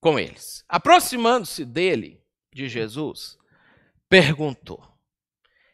com 0.00 0.18
eles. 0.18 0.64
Aproximando-se 0.68 1.64
dele, 1.64 2.22
de 2.52 2.68
Jesus, 2.68 3.38
perguntou. 4.08 4.82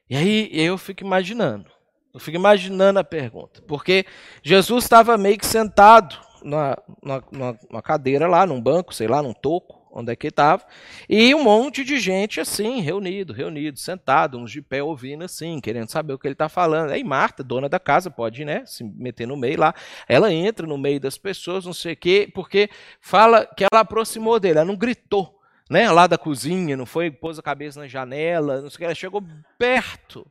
E 0.08 0.16
aí 0.16 0.48
eu 0.52 0.76
fico 0.78 1.04
imaginando, 1.04 1.70
eu 2.12 2.20
fico 2.20 2.36
imaginando 2.36 2.98
a 2.98 3.04
pergunta, 3.04 3.62
porque 3.62 4.04
Jesus 4.42 4.84
estava 4.84 5.16
meio 5.16 5.38
que 5.38 5.46
sentado 5.46 6.18
na, 6.42 6.76
na, 7.02 7.22
numa 7.68 7.82
cadeira 7.82 8.26
lá, 8.26 8.46
num 8.46 8.60
banco, 8.60 8.94
sei 8.94 9.06
lá, 9.06 9.22
num 9.22 9.34
toco, 9.34 9.79
onde 9.92 10.12
é 10.12 10.16
que 10.16 10.28
estava, 10.28 10.64
e 11.08 11.34
um 11.34 11.42
monte 11.42 11.84
de 11.84 11.98
gente 11.98 12.40
assim, 12.40 12.80
reunido, 12.80 13.32
reunido, 13.32 13.78
sentado, 13.78 14.38
uns 14.38 14.50
de 14.50 14.62
pé 14.62 14.82
ouvindo 14.82 15.24
assim, 15.24 15.60
querendo 15.60 15.90
saber 15.90 16.12
o 16.12 16.18
que 16.18 16.26
ele 16.26 16.34
está 16.34 16.48
falando. 16.48 16.90
Aí 16.90 17.02
Marta, 17.02 17.42
dona 17.42 17.68
da 17.68 17.78
casa, 17.78 18.10
pode 18.10 18.44
né, 18.44 18.64
se 18.66 18.84
meter 18.84 19.26
no 19.26 19.36
meio 19.36 19.58
lá, 19.58 19.74
ela 20.08 20.32
entra 20.32 20.66
no 20.66 20.78
meio 20.78 21.00
das 21.00 21.18
pessoas, 21.18 21.66
não 21.66 21.72
sei 21.72 21.94
o 21.94 21.96
quê, 21.96 22.30
porque 22.32 22.70
fala 23.00 23.46
que 23.46 23.64
ela 23.64 23.80
aproximou 23.80 24.38
dele, 24.38 24.58
ela 24.58 24.64
não 24.64 24.76
gritou, 24.76 25.38
né, 25.68 25.90
lá 25.90 26.06
da 26.06 26.18
cozinha, 26.18 26.76
não 26.76 26.86
foi, 26.86 27.10
pôs 27.10 27.38
a 27.38 27.42
cabeça 27.42 27.80
na 27.80 27.88
janela, 27.88 28.60
não 28.60 28.70
sei 28.70 28.76
o 28.76 28.78
que, 28.78 28.84
ela 28.84 28.94
chegou 28.94 29.22
perto, 29.58 30.26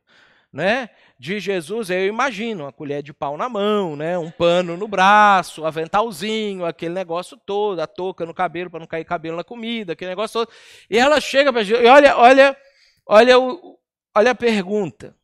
né, 0.52 0.90
de 1.18 1.40
Jesus, 1.40 1.90
eu 1.90 2.08
imagino, 2.08 2.64
uma 2.64 2.72
colher 2.72 3.04
de 3.04 3.14
pau 3.14 3.38
na 3.38 3.48
mão, 3.48 3.96
né, 3.96 4.18
um 4.18 4.32
pano 4.32 4.76
no 4.76 4.88
braço, 4.88 5.64
aventalzinho, 5.64 6.66
aquele 6.66 6.94
negócio 6.94 7.38
todo, 7.38 7.80
a 7.80 7.88
touca 7.88 8.26
no 8.26 8.34
cabelo 8.34 8.70
para 8.70 8.80
não 8.80 8.88
cair 8.88 9.06
cabelo 9.06 9.38
na 9.38 9.44
comida, 9.44 9.94
aquele 9.94 10.10
negócio 10.10 10.40
todo. 10.42 10.56
E 10.90 10.98
ela 10.98 11.22
chega 11.22 11.54
para 11.54 11.64
Jesus, 11.64 11.86
e 11.86 11.90
olha, 11.90 12.18
olha, 12.18 12.58
olha, 13.06 13.40
o, 13.40 13.78
olha 14.16 14.32
a 14.32 14.36
pergunta, 14.36 15.16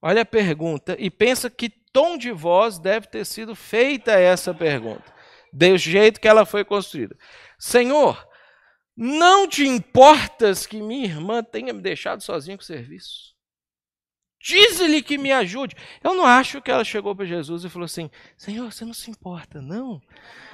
olha 0.00 0.22
a 0.22 0.26
pergunta, 0.26 0.94
e 0.98 1.10
pensa 1.10 1.50
que 1.50 1.68
tom 1.92 2.16
de 2.16 2.30
voz 2.30 2.78
deve 2.78 3.08
ter 3.08 3.24
sido 3.24 3.56
feita 3.56 4.12
essa 4.12 4.54
pergunta, 4.54 5.12
do 5.52 5.76
jeito 5.76 6.20
que 6.20 6.28
ela 6.28 6.46
foi 6.46 6.64
construída. 6.64 7.16
Senhor, 7.58 8.28
não 8.96 9.48
te 9.48 9.66
importas 9.66 10.66
que 10.66 10.80
minha 10.80 11.06
irmã 11.06 11.42
tenha 11.42 11.72
me 11.72 11.80
deixado 11.80 12.22
sozinho 12.22 12.56
com 12.56 12.62
o 12.62 12.66
serviço? 12.66 13.37
Diz-lhe 14.40 15.02
que 15.02 15.18
me 15.18 15.32
ajude. 15.32 15.74
Eu 16.02 16.14
não 16.14 16.24
acho 16.24 16.62
que 16.62 16.70
ela 16.70 16.84
chegou 16.84 17.14
para 17.14 17.26
Jesus 17.26 17.64
e 17.64 17.68
falou 17.68 17.86
assim: 17.86 18.10
Senhor, 18.36 18.70
você 18.70 18.84
não 18.84 18.94
se 18.94 19.10
importa, 19.10 19.60
não. 19.60 20.00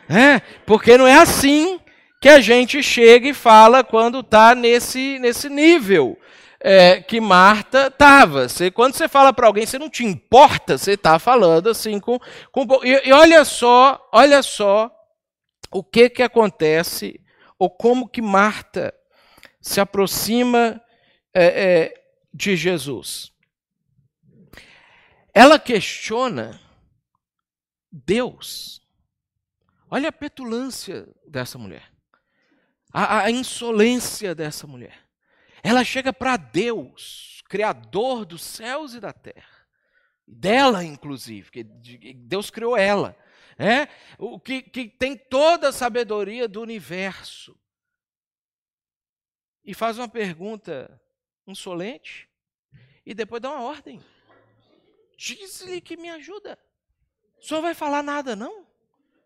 É, 0.09 0.41
porque 0.65 0.97
não 0.97 1.07
é 1.07 1.19
assim 1.19 1.79
que 2.21 2.29
a 2.29 2.41
gente 2.41 2.83
chega 2.83 3.29
e 3.29 3.35
fala 3.35 3.85
quando 3.85 4.21
está 4.21 4.55
nesse, 4.55 5.19
nesse 5.19 5.51
nível 5.51 6.19
é, 6.59 7.03
que 7.03 7.21
Marta 7.21 7.89
estava. 7.89 8.47
Quando 8.73 8.95
você 8.95 9.07
fala 9.07 9.35
para 9.35 9.47
alguém, 9.47 9.67
você 9.67 9.79
não 9.79 9.91
te 9.91 10.03
importa, 10.03 10.79
você 10.79 10.93
está 10.93 11.19
falando 11.19 11.69
assim 11.69 12.01
com. 12.01 12.19
com 12.51 12.67
e, 12.83 13.09
e 13.09 13.13
olha 13.13 13.45
só, 13.45 14.09
olha 14.11 14.43
só 14.43 14.91
o 15.71 15.85
que, 15.85 16.09
que 16.09 16.23
acontece, 16.23 17.21
ou 17.59 17.69
como 17.69 18.09
que 18.09 18.23
Marta 18.23 18.95
se 19.61 19.79
aproxima 19.79 20.81
é, 21.35 21.45
é, 21.45 21.95
de 22.33 22.57
Jesus. 22.57 23.34
Ela 25.35 25.59
questiona 25.59 26.61
Deus. 27.91 28.81
Olha 29.91 30.09
a 30.09 30.13
petulância 30.13 31.07
dessa 31.27 31.59
mulher, 31.59 31.93
a, 32.93 33.23
a 33.25 33.31
insolência 33.31 34.35
dessa 34.35 34.67
mulher. 34.67 35.05
Ela 35.63 35.85
chega 35.85 36.13
para 36.13 36.37
Deus, 36.37 37.43
Criador 37.49 38.25
dos 38.25 38.43
céus 38.43 38.95
e 38.95 39.01
da 39.01 39.13
terra, 39.13 39.67
dela 40.27 40.85
inclusive, 40.85 41.51
que 41.51 41.65
Deus 41.65 42.51
criou 42.51 42.77
ela, 42.77 43.17
é? 43.59 43.89
o 44.19 44.39
que, 44.39 44.63
que 44.63 44.89
tem 44.89 45.17
toda 45.17 45.69
a 45.69 45.73
sabedoria 45.73 46.49
do 46.49 46.61
universo, 46.61 47.59
e 49.65 49.75
faz 49.75 49.99
uma 49.99 50.09
pergunta 50.09 51.01
insolente 51.47 52.29
e 53.07 53.15
depois 53.15 53.41
dá 53.41 53.51
uma 53.51 53.63
ordem. 53.63 54.03
Diz-lhe 55.17 55.81
que 55.81 55.97
me 55.97 56.11
ajuda. 56.11 56.59
Senhor 57.41 57.61
vai 57.61 57.75
falar 57.75 58.03
nada, 58.03 58.35
não? 58.35 58.67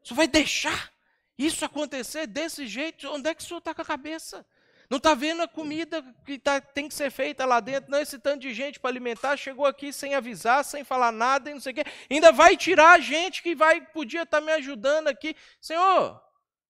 Senhor 0.03 0.17
vai 0.17 0.29
deixar 0.29 0.93
isso 1.39 1.65
acontecer 1.65 2.27
desse 2.27 2.67
jeito? 2.67 3.09
Onde 3.09 3.31
é 3.31 3.35
que 3.35 3.43
o 3.43 3.47
senhor 3.47 3.59
está 3.59 3.73
com 3.73 3.83
a 3.83 3.85
cabeça? 3.85 4.45
Não 4.91 4.97
está 4.97 5.15
vendo 5.15 5.43
a 5.43 5.49
comida 5.49 6.03
que 6.25 6.39
tá, 6.39 6.61
tem 6.61 6.89
que 6.89 6.95
ser 6.95 7.11
feita 7.11 7.45
lá 7.45 7.61
dentro? 7.61 7.91
Não, 7.91 8.01
esse 8.01 8.19
tanto 8.19 8.41
de 8.41 8.55
gente 8.55 8.81
para 8.81 8.91
alimentar 8.91 9.37
chegou 9.37 9.67
aqui 9.67 9.93
sem 9.93 10.15
avisar, 10.15 10.65
sem 10.65 10.83
falar 10.83 11.13
nada 11.13 11.51
e 11.51 11.55
não 11.55 11.61
sei 11.61 11.73
o 11.73 11.75
quê. 11.77 11.85
Ainda 12.11 12.33
vai 12.33 12.57
tirar 12.57 12.93
a 12.93 12.99
gente 12.99 13.43
que 13.43 13.55
vai 13.55 13.81
podia 13.81 14.23
estar 14.23 14.41
tá 14.41 14.45
me 14.45 14.51
ajudando 14.53 15.09
aqui. 15.09 15.37
Senhor, 15.61 16.21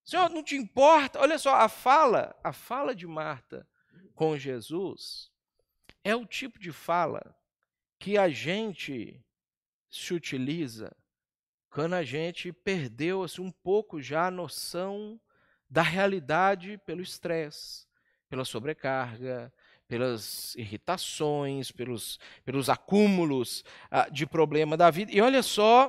Senhor, 0.05 0.29
não 0.31 0.43
te 0.43 0.57
importa? 0.57 1.21
Olha 1.21 1.39
só, 1.39 1.55
a 1.55 1.69
fala, 1.69 2.35
a 2.43 2.53
fala 2.53 2.95
de 2.95 3.07
Marta 3.07 3.66
com 4.14 4.37
Jesus 4.37 5.31
é 6.03 6.16
o 6.16 6.27
tipo 6.27 6.59
de 6.59 6.73
fala 6.73 7.38
que 7.99 8.16
a 8.16 8.28
gente 8.28 9.20
se 9.90 10.14
utiliza 10.14 10.94
quando 11.70 11.94
a 11.94 12.03
gente 12.03 12.53
perdeu 12.53 13.22
assim, 13.22 13.42
um 13.42 13.51
pouco 13.51 14.01
já 14.01 14.26
a 14.26 14.30
noção 14.30 15.20
da 15.68 15.82
realidade 15.82 16.78
pelo 16.78 17.03
estresse, 17.03 17.86
pela 18.28 18.44
sobrecarga, 18.44 19.53
pelas 19.86 20.55
irritações, 20.55 21.70
pelos, 21.70 22.18
pelos 22.44 22.68
acúmulos 22.68 23.64
ah, 23.90 24.09
de 24.09 24.26
problema 24.26 24.76
da 24.76 24.90
vida. 24.90 25.12
E 25.12 25.20
olha 25.20 25.42
só 25.42 25.88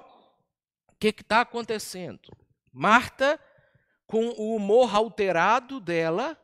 o 0.88 0.96
que 0.96 1.08
está 1.08 1.42
acontecendo. 1.42 2.32
Marta, 2.72 3.40
com 4.06 4.30
o 4.30 4.56
humor 4.56 4.96
alterado 4.96 5.80
dela, 5.80 6.38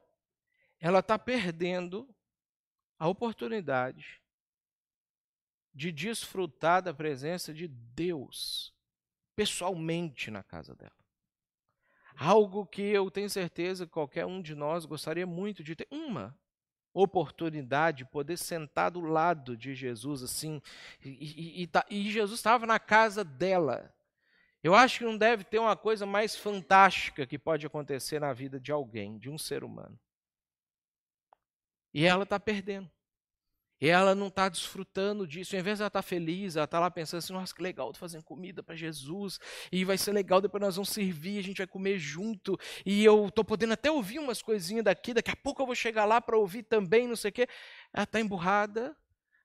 ela 0.80 1.00
está 1.00 1.20
perdendo 1.20 2.08
a 2.98 3.08
oportunidade 3.08 4.25
de 5.76 5.92
desfrutar 5.92 6.82
da 6.82 6.94
presença 6.94 7.54
de 7.54 7.68
Deus 7.68 8.74
pessoalmente 9.36 10.32
na 10.32 10.42
casa 10.42 10.74
dela. 10.74 10.96
Algo 12.18 12.66
que 12.66 12.82
eu 12.82 13.12
tenho 13.12 13.30
certeza 13.30 13.86
que 13.86 13.92
qualquer 13.92 14.26
um 14.26 14.42
de 14.42 14.56
nós 14.56 14.86
gostaria 14.86 15.28
muito 15.28 15.62
de 15.62 15.76
ter 15.76 15.88
uma 15.92 16.40
oportunidade 16.94 18.00
de 18.00 18.06
poder 18.06 18.38
sentar 18.38 18.90
do 18.90 19.02
lado 19.02 19.58
de 19.58 19.76
Jesus 19.76 20.24
assim, 20.24 20.62
e, 21.04 21.10
e, 21.10 21.64
e, 21.64 21.68
tá, 21.68 21.86
e 21.90 22.10
Jesus 22.10 22.40
estava 22.40 22.66
na 22.66 22.80
casa 22.80 23.22
dela. 23.22 23.94
Eu 24.64 24.74
acho 24.74 25.00
que 25.00 25.04
não 25.04 25.18
deve 25.18 25.44
ter 25.44 25.60
uma 25.60 25.76
coisa 25.76 26.06
mais 26.06 26.38
fantástica 26.38 27.28
que 27.28 27.38
pode 27.38 27.68
acontecer 27.68 28.20
na 28.22 28.32
vida 28.32 28.58
de 28.62 28.72
alguém, 28.72 29.18
de 29.18 29.30
um 29.30 29.38
ser 29.38 29.62
humano. 29.62 30.00
E 31.94 32.06
ela 32.06 32.24
está 32.24 32.40
perdendo. 32.40 32.90
E 33.80 33.90
ela 33.90 34.16
não 34.16 34.28
está 34.28 34.48
desfrutando 34.48 35.28
disso. 35.28 35.56
Em 35.56 35.62
vez 35.62 35.78
de 35.78 35.84
ela 35.84 35.88
estar 35.88 36.02
tá 36.02 36.08
feliz, 36.08 36.56
ela 36.56 36.64
está 36.66 36.80
lá 36.80 36.90
pensando 36.90 37.20
assim: 37.20 37.34
nossa, 37.34 37.54
que 37.54 37.62
legal, 37.62 37.90
estou 37.90 38.00
fazendo 38.00 38.24
comida 38.24 38.64
para 38.64 38.76
Jesus. 38.76 39.40
E 39.72 39.84
vai 39.84 39.98
ser 39.98 40.14
legal, 40.14 40.40
depois 40.40 40.62
nós 40.62 40.76
vamos 40.76 40.90
servir, 40.90 41.40
a 41.40 41.44
gente 41.44 41.58
vai 41.58 41.68
comer 41.68 41.98
junto. 42.00 42.58
E 42.86 43.04
eu 43.04 43.28
estou 43.28 43.44
podendo 43.44 43.74
até 43.74 43.92
ouvir 43.92 44.20
umas 44.20 44.42
coisinhas 44.42 44.86
daqui. 44.86 45.14
Daqui 45.14 45.32
a 45.32 45.36
pouco 45.36 45.62
eu 45.62 45.66
vou 45.66 45.76
chegar 45.76 46.06
lá 46.06 46.22
para 46.22 46.38
ouvir 46.38 46.64
também, 46.64 47.08
não 47.08 47.16
sei 47.16 47.30
o 47.30 47.34
quê. 47.34 47.48
Ela 47.94 48.04
está 48.04 48.20
emburrada, 48.20 48.96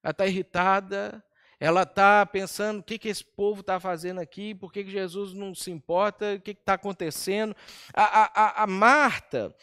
ela 0.02 0.12
está 0.12 0.26
irritada. 0.26 1.24
Ela 1.62 1.82
está 1.82 2.24
pensando 2.24 2.80
o 2.80 2.82
que, 2.82 2.98
que 2.98 3.08
esse 3.08 3.22
povo 3.22 3.60
está 3.60 3.78
fazendo 3.78 4.18
aqui, 4.18 4.54
por 4.54 4.72
que, 4.72 4.82
que 4.82 4.90
Jesus 4.90 5.34
não 5.34 5.54
se 5.54 5.70
importa, 5.70 6.36
o 6.36 6.40
que 6.40 6.52
está 6.52 6.72
acontecendo. 6.72 7.54
A, 7.92 8.62
a, 8.62 8.62
a 8.62 8.66
Marta, 8.66 9.54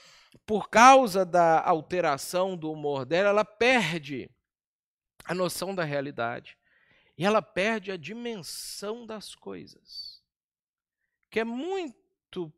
por 0.45 0.69
causa 0.69 1.25
da 1.25 1.59
alteração 1.59 2.55
do 2.55 2.71
humor 2.71 3.03
dela, 3.03 3.29
ela 3.29 3.43
perde 3.43 4.29
a 5.27 5.33
noção 5.33 5.75
da 5.75 5.83
realidade. 5.83 6.57
E 7.17 7.25
ela 7.25 7.41
perde 7.41 7.91
a 7.91 7.97
dimensão 7.97 9.05
das 9.05 9.35
coisas. 9.35 10.23
Que 11.29 11.41
é 11.41 11.43
muito 11.43 12.53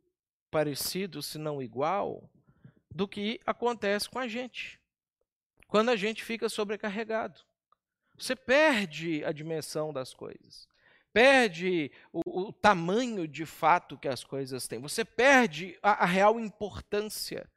parecido, 0.52 1.22
se 1.22 1.38
não 1.38 1.62
igual, 1.62 2.30
do 2.92 3.08
que 3.08 3.40
acontece 3.46 4.10
com 4.10 4.20
a 4.20 4.28
gente. 4.28 4.80
Quando 5.68 5.90
a 5.90 5.96
gente 5.96 6.24
fica 6.24 6.50
sobrecarregado. 6.50 7.42
Você 8.18 8.36
perde 8.36 9.24
a 9.24 9.32
dimensão 9.32 9.94
das 9.94 10.14
coisas. 10.14 10.68
perde 11.14 11.92
o, 12.12 12.48
o 12.50 12.54
tamanho 12.54 13.28
de 13.28 13.46
fato 13.46 13.98
que 13.98 14.08
as 14.08 14.24
coisas 14.24 14.68
têm, 14.68 14.80
você 14.80 15.04
perde 15.04 15.78
a, 15.82 16.04
a 16.04 16.06
real 16.06 16.40
importância 16.40 17.50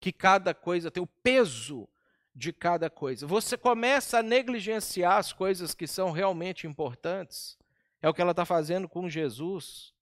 que 0.00 0.12
cada 0.12 0.54
coisa 0.54 0.90
tem, 0.90 1.02
o 1.02 1.06
peso 1.06 1.88
de 2.34 2.52
cada 2.52 2.90
coisa. 2.90 3.26
Você 3.26 3.56
começa 3.56 4.18
a 4.18 4.22
negligenciar 4.22 5.18
as 5.18 5.32
coisas 5.32 5.74
que 5.74 5.86
são 5.86 6.10
realmente 6.10 6.66
importantes. 6.66 7.56
É 8.02 8.08
o 8.08 8.14
que 8.14 8.20
ela 8.20 8.32
está 8.32 8.44
fazendo 8.44 8.88
com 8.88 9.08
Jesus. 9.08 9.94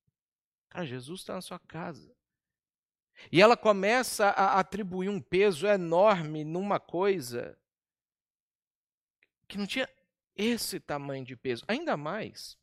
Cara, 0.71 0.87
Jesus 0.87 1.21
está 1.21 1.35
na 1.35 1.43
sua 1.43 1.59
casa. 1.59 2.11
E 3.31 3.41
ela 3.41 3.57
começa 3.57 4.29
a 4.31 4.59
atribuir 4.59 5.09
um 5.09 5.21
peso 5.21 5.67
enorme 5.67 6.45
numa 6.45 6.81
coisa 6.81 7.57
que 9.47 9.59
não 9.59 9.67
tinha 9.67 9.89
esse 10.35 10.81
tamanho 10.81 11.25
de 11.25 11.37
peso. 11.37 11.63
Ainda 11.69 11.97
mais 11.97 12.59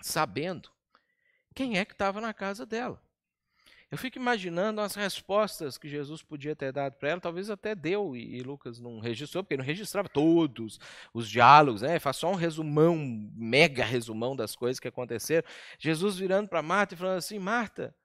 sabendo 0.00 0.72
quem 1.54 1.78
é 1.78 1.84
que 1.84 1.92
estava 1.92 2.20
na 2.20 2.32
casa 2.32 2.64
dela. 2.64 3.02
Eu 3.90 3.96
fico 3.96 4.18
imaginando 4.18 4.82
as 4.82 4.94
respostas 4.94 5.78
que 5.78 5.88
Jesus 5.88 6.22
podia 6.22 6.54
ter 6.54 6.72
dado 6.72 6.94
para 6.96 7.08
ela, 7.08 7.20
talvez 7.20 7.48
até 7.48 7.74
deu, 7.74 8.14
e, 8.14 8.42
Lucas 8.42 8.78
não 8.78 9.00
registrou, 9.00 9.42
porque 9.42 9.56
não 9.56 9.64
registrava 9.64 10.10
todos 10.10 10.78
os 11.14 11.28
diálogos, 11.28 11.80
né? 11.80 11.98
faz 11.98 12.18
só 12.18 12.30
um 12.30 12.34
resumão, 12.34 12.94
um 12.94 13.32
mega 13.34 13.84
resumão 13.84 14.36
das 14.36 14.54
coisas 14.54 14.78
que 14.78 14.88
aconteceram. 14.88 15.48
Jesus 15.78 16.18
virando 16.18 16.48
para 16.48 16.60
Marta 16.60 16.94
e 16.94 16.98
falando 16.98 17.16
assim: 17.16 17.38
Marta, 17.38 17.96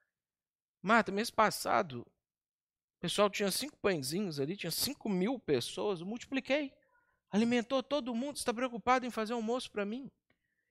Marta, 0.82 1.12
mês 1.12 1.30
passado, 1.30 2.00
o 2.00 3.02
pessoal 3.02 3.30
tinha 3.30 3.52
cinco 3.52 3.78
pãezinhos 3.78 4.40
ali, 4.40 4.56
tinha 4.56 4.72
cinco 4.72 5.10
mil 5.10 5.38
pessoas, 5.38 6.00
eu 6.00 6.06
multipliquei. 6.06 6.72
Alimentou 7.30 7.84
todo 7.84 8.16
mundo, 8.16 8.38
está 8.38 8.54
preocupado 8.54 9.06
em 9.06 9.12
fazer 9.12 9.34
almoço 9.34 9.70
para 9.70 9.84
mim? 9.84 10.10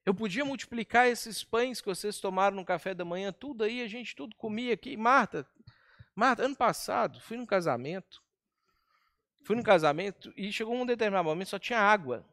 Eu 0.04 0.14
podia 0.14 0.44
multiplicar 0.44 1.06
esses 1.06 1.44
pães 1.44 1.80
que 1.80 1.86
vocês 1.86 2.18
tomaram 2.18 2.56
no 2.56 2.64
café 2.64 2.92
da 2.92 3.04
manhã, 3.04 3.32
tudo 3.32 3.64
aí, 3.64 3.82
a 3.82 3.88
gente 3.88 4.16
tudo 4.16 4.34
comia 4.36 4.74
aqui. 4.74 4.96
Marta, 4.96 5.46
Marta, 6.14 6.44
ano 6.44 6.56
passado, 6.56 7.20
fui 7.20 7.36
num 7.36 7.46
casamento. 7.46 8.22
Fui 9.44 9.56
num 9.56 9.62
casamento 9.62 10.32
e 10.36 10.52
chegou 10.52 10.74
um 10.74 10.86
determinado 10.86 11.28
momento, 11.28 11.48
só 11.48 11.58
tinha 11.58 11.78
água. 11.78 12.24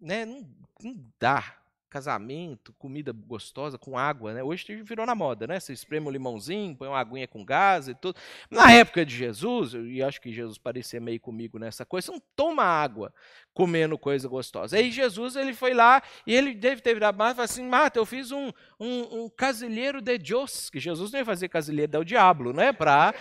Né? 0.00 0.24
Não, 0.24 0.48
não 0.82 1.12
dá 1.18 1.60
casamento, 1.90 2.72
comida 2.74 3.12
gostosa 3.12 3.76
com 3.76 3.98
água, 3.98 4.32
né? 4.32 4.42
Hoje 4.44 4.80
virou 4.82 5.04
na 5.04 5.14
moda, 5.14 5.46
né? 5.48 5.58
Você 5.58 5.72
espreme 5.72 6.06
um 6.06 6.10
limãozinho, 6.10 6.76
põe 6.76 6.86
uma 6.86 7.00
aguinha 7.00 7.26
com 7.26 7.44
gás 7.44 7.88
e 7.88 7.94
tudo. 7.94 8.16
Na 8.48 8.72
época 8.72 9.04
de 9.04 9.14
Jesus, 9.14 9.74
e 9.74 10.00
acho 10.00 10.20
que 10.20 10.32
Jesus 10.32 10.56
parecia 10.56 11.00
meio 11.00 11.20
comigo 11.20 11.58
nessa 11.58 11.84
coisa, 11.84 12.06
você 12.06 12.12
não 12.12 12.22
toma 12.36 12.62
água 12.62 13.12
comendo 13.52 13.98
coisa 13.98 14.28
gostosa. 14.28 14.76
Aí 14.76 14.90
Jesus, 14.90 15.36
ele 15.36 15.52
foi 15.52 15.74
lá 15.74 16.02
e 16.26 16.34
ele 16.34 16.54
deve 16.54 16.80
ter 16.80 16.94
virado 16.94 17.18
Marta 17.18 17.32
e 17.32 17.36
falou 17.36 17.44
assim, 17.44 17.68
Marta, 17.68 17.98
eu 17.98 18.06
fiz 18.06 18.30
um, 18.30 18.50
um, 18.78 19.24
um 19.24 19.28
casilheiro 19.28 20.00
de 20.00 20.16
Deus, 20.18 20.70
que 20.70 20.78
Jesus 20.78 21.12
não 21.12 21.18
ia 21.18 21.24
fazer 21.24 21.48
casilheiro 21.48 21.92
do 21.92 22.04
diabo, 22.04 22.52
né? 22.52 22.72
Para 22.72 23.14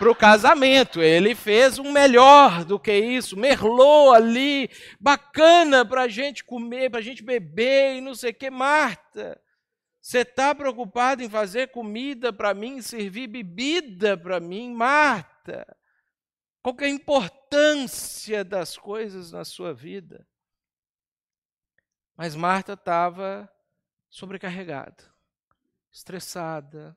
o 0.00 0.14
casamento. 0.14 1.02
Ele 1.02 1.34
fez 1.34 1.78
um 1.78 1.90
melhor 1.92 2.64
do 2.64 2.78
que 2.78 2.92
isso, 2.92 3.36
merlot 3.36 4.16
ali, 4.16 4.70
bacana 5.00 5.84
para 5.84 6.02
a 6.02 6.08
gente 6.08 6.44
comer, 6.44 6.90
para 6.90 7.00
a 7.00 7.02
gente 7.02 7.22
beber 7.22 7.96
e 7.96 8.00
não 8.00 8.14
sei 8.14 8.30
o 8.30 8.34
que. 8.34 8.50
Marta, 8.50 9.40
você 10.00 10.18
está 10.18 10.54
preocupada 10.54 11.24
em 11.24 11.28
fazer 11.28 11.68
comida 11.72 12.32
para 12.32 12.54
mim, 12.54 12.80
servir 12.80 13.26
bebida 13.26 14.16
para 14.16 14.38
mim? 14.38 14.72
Marta, 14.72 15.66
qual 16.66 16.74
é 16.80 16.86
a 16.86 16.88
importância 16.88 18.42
das 18.42 18.76
coisas 18.76 19.30
na 19.30 19.44
sua 19.44 19.72
vida? 19.72 20.26
Mas 22.16 22.34
Marta 22.34 22.72
estava 22.72 23.48
sobrecarregada, 24.10 25.04
estressada. 25.92 26.96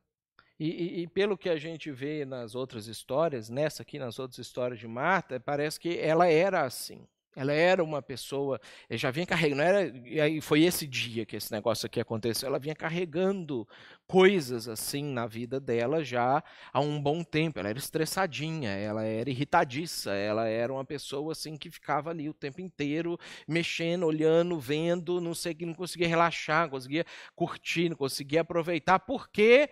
E, 0.59 0.69
e, 0.69 1.01
e, 1.01 1.07
pelo 1.07 1.37
que 1.37 1.49
a 1.49 1.55
gente 1.55 1.91
vê 1.91 2.25
nas 2.25 2.55
outras 2.55 2.87
histórias, 2.87 3.47
nessa 3.47 3.83
aqui, 3.83 3.99
nas 3.99 4.17
outras 4.17 4.39
histórias 4.39 4.79
de 4.79 4.87
Marta, 4.87 5.39
parece 5.39 5.79
que 5.79 5.99
ela 5.99 6.27
era 6.27 6.65
assim. 6.65 7.07
Ela 7.35 7.53
era 7.53 7.83
uma 7.83 8.01
pessoa, 8.01 8.59
já 8.89 9.11
vinha 9.11 9.25
carregando, 9.25 9.61
era, 9.61 9.85
e 10.05 10.19
aí 10.19 10.41
foi 10.41 10.63
esse 10.63 10.87
dia 10.87 11.25
que 11.25 11.35
esse 11.35 11.51
negócio 11.51 11.85
aqui 11.85 11.99
aconteceu, 11.99 12.47
ela 12.47 12.57
vinha 12.57 12.75
carregando 12.75 13.67
coisas 14.07 14.67
assim 14.67 15.03
na 15.03 15.27
vida 15.27 15.59
dela 15.59 16.03
já 16.03 16.43
há 16.73 16.79
um 16.79 16.99
bom 16.99 17.23
tempo. 17.23 17.59
Ela 17.59 17.69
era 17.69 17.77
estressadinha, 17.77 18.71
ela 18.71 19.03
era 19.03 19.29
irritadiça, 19.29 20.11
ela 20.11 20.47
era 20.47 20.73
uma 20.73 20.83
pessoa 20.83 21.31
assim 21.33 21.55
que 21.55 21.69
ficava 21.69 22.09
ali 22.09 22.27
o 22.27 22.33
tempo 22.33 22.59
inteiro 22.59 23.17
mexendo, 23.47 24.07
olhando, 24.07 24.59
vendo, 24.59 25.21
não 25.21 25.35
sei 25.35 25.53
que 25.53 25.65
não 25.65 25.75
conseguia 25.75 26.07
relaxar, 26.07 26.63
não 26.63 26.71
conseguia 26.71 27.05
curtir, 27.35 27.89
não 27.89 27.95
conseguia 27.95 28.41
aproveitar, 28.41 28.97
porque 28.97 29.69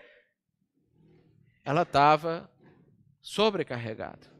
ela 1.66 1.82
estava 1.82 2.49
sobrecarregada. 3.20 4.32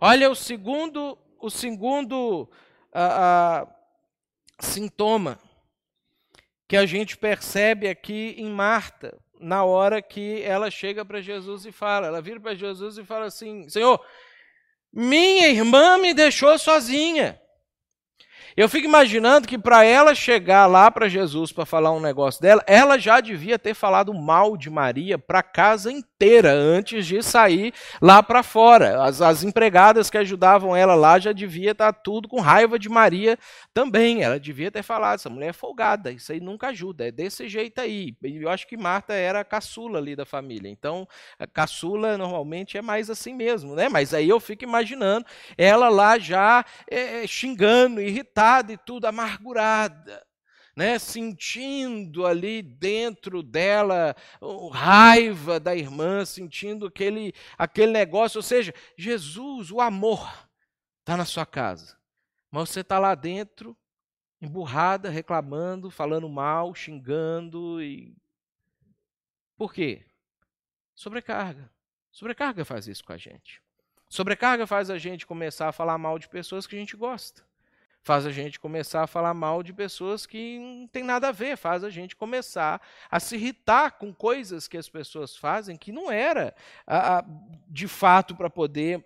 Olha 0.00 0.30
o 0.30 0.34
segundo 0.34 1.18
o 1.40 1.50
segundo 1.50 2.48
ah, 2.92 3.66
ah, 3.66 3.74
sintoma 4.58 5.38
que 6.68 6.76
a 6.76 6.86
gente 6.86 7.16
percebe 7.16 7.88
aqui 7.88 8.34
em 8.38 8.48
Marta, 8.48 9.18
na 9.40 9.64
hora 9.64 10.00
que 10.00 10.42
ela 10.42 10.70
chega 10.70 11.04
para 11.04 11.20
Jesus 11.20 11.66
e 11.66 11.72
fala, 11.72 12.06
ela 12.06 12.20
vira 12.20 12.38
para 12.38 12.54
Jesus 12.54 12.98
e 12.98 13.04
fala 13.04 13.26
assim: 13.26 13.68
Senhor, 13.68 14.00
minha 14.92 15.48
irmã 15.48 15.98
me 15.98 16.12
deixou 16.14 16.56
sozinha. 16.58 17.40
Eu 18.56 18.68
fico 18.68 18.86
imaginando 18.86 19.48
que 19.48 19.56
para 19.56 19.84
ela 19.84 20.14
chegar 20.14 20.66
lá 20.66 20.90
para 20.90 21.08
Jesus 21.08 21.52
para 21.52 21.64
falar 21.64 21.92
um 21.92 22.00
negócio 22.00 22.42
dela, 22.42 22.62
ela 22.66 22.98
já 22.98 23.20
devia 23.20 23.58
ter 23.58 23.74
falado 23.74 24.12
mal 24.12 24.56
de 24.56 24.68
Maria 24.68 25.18
para 25.18 25.38
a 25.38 25.44
casa 25.44 25.90
inteira 25.90 26.09
antes 26.24 27.06
de 27.06 27.22
sair 27.22 27.72
lá 28.00 28.22
para 28.22 28.42
fora. 28.42 29.02
As, 29.02 29.20
as, 29.20 29.42
empregadas 29.42 30.10
que 30.10 30.18
ajudavam 30.18 30.76
ela 30.76 30.94
lá 30.94 31.18
já 31.18 31.32
devia 31.32 31.72
estar 31.72 31.92
tá 31.92 31.98
tudo 31.98 32.28
com 32.28 32.40
raiva 32.40 32.78
de 32.78 32.88
Maria 32.88 33.38
também. 33.72 34.22
Ela 34.22 34.38
devia 34.38 34.70
ter 34.70 34.82
falado: 34.82 35.16
essa 35.16 35.30
mulher 35.30 35.48
é 35.48 35.52
folgada, 35.52 36.12
isso 36.12 36.32
aí 36.32 36.40
nunca 36.40 36.68
ajuda, 36.68 37.08
é 37.08 37.10
desse 37.10 37.48
jeito 37.48 37.80
aí. 37.80 38.14
Eu 38.22 38.48
acho 38.48 38.66
que 38.66 38.76
Marta 38.76 39.14
era 39.14 39.44
caçula 39.44 39.98
ali 39.98 40.14
da 40.14 40.26
família. 40.26 40.68
Então, 40.68 41.06
caçula 41.52 42.18
normalmente 42.18 42.76
é 42.76 42.82
mais 42.82 43.08
assim 43.08 43.34
mesmo, 43.34 43.74
né? 43.74 43.88
Mas 43.88 44.12
aí 44.12 44.28
eu 44.28 44.40
fico 44.40 44.64
imaginando 44.64 45.26
ela 45.56 45.88
lá 45.88 46.18
já 46.18 46.64
é, 46.90 47.26
xingando, 47.26 48.00
irritada 48.00 48.72
e 48.72 48.76
tudo, 48.76 49.06
amargurada. 49.06 50.29
Né, 50.76 50.98
sentindo 50.98 52.24
ali 52.24 52.62
dentro 52.62 53.42
dela 53.42 54.14
raiva 54.72 55.58
da 55.58 55.74
irmã, 55.74 56.24
sentindo 56.24 56.86
aquele, 56.86 57.34
aquele 57.58 57.92
negócio. 57.92 58.38
Ou 58.38 58.42
seja, 58.42 58.72
Jesus, 58.96 59.70
o 59.70 59.80
amor, 59.80 60.48
está 61.00 61.16
na 61.16 61.24
sua 61.24 61.44
casa. 61.44 61.98
Mas 62.50 62.70
você 62.70 62.80
está 62.80 62.98
lá 62.98 63.14
dentro, 63.14 63.76
emburrada, 64.40 65.10
reclamando, 65.10 65.90
falando 65.90 66.28
mal, 66.28 66.74
xingando. 66.74 67.82
E... 67.82 68.16
Por 69.56 69.72
quê? 69.72 70.06
Sobrecarga. 70.94 71.70
Sobrecarga 72.12 72.64
faz 72.64 72.86
isso 72.86 73.04
com 73.04 73.12
a 73.12 73.18
gente. 73.18 73.60
Sobrecarga 74.08 74.66
faz 74.66 74.88
a 74.90 74.98
gente 74.98 75.26
começar 75.26 75.68
a 75.68 75.72
falar 75.72 75.98
mal 75.98 76.18
de 76.18 76.28
pessoas 76.28 76.66
que 76.66 76.74
a 76.74 76.78
gente 76.78 76.96
gosta 76.96 77.49
faz 78.02 78.26
a 78.26 78.30
gente 78.30 78.58
começar 78.58 79.02
a 79.02 79.06
falar 79.06 79.34
mal 79.34 79.62
de 79.62 79.72
pessoas 79.72 80.26
que 80.26 80.58
não 80.58 80.86
tem 80.88 81.02
nada 81.02 81.28
a 81.28 81.32
ver, 81.32 81.56
faz 81.56 81.84
a 81.84 81.90
gente 81.90 82.16
começar 82.16 82.80
a 83.10 83.20
se 83.20 83.36
irritar 83.36 83.92
com 83.92 84.12
coisas 84.12 84.66
que 84.66 84.76
as 84.76 84.88
pessoas 84.88 85.36
fazem 85.36 85.76
que 85.76 85.92
não 85.92 86.10
era 86.10 86.54
a, 86.86 87.18
a, 87.18 87.24
de 87.68 87.86
fato 87.86 88.34
para 88.34 88.48
poder 88.48 89.04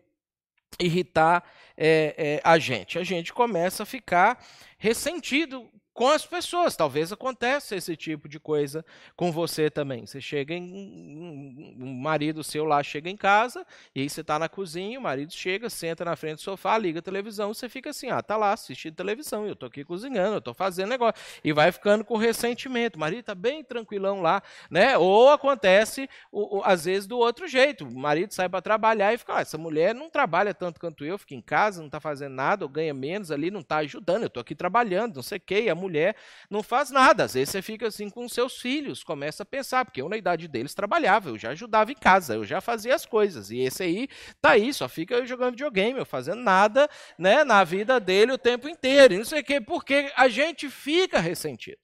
irritar 0.79 1.45
é, 1.77 2.15
é, 2.17 2.41
a 2.45 2.59
gente. 2.59 2.99
A 2.99 3.05
gente 3.05 3.33
começa 3.33 3.83
a 3.83 3.87
ficar 3.87 4.45
ressentido 4.79 5.71
com 5.95 6.09
as 6.09 6.27
pessoas. 6.27 6.77
Talvez 6.77 7.13
aconteça 7.13 7.77
esse 7.77 7.97
tipo 7.97 8.29
de 8.29 8.41
coisa 8.41 8.85
com 9.17 9.31
você 9.31 9.71
também. 9.71 10.05
Você 10.05 10.21
chega 10.21 10.53
em. 10.53 11.75
Um 11.79 11.95
marido 11.95 12.43
seu 12.43 12.65
lá 12.65 12.83
chega 12.83 13.09
em 13.09 13.17
casa, 13.17 13.65
e 13.95 14.01
aí 14.01 14.11
você 14.11 14.21
está 14.21 14.39
na 14.39 14.49
cozinha, 14.49 14.99
o 14.99 15.03
marido 15.03 15.33
chega, 15.33 15.71
senta 15.71 16.05
na 16.05 16.17
frente 16.17 16.37
do 16.37 16.41
sofá, 16.43 16.77
liga 16.77 16.99
a 16.99 17.03
televisão, 17.03 17.55
você 17.55 17.69
fica 17.69 17.91
assim, 17.91 18.11
ah, 18.11 18.21
tá 18.21 18.37
lá 18.37 18.53
assistindo 18.53 18.95
televisão, 18.95 19.47
eu 19.47 19.53
estou 19.53 19.69
aqui 19.69 19.85
cozinhando, 19.85 20.35
eu 20.35 20.39
estou 20.39 20.53
fazendo 20.53 20.89
negócio. 20.91 21.15
E 21.43 21.53
vai 21.53 21.71
ficando 21.71 22.05
com 22.05 22.17
ressentimento. 22.17 22.97
O 22.97 23.01
marido 23.01 23.21
está 23.21 23.35
bem 23.35 23.63
tranquilão 23.63 24.21
lá, 24.21 24.43
né? 24.69 24.99
Ou 24.99 25.31
acontece, 25.31 26.09
o, 26.33 26.59
o, 26.59 26.63
às 26.65 26.85
vezes, 26.85 27.07
do 27.07 27.19
outro 27.19 27.47
jeito. 27.47 27.87
O 27.87 27.99
marido 27.99 28.33
sai 28.33 28.49
para 28.49 28.61
trabalhar 28.61 29.15
e 29.15 29.19
fica, 29.19 29.37
ah, 29.37 29.41
essa 29.41 29.57
mulher 29.57 29.95
não 29.95 30.11
trabalha 30.11 30.53
tanto 30.53 30.81
quanto 30.81 31.05
eu, 31.05 31.17
fica 31.17 31.35
em 31.35 31.41
casa, 31.41 31.79
não 31.79 31.87
está 31.87 32.01
fazendo 32.01 32.35
nada, 32.35 32.65
ou 32.65 32.69
ganha 32.69 32.93
menos 32.93 33.31
ali, 33.31 33.51
não 33.51 33.61
está 33.61 33.77
ajudando, 33.77 34.23
eu 34.23 34.27
estou 34.27 34.41
aqui 34.41 34.55
trabalhando, 34.55 35.17
não 35.17 35.23
sei 35.23 35.39
o 35.39 35.41
quê, 35.41 35.69
a 35.71 35.75
mulher 35.85 36.17
não 36.51 36.63
faz 36.63 36.91
nada. 36.91 37.25
Às 37.25 37.35
vezes 37.35 37.51
você 37.51 37.63
fica 37.63 37.89
assim 37.89 38.11
com 38.11 38.29
seus 38.29 38.59
filhos, 38.59 39.05
começa 39.05 39.43
a 39.43 39.47
pensar, 39.47 39.85
porque 39.85 40.03
eu 40.03 40.09
na 40.09 40.17
idade 40.17 40.49
deles 40.49 40.75
trabalhava, 40.75 41.29
eu 41.29 41.39
já 41.39 41.51
ajudava 41.51 41.93
em 41.93 41.95
casa, 41.95 42.35
eu 42.35 42.45
já 42.45 42.61
fazia 42.61 42.95
as 42.95 43.07
coisas. 43.07 43.51
E 43.51 43.61
esse 43.61 43.83
aí 43.83 44.09
tá 44.41 44.51
aí, 44.51 44.73
só 44.73 44.89
fica 44.89 45.25
jogando 45.27 45.53
videogame, 45.53 45.99
eu 45.99 46.07
fazendo 46.07 46.43
nada, 46.43 46.89
né, 47.19 47.45
na 47.45 47.63
vida 47.65 48.01
dele 48.01 48.33
o 48.33 48.39
tempo 48.39 48.69
inteiro. 48.69 49.15
E 49.15 49.19
não 49.19 49.25
sei 49.25 49.41
o 49.41 49.45
quê, 49.45 49.61
porque 49.61 50.13
a 50.17 50.29
gente 50.29 50.69
fica 50.71 51.21
ressentido. 51.21 51.79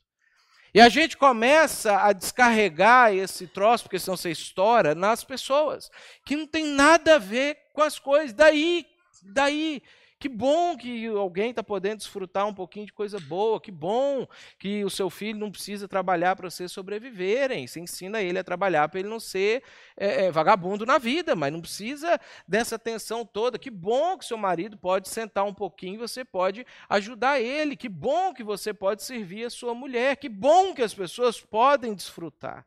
E 0.72 0.80
a 0.80 0.88
gente 0.88 1.16
começa 1.16 1.96
a 2.00 2.12
descarregar 2.12 3.12
esse 3.12 3.46
troço, 3.48 3.84
porque 3.84 3.98
senão 3.98 4.16
você 4.16 4.30
estoura, 4.30 4.94
nas 4.94 5.24
pessoas, 5.24 5.90
que 6.24 6.36
não 6.36 6.46
tem 6.46 6.64
nada 6.64 7.16
a 7.16 7.18
ver 7.18 7.56
com 7.72 7.82
as 7.82 7.98
coisas. 7.98 8.32
Daí, 8.32 8.86
daí, 9.22 9.82
que 10.20 10.28
bom 10.28 10.76
que 10.76 11.06
alguém 11.06 11.48
está 11.48 11.62
podendo 11.62 11.96
desfrutar 11.96 12.46
um 12.46 12.52
pouquinho 12.52 12.84
de 12.84 12.92
coisa 12.92 13.18
boa. 13.18 13.58
Que 13.58 13.72
bom 13.72 14.28
que 14.58 14.84
o 14.84 14.90
seu 14.90 15.08
filho 15.08 15.38
não 15.38 15.50
precisa 15.50 15.88
trabalhar 15.88 16.36
para 16.36 16.50
vocês 16.50 16.70
sobreviverem. 16.70 17.66
Você 17.66 17.80
ensina 17.80 18.20
ele 18.20 18.38
a 18.38 18.44
trabalhar 18.44 18.86
para 18.90 19.00
ele 19.00 19.08
não 19.08 19.18
ser 19.18 19.62
é, 19.96 20.26
é, 20.26 20.30
vagabundo 20.30 20.84
na 20.84 20.98
vida, 20.98 21.34
mas 21.34 21.50
não 21.50 21.62
precisa 21.62 22.20
dessa 22.46 22.78
tensão 22.78 23.24
toda. 23.24 23.58
Que 23.58 23.70
bom 23.70 24.18
que 24.18 24.26
seu 24.26 24.36
marido 24.36 24.76
pode 24.76 25.08
sentar 25.08 25.46
um 25.46 25.54
pouquinho 25.54 25.94
e 25.94 26.06
você 26.06 26.22
pode 26.22 26.66
ajudar 26.86 27.40
ele. 27.40 27.74
Que 27.74 27.88
bom 27.88 28.34
que 28.34 28.44
você 28.44 28.74
pode 28.74 29.02
servir 29.02 29.46
a 29.46 29.50
sua 29.50 29.74
mulher. 29.74 30.16
Que 30.16 30.28
bom 30.28 30.74
que 30.74 30.82
as 30.82 30.92
pessoas 30.92 31.40
podem 31.40 31.94
desfrutar 31.94 32.66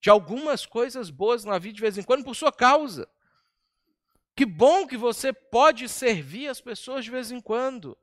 de 0.00 0.08
algumas 0.08 0.64
coisas 0.64 1.10
boas 1.10 1.44
na 1.44 1.58
vida 1.58 1.74
de 1.74 1.80
vez 1.80 1.98
em 1.98 2.02
quando 2.04 2.22
por 2.22 2.36
sua 2.36 2.52
causa. 2.52 3.08
Que 4.36 4.44
bom 4.44 4.86
que 4.86 4.98
você 4.98 5.32
pode 5.32 5.88
servir 5.88 6.48
as 6.48 6.60
pessoas 6.60 7.06
de 7.06 7.10
vez 7.10 7.32
em 7.32 7.40
quando. 7.40 7.96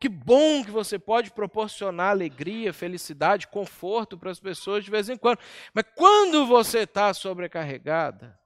Que 0.00 0.08
bom 0.08 0.64
que 0.64 0.70
você 0.70 0.98
pode 0.98 1.30
proporcionar 1.30 2.10
alegria, 2.10 2.72
felicidade, 2.72 3.46
conforto 3.46 4.18
para 4.18 4.30
as 4.30 4.40
pessoas 4.40 4.84
de 4.84 4.90
vez 4.90 5.08
em 5.08 5.16
quando. 5.16 5.38
Mas 5.72 5.84
quando 5.94 6.44
você 6.44 6.80
está 6.80 7.14
sobrecarregada, 7.14 8.38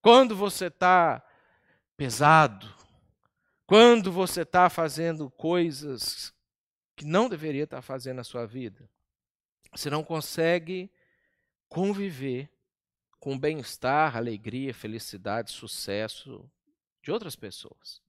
quando 0.00 0.34
você 0.34 0.66
está 0.66 1.22
pesado, 1.94 2.74
quando 3.66 4.10
você 4.10 4.42
está 4.42 4.70
fazendo 4.70 5.30
coisas 5.30 6.34
que 6.96 7.04
não 7.04 7.28
deveria 7.28 7.64
estar 7.64 7.76
tá 7.76 7.82
fazendo 7.82 8.16
na 8.16 8.24
sua 8.24 8.46
vida, 8.46 8.88
você 9.72 9.90
não 9.90 10.02
consegue 10.02 10.90
conviver 11.68 12.50
com 13.24 13.38
bem-estar, 13.38 14.18
alegria, 14.18 14.74
felicidade, 14.74 15.50
sucesso 15.50 16.46
de 17.02 17.10
outras 17.10 17.34
pessoas. 17.34 18.02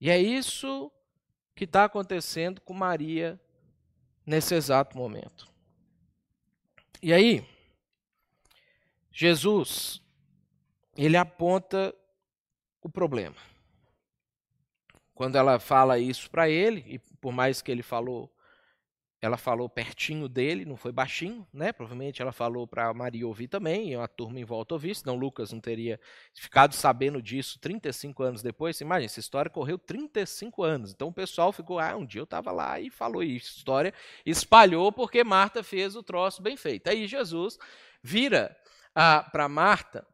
E 0.00 0.08
é 0.08 0.18
isso 0.18 0.90
que 1.54 1.64
está 1.64 1.84
acontecendo 1.84 2.58
com 2.62 2.72
Maria 2.72 3.38
nesse 4.24 4.54
exato 4.54 4.96
momento. 4.96 5.46
E 7.02 7.12
aí, 7.12 7.46
Jesus, 9.12 10.00
ele 10.96 11.18
aponta 11.18 11.94
o 12.80 12.88
problema. 12.88 13.36
Quando 15.12 15.36
ela 15.36 15.60
fala 15.60 15.98
isso 15.98 16.30
para 16.30 16.48
ele, 16.48 16.82
e 16.86 16.98
por 16.98 17.30
mais 17.30 17.60
que 17.60 17.70
ele 17.70 17.82
falou 17.82 18.34
ela 19.22 19.36
falou 19.36 19.68
pertinho 19.68 20.28
dele, 20.28 20.64
não 20.64 20.76
foi 20.76 20.92
baixinho, 20.92 21.46
né? 21.52 21.72
Provavelmente 21.72 22.22
ela 22.22 22.32
falou 22.32 22.66
para 22.66 22.92
Maria 22.94 23.26
ouvir 23.26 23.48
também, 23.48 23.90
e 23.90 23.94
a 23.94 24.08
turma 24.08 24.40
em 24.40 24.44
volta 24.44 24.74
ouvir, 24.74 24.94
senão 24.94 25.14
Lucas 25.14 25.52
não 25.52 25.60
teria 25.60 26.00
ficado 26.32 26.74
sabendo 26.74 27.20
disso 27.20 27.58
35 27.58 28.22
anos 28.22 28.42
depois. 28.42 28.80
Imagina, 28.80 29.04
essa 29.06 29.20
história 29.20 29.50
correu 29.50 29.78
35 29.78 30.62
anos. 30.62 30.92
Então 30.92 31.08
o 31.08 31.12
pessoal 31.12 31.52
ficou, 31.52 31.78
ah, 31.78 31.94
um 31.96 32.06
dia 32.06 32.20
eu 32.20 32.24
estava 32.24 32.50
lá 32.50 32.80
e 32.80 32.88
falou 32.88 33.22
isso. 33.22 33.58
História 33.58 33.92
espalhou 34.24 34.90
porque 34.90 35.22
Marta 35.22 35.62
fez 35.62 35.94
o 35.94 36.02
troço 36.02 36.40
bem 36.40 36.56
feito. 36.56 36.88
Aí 36.88 37.06
Jesus 37.06 37.58
vira 38.02 38.56
ah, 38.94 39.28
para 39.30 39.48
Marta 39.50 40.06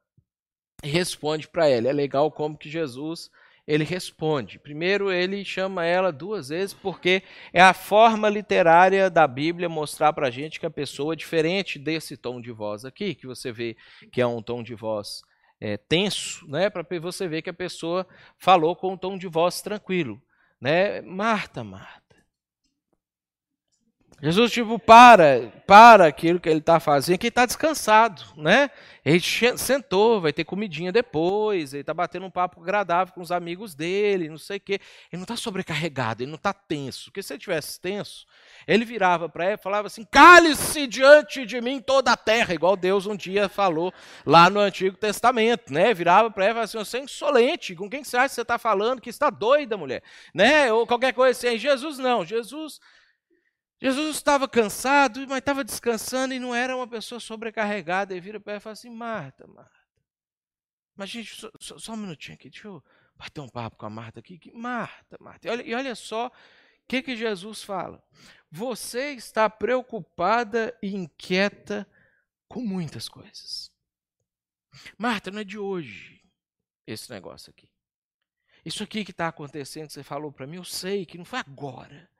e 0.83 0.89
responde 0.89 1.47
para 1.47 1.69
ela. 1.69 1.89
É 1.89 1.93
legal 1.93 2.31
como 2.33 2.59
que 2.59 2.69
Jesus 2.69 3.31
ele 3.67 3.85
responde. 3.85 4.59
Primeiro, 4.59 5.11
ele 5.11 5.45
chama 5.45 5.85
ela 5.85 6.13
duas 6.13 6.51
vezes, 6.51 6.73
porque 6.73 7.23
é 7.53 7.61
a 7.61 7.75
forma 7.75 8.29
literária 8.29 9.11
da 9.11 9.27
Bíblia 9.27 9.69
mostrar 9.69 10.13
para 10.13 10.29
a 10.29 10.31
gente 10.31 10.61
que 10.61 10.67
a 10.67 10.71
pessoa 10.71 11.15
é 11.15 11.17
diferente 11.17 11.79
desse 11.79 12.17
tom 12.17 12.41
de 12.41 12.53
voz 12.53 12.85
aqui, 12.85 13.15
que 13.15 13.27
você 13.27 13.51
vê 13.51 13.77
que 14.13 14.21
é 14.21 14.27
um 14.27 14.41
tom 14.41 14.63
de 14.63 14.75
voz 14.75 15.23
é, 15.61 15.77
tenso, 15.77 16.47
né, 16.49 16.71
para 16.71 16.85
você 17.01 17.27
ver 17.27 17.43
que 17.43 17.51
a 17.51 17.55
pessoa 17.55 18.07
falou 18.39 18.77
com 18.77 18.93
um 18.93 18.97
tom 18.97 19.19
de 19.19 19.27
voz 19.27 19.61
tranquilo. 19.61 20.23
Né? 20.61 21.01
Marta, 21.03 21.65
Marta. 21.65 22.06
Jesus, 24.23 24.51
tipo, 24.51 24.79
para, 24.79 25.53
para 25.67 26.07
aquilo 26.07 26.41
que 26.41 26.49
ele 26.49 26.61
está 26.61 26.81
fazendo, 26.81 27.19
que 27.19 27.27
ele 27.27 27.31
está 27.31 27.45
descansado, 27.45 28.23
né? 28.35 28.71
Ele 29.05 29.21
sentou, 29.59 30.23
vai 30.23 30.33
ter 30.33 30.43
comidinha 30.43 30.91
depois, 30.91 31.75
ele 31.75 31.83
está 31.83 31.93
batendo 31.93 32.25
um 32.25 32.31
papo 32.31 32.63
agradável 32.63 33.13
com 33.13 33.21
os 33.21 33.31
amigos 33.31 33.75
dele, 33.75 34.31
não 34.31 34.39
sei 34.39 34.57
o 34.57 34.61
quê. 34.61 34.81
Ele 35.13 35.19
não 35.19 35.25
está 35.25 35.37
sobrecarregado, 35.37 36.23
ele 36.23 36.31
não 36.31 36.37
está 36.37 36.55
tenso. 36.55 37.05
Porque 37.05 37.23
se 37.23 37.35
ele 37.35 37.41
tivesse 37.41 37.79
tenso, 37.79 38.27
ele 38.67 38.87
virava 38.87 39.29
para 39.29 39.45
ela 39.45 39.55
e 39.55 39.63
falava 39.63 39.87
assim: 39.87 40.05
cale-se 40.11 40.87
diante 40.87 41.45
de 41.45 41.61
mim 41.61 41.79
toda 41.79 42.11
a 42.11 42.17
terra, 42.17 42.55
igual 42.55 42.75
Deus 42.75 43.07
um 43.07 43.15
dia 43.15 43.51
falou 43.51 43.93
lá 44.25 44.49
no 44.49 44.61
Antigo 44.61 44.97
Testamento, 44.97 45.71
né? 45.71 45.93
Virava 45.93 46.31
para 46.31 46.45
ela 46.47 46.53
e 46.53 46.55
falava 46.55 46.65
assim: 46.65 46.79
você 46.79 46.97
é 46.97 47.03
insolente, 47.03 47.75
com 47.75 47.91
quem 47.91 48.03
você 48.03 48.17
acha 48.17 48.31
que 48.31 48.35
você 48.37 48.43
está 48.43 48.57
falando? 48.57 49.03
Que 49.03 49.11
está 49.11 49.29
doida, 49.29 49.77
mulher, 49.77 50.03
né? 50.33 50.73
Ou 50.73 50.87
qualquer 50.87 51.13
coisa 51.13 51.39
assim. 51.39 51.59
Jesus 51.59 51.99
não, 51.99 52.25
Jesus 52.25 52.81
Jesus 53.81 54.17
estava 54.17 54.49
cansado, 54.49 55.27
mas 55.29 55.39
estava 55.39 55.63
descansando 55.63 56.33
e 56.33 56.39
não 56.39 56.55
era 56.55 56.75
uma 56.75 56.89
pessoa 56.89 57.21
sobrecarregada. 57.21 58.15
E 58.15 58.21
vira 58.21 58.41
para 58.41 58.57
e 58.57 58.61
fala 58.61 58.73
assim: 58.73 58.91
Marta, 58.91 59.47
Marta. 59.47 59.77
Mas, 60.95 61.11
gente, 61.11 61.35
só, 61.35 61.51
só, 61.61 61.79
só, 61.79 61.93
um 61.93 61.97
minutinho 61.97 62.35
aqui, 62.35 62.49
deixa 62.49 62.69
eu 62.69 62.83
bater 63.15 63.41
um 63.41 63.49
papo 63.49 63.77
com 63.77 63.87
a 63.87 63.91
Marta 63.91 64.21
aqui. 64.21 64.41
Marta, 64.55 65.17
Marta. 65.21 65.47
E 65.47 65.51
olha, 65.51 65.63
e 65.63 65.75
olha 65.75 65.95
só 65.95 66.29
o 66.29 66.33
que, 66.89 67.03
que 67.03 67.17
Jesus 67.17 67.63
fala. 67.63 68.03
Você 68.51 69.11
está 69.11 69.51
preocupada 69.51 70.77
e 70.83 70.95
inquieta 70.95 71.87
com 72.49 72.61
muitas 72.61 73.09
coisas. 73.09 73.71
Marta, 74.97 75.31
não 75.31 75.41
é 75.41 75.45
de 75.45 75.59
hoje 75.59 76.23
esse 76.87 77.11
negócio 77.11 77.51
aqui. 77.51 77.69
Isso 78.65 78.83
aqui 78.83 79.05
que 79.05 79.11
está 79.11 79.29
acontecendo, 79.29 79.89
que 79.89 79.93
você 79.93 80.03
falou 80.03 80.33
para 80.33 80.47
mim, 80.47 80.57
eu 80.57 80.65
sei 80.65 81.05
que 81.05 81.19
não 81.19 81.25
foi 81.25 81.41
agora. 81.41 82.11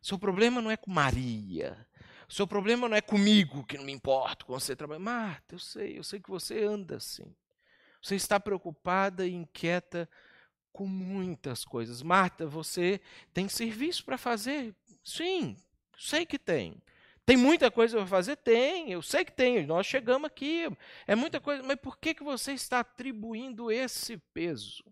Seu 0.00 0.18
problema 0.18 0.60
não 0.60 0.70
é 0.70 0.76
com 0.76 0.90
Maria. 0.90 1.86
Seu 2.28 2.46
problema 2.46 2.88
não 2.88 2.96
é 2.96 3.00
comigo, 3.00 3.64
que 3.64 3.78
não 3.78 3.84
me 3.84 3.92
importo 3.92 4.44
com 4.46 4.52
você 4.52 4.76
trabalha. 4.76 5.00
Marta, 5.00 5.54
eu 5.54 5.58
sei, 5.58 5.98
eu 5.98 6.04
sei 6.04 6.20
que 6.20 6.30
você 6.30 6.62
anda 6.62 6.96
assim. 6.96 7.34
Você 8.02 8.14
está 8.14 8.38
preocupada 8.38 9.26
e 9.26 9.32
inquieta 9.32 10.08
com 10.72 10.86
muitas 10.86 11.64
coisas. 11.64 12.02
Marta, 12.02 12.46
você 12.46 13.00
tem 13.32 13.48
serviço 13.48 14.04
para 14.04 14.18
fazer? 14.18 14.74
Sim, 15.02 15.56
sei 15.98 16.26
que 16.26 16.38
tem. 16.38 16.80
Tem 17.24 17.36
muita 17.36 17.70
coisa 17.70 17.96
para 17.96 18.06
fazer? 18.06 18.36
Tem, 18.36 18.90
eu 18.90 19.02
sei 19.02 19.24
que 19.24 19.32
tem. 19.32 19.66
Nós 19.66 19.86
chegamos 19.86 20.26
aqui, 20.26 20.66
é 21.06 21.14
muita 21.14 21.40
coisa. 21.40 21.62
Mas 21.62 21.76
por 21.76 21.98
que, 21.98 22.14
que 22.14 22.22
você 22.22 22.52
está 22.52 22.80
atribuindo 22.80 23.70
esse 23.70 24.16
peso 24.32 24.84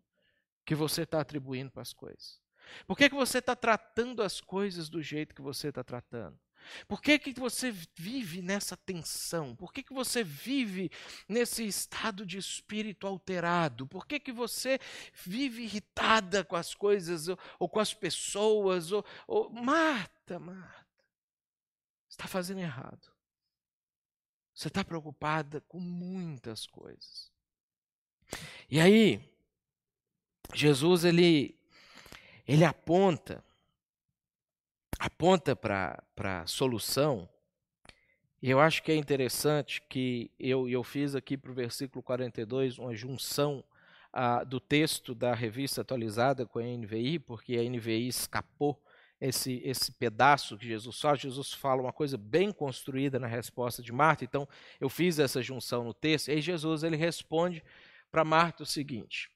que 0.65 0.75
você 0.75 1.03
está 1.03 1.21
atribuindo 1.21 1.71
para 1.71 1.83
as 1.83 1.93
coisas? 1.93 2.46
Por 2.87 2.97
que, 2.97 3.09
que 3.09 3.15
você 3.15 3.39
está 3.39 3.55
tratando 3.55 4.23
as 4.23 4.41
coisas 4.41 4.89
do 4.89 5.03
jeito 5.03 5.35
que 5.35 5.43
você 5.43 5.69
está 5.69 5.85
tratando? 5.85 6.39
Por 6.89 7.01
que, 7.01 7.19
que 7.19 7.33
você 7.39 7.71
vive 7.95 8.43
nessa 8.43 8.77
tensão? 8.77 9.55
Por 9.55 9.73
que, 9.73 9.83
que 9.83 9.93
você 9.93 10.23
vive 10.25 10.91
nesse 11.29 11.67
estado 11.67 12.25
de 12.25 12.39
espírito 12.39 13.07
alterado? 13.07 13.87
Por 13.87 14.07
que, 14.07 14.19
que 14.19 14.33
você 14.33 14.79
vive 15.25 15.63
irritada 15.63 16.45
com 16.45 16.57
as 16.57 16.75
coisas 16.75 17.29
ou, 17.29 17.39
ou 17.59 17.69
com 17.69 17.81
as 17.81 17.95
pessoas? 17.95 18.93
Ou, 18.93 19.05
ou... 19.27 19.51
Marta, 19.51 20.39
Marta, 20.39 21.05
está 22.09 22.27
fazendo 22.27 22.61
errado. 22.61 23.13
Você 24.55 24.69
está 24.69 24.83
preocupada 24.83 25.61
com 25.69 25.79
muitas 25.79 26.67
coisas. 26.67 27.31
E 28.71 28.81
aí, 28.81 29.21
Jesus 30.55 31.05
ele 31.05 31.56
ele 32.47 32.65
aponta 32.65 33.45
aponta 34.99 35.55
para 35.55 36.03
a 36.17 36.47
solução. 36.47 37.29
E 38.43 38.51
eu 38.51 38.61
acho 38.61 38.83
que 38.83 38.93
é 38.93 38.97
interessante 38.97 39.83
que 39.89 40.31
eu, 40.39 40.69
eu 40.69 40.83
fiz 40.83 41.15
aqui 41.15 41.37
para 41.37 41.51
o 41.51 41.55
versículo 41.55 42.03
42 42.03 42.79
uma 42.79 42.95
junção 42.95 43.65
do 44.47 44.59
texto 44.59 45.15
da 45.15 45.35
revista 45.35 45.83
atualizada 45.83 46.47
com 46.47 46.59
a 46.59 46.63
NVI, 46.63 47.19
porque 47.19 47.57
a 47.57 47.63
NVI 47.63 48.09
escapou 48.09 48.83
esse, 49.21 49.61
esse 49.63 49.93
pedaço 49.93 50.57
que 50.57 50.67
Jesus 50.67 50.99
fala. 50.99 51.17
Jesus 51.17 51.53
fala 51.53 51.83
uma 51.83 51.93
coisa 51.93 52.17
bem 52.17 52.51
construída 52.51 53.19
na 53.19 53.27
resposta 53.27 53.83
de 53.83 53.93
Marta, 53.93 54.25
então 54.25 54.49
eu 54.81 54.89
fiz 54.89 55.19
essa 55.19 55.43
junção 55.43 55.85
no 55.85 55.93
texto. 55.93 56.29
E 56.29 56.41
Jesus 56.41 56.83
ele 56.83 56.97
responde 56.97 57.63
para 58.11 58.25
Marta 58.25 58.63
o 58.63 58.67
seguinte: 58.67 59.31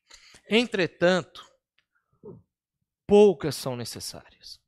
Entretanto, 0.49 1.50
poucas 3.11 3.57
são 3.57 3.75
necessárias. 3.75 4.61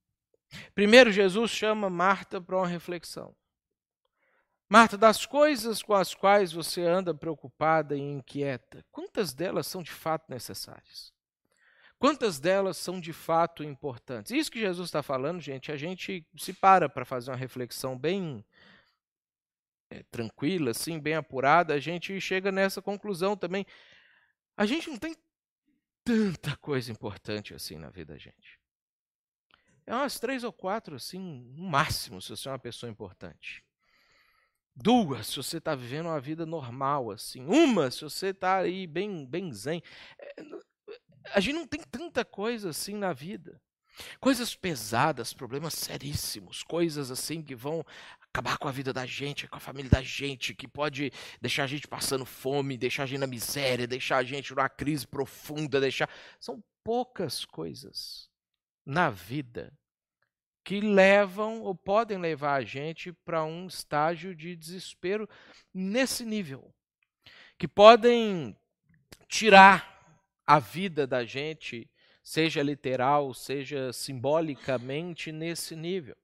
Primeiro, 0.74 1.12
Jesus 1.12 1.53
chama 1.53 1.88
Marta 1.88 2.40
para 2.40 2.57
uma 2.57 2.66
reflexão. 2.66 3.32
Marta, 4.68 4.99
das 4.99 5.24
coisas 5.24 5.80
com 5.80 5.95
as 5.95 6.12
quais 6.12 6.51
você 6.51 6.82
anda 6.82 7.14
preocupada 7.14 7.97
e 7.97 8.01
inquieta, 8.01 8.84
quantas 8.90 9.32
delas 9.32 9.68
são 9.68 9.80
de 9.80 9.93
fato 9.93 10.24
necessárias? 10.28 11.12
Quantas 12.01 12.40
delas 12.40 12.76
são 12.76 12.99
de 12.99 13.12
fato 13.12 13.62
importantes? 13.62 14.32
Isso 14.32 14.51
que 14.51 14.59
Jesus 14.59 14.88
está 14.88 15.05
falando, 15.05 15.40
gente, 15.40 15.70
a 15.70 15.76
gente 15.76 16.26
se 16.36 16.53
para 16.53 16.88
para 16.88 17.05
fazer 17.05 17.30
uma 17.30 17.36
reflexão 17.36 17.97
bem 17.97 18.45
é, 19.88 20.03
tranquila, 20.11 20.72
assim, 20.72 20.99
bem 20.99 21.14
apurada, 21.14 21.74
a 21.74 21.78
gente 21.78 22.20
chega 22.20 22.51
nessa 22.51 22.82
conclusão 22.82 23.36
também. 23.36 23.64
A 24.57 24.66
gente 24.66 24.90
não 24.90 24.99
tem 24.99 25.14
tanta 26.05 26.57
coisa 26.57 26.90
importante 26.90 27.55
assim 27.55 27.76
na 27.76 27.90
vida 27.90 28.14
da 28.14 28.18
gente. 28.18 28.61
É 29.86 29.94
umas 29.94 30.18
três 30.18 30.44
ou 30.44 30.53
quatro, 30.53 30.96
assim, 30.96 31.18
no 31.57 31.68
máximo, 31.68 32.22
se 32.22 32.30
você 32.30 32.48
é 32.48 32.53
uma 32.53 32.59
pessoa 32.59 32.90
importante. 32.90 33.64
Duas, 34.74 35.26
se 35.26 35.36
você 35.36 35.59
está 35.59 35.74
vivendo 35.74 36.07
uma 36.07 36.20
vida 36.20 36.46
normal, 36.46 37.11
assim. 37.11 37.44
Uma, 37.44 37.90
se 37.90 38.03
você 38.03 38.28
está 38.28 38.59
aí 38.59 38.86
bem, 38.86 39.26
bem 39.26 39.53
zen. 39.53 39.82
É, 40.18 40.34
a 41.34 41.40
gente 41.40 41.55
não 41.55 41.66
tem 41.66 41.80
tanta 41.80 42.24
coisa 42.24 42.70
assim 42.70 42.94
na 42.94 43.12
vida. 43.12 43.61
Coisas 44.20 44.55
pesadas, 44.55 45.32
problemas 45.32 45.74
seríssimos, 45.74 46.62
coisas 46.62 47.11
assim 47.11 47.43
que 47.43 47.55
vão 47.55 47.84
acabar 48.20 48.57
com 48.57 48.68
a 48.68 48.72
vida 48.72 48.93
da 48.93 49.05
gente, 49.05 49.47
com 49.47 49.57
a 49.57 49.61
família 49.61 49.90
da 49.90 50.03
gente, 50.03 50.55
que 50.55 50.66
pode 50.66 51.12
deixar 51.40 51.64
a 51.64 51.66
gente 51.66 51.86
passando 51.86 52.24
fome, 52.24 52.78
deixar 52.78 53.03
a 53.03 53.07
gente 53.07 53.20
na 53.20 53.26
miséria, 53.26 53.86
deixar 53.86 54.18
a 54.18 54.22
gente 54.22 54.55
numa 54.55 54.68
crise 54.68 55.07
profunda, 55.07 55.80
deixar. 55.80 56.09
São 56.40 56.62
poucas 56.82 57.45
coisas 57.45 58.30
na 58.84 59.11
vida 59.11 59.72
que 60.64 60.80
levam 60.80 61.61
ou 61.62 61.74
podem 61.74 62.18
levar 62.18 62.55
a 62.55 62.64
gente 62.64 63.12
para 63.12 63.45
um 63.45 63.66
estágio 63.66 64.34
de 64.34 64.55
desespero 64.57 65.28
nesse 65.74 66.24
nível, 66.24 66.72
que 67.59 67.66
podem 67.66 68.57
tirar 69.28 69.93
a 70.47 70.59
vida 70.59 71.07
da 71.07 71.24
gente, 71.24 71.88
seja 72.23 72.62
literal, 72.62 73.35
seja 73.35 73.93
simbolicamente, 73.93 75.33
nesse 75.33 75.75
nível. 75.75 76.16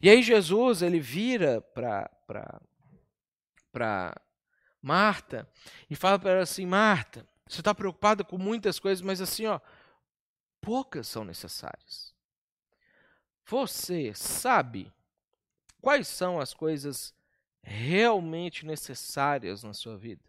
E 0.00 0.10
aí 0.10 0.22
Jesus 0.22 0.82
ele 0.82 1.00
vira 1.00 1.60
para 1.60 2.10
Marta 4.82 5.48
e 5.90 5.96
fala 5.96 6.18
para 6.18 6.30
ela 6.32 6.42
assim: 6.42 6.66
Marta, 6.66 7.26
você 7.48 7.60
está 7.60 7.74
preocupada 7.74 8.22
com 8.22 8.38
muitas 8.38 8.78
coisas, 8.78 9.02
mas 9.02 9.20
assim, 9.20 9.46
ó, 9.46 9.60
poucas 10.60 11.08
são 11.08 11.24
necessárias. 11.24 12.14
Você 13.44 14.12
sabe 14.14 14.92
quais 15.80 16.08
são 16.08 16.40
as 16.40 16.52
coisas 16.52 17.14
realmente 17.62 18.66
necessárias 18.66 19.62
na 19.62 19.72
sua 19.72 19.96
vida? 19.96 20.22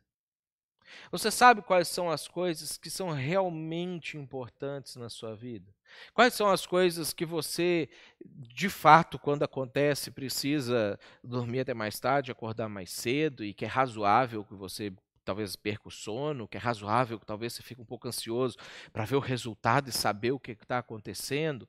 Você 1.12 1.32
sabe 1.32 1.62
quais 1.62 1.88
são 1.88 2.10
as 2.10 2.28
coisas 2.28 2.78
que 2.78 2.90
são 2.90 3.10
realmente 3.12 4.18
importantes 4.18 4.96
na 4.96 5.10
sua 5.10 5.36
vida? 5.36 5.74
Quais 6.14 6.34
são 6.34 6.50
as 6.50 6.66
coisas 6.66 7.14
que 7.14 7.26
você, 7.26 7.90
de 8.26 8.70
fato, 8.70 9.18
quando 9.18 9.44
acontece, 9.44 10.12
precisa 10.12 11.00
dormir 11.24 11.62
até 11.62 11.74
mais 11.74 12.00
tarde, 12.00 12.32
acordar 12.32 12.70
mais 12.70 12.92
cedo 12.92 13.44
e 13.44 13.54
que 13.54 13.66
é 13.66 13.68
razoável 13.68 14.44
que 14.44 14.54
você 14.54 14.94
talvez 15.24 15.56
perca 15.58 15.90
o 15.90 15.92
sono, 15.92 16.48
que 16.48 16.58
é 16.58 16.60
razoável 16.60 17.20
que 17.20 17.26
talvez 17.26 17.54
você 17.54 17.62
fique 17.62 17.82
um 17.82 17.86
pouco 17.86 18.08
ansioso 18.08 18.58
para 18.94 19.04
ver 19.04 19.16
o 19.16 19.20
resultado 19.20 19.90
e 19.90 19.92
saber 19.92 20.32
o 20.32 20.40
que 20.40 20.52
está 20.52 20.78
acontecendo? 20.78 21.68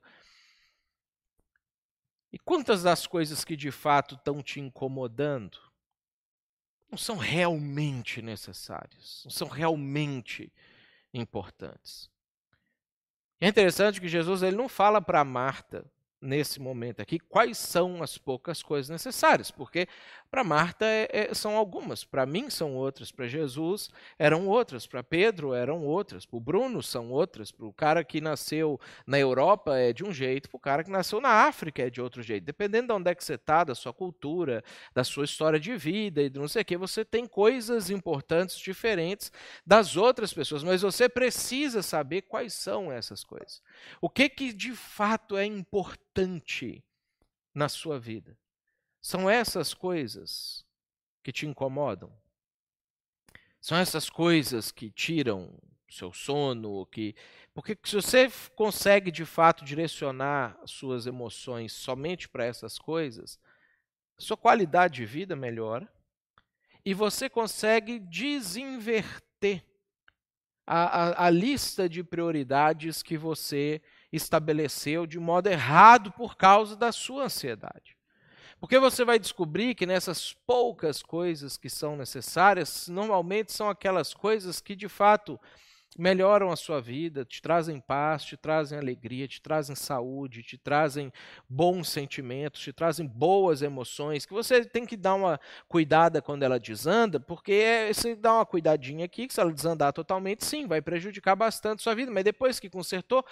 E 2.31 2.37
quantas 2.37 2.83
das 2.83 3.07
coisas 3.07 3.43
que 3.43 3.55
de 3.55 3.71
fato 3.71 4.15
estão 4.15 4.41
te 4.41 4.59
incomodando 4.59 5.68
não 6.89 6.97
são 6.97 7.17
realmente 7.17 8.21
necessárias, 8.21 9.21
não 9.25 9.31
são 9.31 9.47
realmente 9.47 10.51
importantes. 11.13 12.09
É 13.39 13.47
interessante 13.47 14.01
que 14.01 14.07
Jesus 14.07 14.43
ele 14.43 14.57
não 14.57 14.67
fala 14.67 15.01
para 15.01 15.23
Marta 15.23 15.85
nesse 16.21 16.59
momento 16.59 17.01
aqui 17.01 17.19
quais 17.19 17.57
são 17.57 18.03
as 18.03 18.17
poucas 18.17 18.61
coisas 18.61 18.89
necessárias, 18.89 19.51
porque 19.51 19.87
para 20.29 20.43
Marta 20.43 20.85
é, 20.85 21.07
é, 21.11 21.33
são 21.33 21.55
algumas, 21.55 22.03
para 22.03 22.25
mim 22.25 22.49
são 22.49 22.75
outras, 22.75 23.11
para 23.11 23.27
Jesus 23.27 23.89
eram 24.17 24.47
outras, 24.47 24.85
para 24.85 25.01
Pedro 25.01 25.53
eram 25.53 25.83
outras, 25.83 26.25
para 26.25 26.37
o 26.37 26.39
Bruno 26.39 26.83
são 26.83 27.09
outras, 27.09 27.51
para 27.51 27.65
o 27.65 27.73
cara 27.73 28.03
que 28.03 28.21
nasceu 28.21 28.79
na 29.07 29.17
Europa 29.17 29.77
é 29.77 29.91
de 29.91 30.03
um 30.03 30.13
jeito, 30.13 30.49
para 30.49 30.57
o 30.57 30.59
cara 30.59 30.83
que 30.83 30.91
nasceu 30.91 31.19
na 31.19 31.29
África 31.29 31.81
é 31.81 31.89
de 31.89 31.99
outro 32.01 32.21
jeito. 32.21 32.43
Dependendo 32.43 32.87
de 32.87 32.93
onde 32.93 33.09
é 33.09 33.15
que 33.15 33.23
você 33.23 33.33
está, 33.33 33.63
da 33.63 33.73
sua 33.73 33.91
cultura, 33.91 34.63
da 34.93 35.03
sua 35.03 35.25
história 35.25 35.59
de 35.59 35.75
vida 35.75 36.21
e 36.21 36.29
de 36.29 36.37
não 36.37 36.47
sei 36.47 36.61
o 36.61 36.65
que, 36.65 36.77
você 36.77 37.03
tem 37.03 37.25
coisas 37.25 37.89
importantes 37.89 38.59
diferentes 38.59 39.31
das 39.65 39.97
outras 39.97 40.31
pessoas, 40.31 40.63
mas 40.63 40.81
você 40.81 41.09
precisa 41.09 41.81
saber 41.81 42.23
quais 42.23 42.53
são 42.53 42.91
essas 42.91 43.23
coisas. 43.23 43.63
O 43.99 44.09
que, 44.09 44.29
que 44.29 44.53
de 44.53 44.73
fato 44.73 45.35
é 45.35 45.45
importante 45.45 46.08
na 47.53 47.69
sua 47.69 47.99
vida? 47.99 48.37
São 49.01 49.29
essas 49.29 49.73
coisas 49.73 50.65
que 51.23 51.31
te 51.31 51.45
incomodam? 51.45 52.11
São 53.61 53.77
essas 53.77 54.09
coisas 54.09 54.71
que 54.71 54.89
tiram 54.89 55.53
o 55.89 55.93
seu 55.93 56.13
sono, 56.13 56.85
que 56.85 57.15
porque 57.53 57.77
se 57.83 57.95
você 57.95 58.31
consegue 58.55 59.11
de 59.11 59.25
fato 59.25 59.65
direcionar 59.65 60.57
suas 60.65 61.05
emoções 61.05 61.73
somente 61.73 62.29
para 62.29 62.45
essas 62.45 62.77
coisas, 62.77 63.39
sua 64.17 64.37
qualidade 64.37 64.95
de 64.95 65.05
vida 65.05 65.35
melhora 65.35 65.91
e 66.85 66.93
você 66.93 67.29
consegue 67.29 67.99
desinverter 67.99 69.65
a, 70.65 70.83
a, 70.83 71.25
a 71.25 71.29
lista 71.29 71.89
de 71.89 72.03
prioridades 72.03 73.01
que 73.01 73.17
você 73.17 73.81
estabeleceu 74.11 75.05
de 75.05 75.19
modo 75.19 75.47
errado 75.47 76.11
por 76.11 76.35
causa 76.35 76.75
da 76.75 76.91
sua 76.91 77.25
ansiedade. 77.25 77.97
Porque 78.59 78.77
você 78.77 79.05
vai 79.05 79.17
descobrir 79.17 79.73
que 79.73 79.85
nessas 79.85 80.33
poucas 80.45 81.01
coisas 81.01 81.55
que 81.55 81.69
são 81.69 81.95
necessárias, 81.95 82.89
normalmente 82.89 83.53
são 83.53 83.69
aquelas 83.69 84.13
coisas 84.13 84.59
que 84.59 84.75
de 84.75 84.89
fato 84.89 85.39
melhoram 85.97 86.51
a 86.51 86.55
sua 86.55 86.79
vida, 86.79 87.25
te 87.25 87.41
trazem 87.41 87.79
paz, 87.79 88.23
te 88.23 88.37
trazem 88.37 88.77
alegria, 88.77 89.27
te 89.27 89.41
trazem 89.41 89.75
saúde, 89.75 90.43
te 90.43 90.57
trazem 90.57 91.11
bons 91.47 91.89
sentimentos, 91.89 92.61
te 92.61 92.71
trazem 92.71 93.07
boas 93.07 93.61
emoções, 93.61 94.25
que 94.25 94.33
você 94.33 94.63
tem 94.63 94.85
que 94.85 94.95
dar 94.95 95.15
uma 95.15 95.39
cuidada 95.67 96.21
quando 96.21 96.43
ela 96.43 96.59
desanda, 96.59 97.19
porque 97.19 97.53
é, 97.53 97.93
você 97.93 98.15
dá 98.15 98.35
uma 98.35 98.45
cuidadinha 98.45 99.05
aqui, 99.05 99.27
que 99.27 99.33
se 99.33 99.39
ela 99.39 99.51
desandar 99.51 99.91
totalmente, 99.91 100.45
sim, 100.45 100.67
vai 100.67 100.81
prejudicar 100.81 101.35
bastante 101.35 101.81
sua 101.81 101.95
vida, 101.95 102.11
mas 102.11 102.23
depois 102.23 102.59
que 102.59 102.69
consertou, 102.69 103.25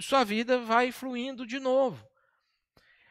sua 0.00 0.24
vida 0.24 0.58
vai 0.58 0.92
fluindo 0.92 1.46
de 1.46 1.58
novo. 1.58 2.06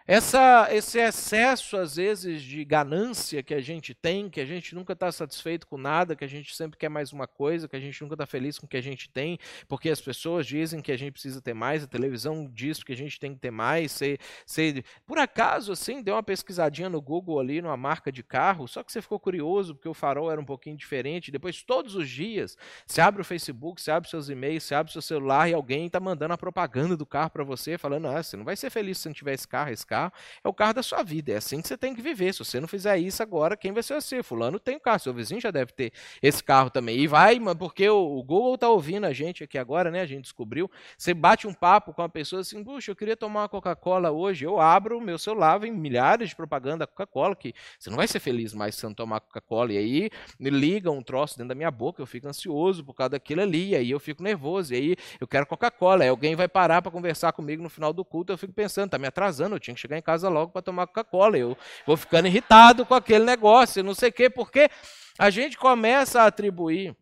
Essa, 0.08 0.68
esse 0.72 1.00
excesso, 1.00 1.78
às 1.78 1.96
vezes, 1.96 2.42
de 2.42 2.66
ganância 2.66 3.44
que 3.44 3.54
a 3.54 3.62
gente 3.62 3.94
tem, 3.94 4.30
que 4.30 4.42
a 4.42 4.46
gente 4.46 4.74
nunca 4.74 4.94
está 4.94 5.12
satisfeito 5.12 5.68
com 5.68 5.78
nada, 5.78 6.16
que 6.16 6.26
a 6.26 6.28
gente 6.28 6.56
sempre 6.56 6.78
quer 6.78 6.90
mais 6.90 7.14
uma 7.14 7.28
coisa, 7.28 7.68
que 7.68 7.76
a 7.76 7.80
gente 7.80 8.02
nunca 8.02 8.16
está 8.16 8.26
feliz 8.26 8.58
com 8.58 8.66
o 8.66 8.70
que 8.70 8.78
a 8.78 8.82
gente 8.82 9.08
tem, 9.10 9.38
porque 9.68 9.90
as 9.90 10.02
pessoas 10.02 10.48
dizem 10.48 10.82
que 10.82 10.92
a 10.92 10.98
gente 10.98 11.14
precisa 11.14 11.40
ter 11.40 11.54
mais, 11.54 11.84
a 11.84 11.88
televisão 11.88 12.50
diz 12.52 12.82
que 12.82 12.92
a 12.92 12.98
gente 12.98 13.20
tem 13.20 13.36
que 13.36 13.40
ter 13.40 13.52
mais. 13.52 13.92
Você, 13.92 14.18
você, 14.46 14.84
por 15.06 15.20
acaso, 15.20 15.72
assim, 15.72 16.02
deu 16.02 16.16
uma 16.16 16.24
pesquisadinha 16.24 16.90
no 16.90 17.00
Google 17.00 17.40
ali, 17.40 17.62
numa 17.62 17.78
marca 17.78 18.12
de 18.12 18.24
carro, 18.24 18.68
só 18.68 18.84
que 18.84 18.92
você 18.92 19.04
ficou 19.04 19.20
curioso, 19.20 19.76
porque 19.76 19.88
o 19.88 19.94
farol 19.94 20.32
era 20.32 20.42
um 20.42 20.46
pouquinho 20.46 20.76
diferente. 20.76 21.32
Depois, 21.32 21.62
todos 21.62 21.96
os 21.96 22.10
dias, 22.10 22.58
você 22.88 23.02
abre 23.02 23.22
o 23.22 23.26
Facebook, 23.26 23.80
você 23.80 23.92
abre 23.92 24.10
seus 24.10 24.30
e-mails, 24.30 24.64
você 24.64 24.74
abre 24.74 24.92
seu 24.92 25.02
celular 25.02 25.48
e 25.48 25.54
alguém 25.54 25.86
está 25.86 26.00
mandando 26.00 26.34
a 26.34 26.38
propaganda 26.38 26.98
do 26.98 27.06
carro 27.06 27.30
para 27.30 27.44
você, 27.44 27.78
falando: 27.78 28.08
ah, 28.08 28.24
você 28.24 28.36
não 28.36 28.44
vai 28.44 28.56
ser 28.56 28.72
feliz 28.72 28.98
se 28.98 29.08
não 29.08 29.14
tiver 29.14 29.34
esse 29.34 29.48
carro, 29.48 29.70
esse 29.72 29.86
carro 29.92 30.14
é 30.42 30.48
o 30.48 30.54
carro 30.54 30.74
da 30.74 30.84
sua 30.84 31.04
vida. 31.04 31.34
É 31.34 31.36
assim 31.36 31.62
que 31.62 31.68
você 31.68 31.78
tem 31.78 31.94
que 31.94 32.02
viver. 32.02 32.34
Se 32.34 32.40
você 32.40 32.60
não 32.62 32.68
fizer 32.68 32.98
isso 32.98 33.22
agora, 33.22 33.58
quem 33.58 33.74
vai 33.74 33.84
ser 33.84 33.96
você? 33.96 34.24
Fulano 34.24 34.58
tem 34.58 34.78
o 34.78 34.80
carro, 34.80 35.00
seu 35.00 35.14
vizinho 35.14 35.42
já 35.42 35.52
deve 35.52 35.74
ter 35.74 35.92
esse 36.22 36.42
carro 36.42 36.70
também. 36.70 36.98
E 36.98 37.08
vai, 37.08 37.38
porque 37.60 37.90
o, 37.90 38.24
Google 38.24 38.56
está 38.56 38.70
ouvindo 38.70 39.06
a 39.06 39.12
gente 39.12 39.44
aqui 39.44 39.58
agora, 39.58 39.92
né? 39.92 40.02
A 40.02 40.06
gente 40.06 40.24
descobriu. 40.24 40.72
Você 40.98 41.14
bate 41.14 41.46
um 41.46 41.54
papo 41.54 41.94
com 41.94 42.02
uma 42.02 42.10
pessoa 42.10 42.42
assim, 42.42 42.64
puxa, 42.64 42.92
eu 42.92 42.96
queria 42.96 43.18
tomar 43.18 43.42
uma 43.42 43.50
Coca-Cola 43.50 44.12
hoje. 44.12 44.46
Eu 44.46 44.60
abro 44.60 44.98
o 44.98 45.02
meu 45.02 45.18
celular, 45.18 45.58
vem 45.58 45.72
milhares 45.72 46.30
de 46.30 46.36
propaganda 46.36 46.80
da 46.80 46.88
Coca-Cola, 46.88 47.36
que 47.36 47.54
você 47.78 47.90
não 47.90 47.98
vai 47.98 48.08
ser 48.08 48.20
feliz 48.20 48.54
mais 48.54 48.76
se 48.76 48.84
não 48.84 48.94
tomar 48.94 49.20
Coca-Cola. 49.20 49.74
E 49.74 49.78
aí 49.78 50.10
me 50.40 50.50
liga 50.50 50.90
um 50.90 51.04
troço 51.04 51.38
dentro 51.38 51.50
da 51.50 51.56
minha 51.56 51.72
boca, 51.72 52.02
eu 52.02 52.06
fico 52.06 52.28
ansioso 52.28 52.86
por 52.86 52.94
causa 52.94 53.12
daquilo 53.12 53.42
ali, 53.42 53.70
e 53.70 53.76
aí 53.76 53.92
eu 53.92 54.00
fico 54.00 54.24
nervoso, 54.24 54.74
e 54.74 54.78
aí 54.78 54.96
eu 55.20 55.28
quero 55.28 55.46
Coca-Cola. 55.46 56.04
Aí 56.04 56.10
alguém 56.10 56.36
vai 56.36 56.48
parar 56.48 56.82
para 56.82 56.92
conversar 56.92 57.34
comigo 57.34 57.62
no 57.62 57.70
final 57.70 57.92
do 57.92 58.06
culto, 58.06 58.32
eu 58.32 58.38
fico 58.38 58.54
pensando, 58.54 58.90
tá 58.92 58.98
me 58.98 59.08
atrasando, 59.08 59.56
eu 59.56 59.60
tinha 59.60 59.74
que 59.74 59.81
chegar 59.82 59.98
em 59.98 60.02
casa 60.02 60.30
logo 60.30 60.52
para 60.52 60.62
tomar 60.62 60.88
Coca-Cola. 60.88 61.38
Eu 61.38 61.58
vou 61.86 61.98
ficando 61.98 62.28
irritado 62.28 62.86
com 62.86 62.94
aquele 62.94 63.26
negócio, 63.26 63.84
não 63.84 63.96
sei 63.96 64.10
o 64.10 64.14
quê, 64.14 64.30
porque 64.30 64.70
a 65.18 65.30
gente 65.30 65.58
começa 65.58 66.22
a 66.22 66.28
atribuir 66.28 66.96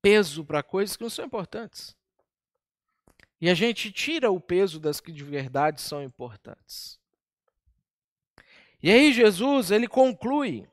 peso 0.00 0.44
para 0.44 0.62
coisas 0.62 0.96
que 0.96 1.02
não 1.02 1.10
são 1.10 1.24
importantes. 1.24 1.96
E 3.40 3.48
a 3.48 3.54
gente 3.54 3.90
tira 3.92 4.30
o 4.30 4.40
peso 4.40 4.80
das 4.80 5.00
que 5.00 5.12
de 5.12 5.22
verdade 5.22 5.80
são 5.80 6.02
importantes. 6.02 6.98
E 8.82 8.90
aí 8.90 9.12
Jesus, 9.12 9.70
ele 9.70 9.88
conclui 9.88 10.68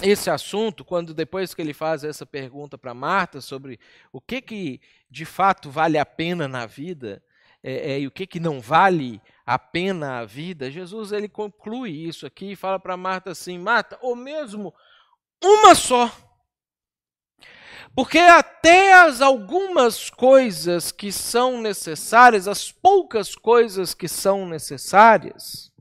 esse 0.00 0.30
assunto, 0.30 0.84
quando 0.84 1.12
depois 1.12 1.52
que 1.54 1.60
ele 1.60 1.74
faz 1.74 2.04
essa 2.04 2.24
pergunta 2.24 2.78
para 2.78 2.94
Marta 2.94 3.40
sobre 3.40 3.80
o 4.12 4.20
que, 4.20 4.40
que 4.40 4.80
de 5.10 5.24
fato 5.24 5.70
vale 5.70 5.98
a 5.98 6.06
pena 6.06 6.46
na 6.46 6.66
vida 6.66 7.22
é, 7.62 7.92
é, 7.92 8.00
e 8.00 8.06
o 8.06 8.10
que, 8.10 8.26
que 8.26 8.38
não 8.38 8.60
vale 8.60 9.20
a 9.44 9.58
pena 9.58 10.18
a 10.18 10.24
vida, 10.24 10.70
Jesus 10.70 11.10
ele 11.10 11.28
conclui 11.28 11.90
isso 11.90 12.26
aqui 12.26 12.52
e 12.52 12.56
fala 12.56 12.78
para 12.78 12.96
Marta 12.96 13.30
assim: 13.30 13.58
Marta, 13.58 13.98
ou 14.02 14.14
mesmo 14.14 14.74
uma 15.42 15.74
só. 15.74 16.10
Porque 17.94 18.18
até 18.18 18.92
as 18.92 19.20
algumas 19.20 20.08
coisas 20.10 20.92
que 20.92 21.10
são 21.10 21.60
necessárias, 21.60 22.46
as 22.46 22.70
poucas 22.70 23.34
coisas 23.34 23.94
que 23.94 24.06
são 24.06 24.46
necessárias, 24.46 25.72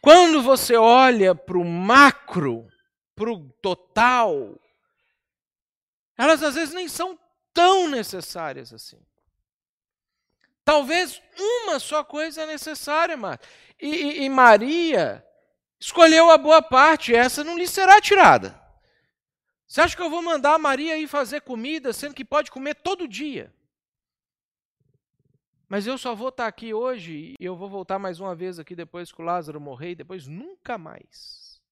quando 0.00 0.42
você 0.42 0.74
olha 0.76 1.34
para 1.34 1.58
o 1.58 1.64
macro, 1.64 2.66
para 3.14 3.30
o 3.30 3.48
total, 3.62 4.58
elas 6.16 6.42
às 6.42 6.54
vezes 6.54 6.74
nem 6.74 6.88
são 6.88 7.18
tão 7.52 7.88
necessárias 7.88 8.72
assim. 8.72 8.98
Talvez 10.68 11.22
uma 11.34 11.78
só 11.78 12.04
coisa 12.04 12.42
é 12.42 12.46
necessária, 12.46 13.16
Marta. 13.16 13.48
E, 13.80 13.88
e, 13.88 14.22
e 14.24 14.28
Maria 14.28 15.26
escolheu 15.80 16.30
a 16.30 16.36
boa 16.36 16.60
parte, 16.60 17.14
essa 17.14 17.42
não 17.42 17.56
lhe 17.56 17.66
será 17.66 17.98
tirada. 18.02 18.54
Você 19.66 19.80
acha 19.80 19.96
que 19.96 20.02
eu 20.02 20.10
vou 20.10 20.20
mandar 20.20 20.52
a 20.52 20.58
Maria 20.58 20.98
ir 20.98 21.08
fazer 21.08 21.40
comida, 21.40 21.94
sendo 21.94 22.14
que 22.14 22.22
pode 22.22 22.50
comer 22.50 22.74
todo 22.74 23.08
dia? 23.08 23.50
Mas 25.70 25.86
eu 25.86 25.96
só 25.96 26.14
vou 26.14 26.28
estar 26.28 26.46
aqui 26.46 26.74
hoje 26.74 27.34
e 27.40 27.42
eu 27.42 27.56
vou 27.56 27.70
voltar 27.70 27.98
mais 27.98 28.20
uma 28.20 28.34
vez 28.34 28.58
aqui 28.58 28.76
depois 28.76 29.10
que 29.10 29.22
o 29.22 29.24
Lázaro 29.24 29.58
morrer 29.58 29.92
e 29.92 29.96
depois 29.96 30.26
nunca 30.26 30.76
mais. 30.76 31.62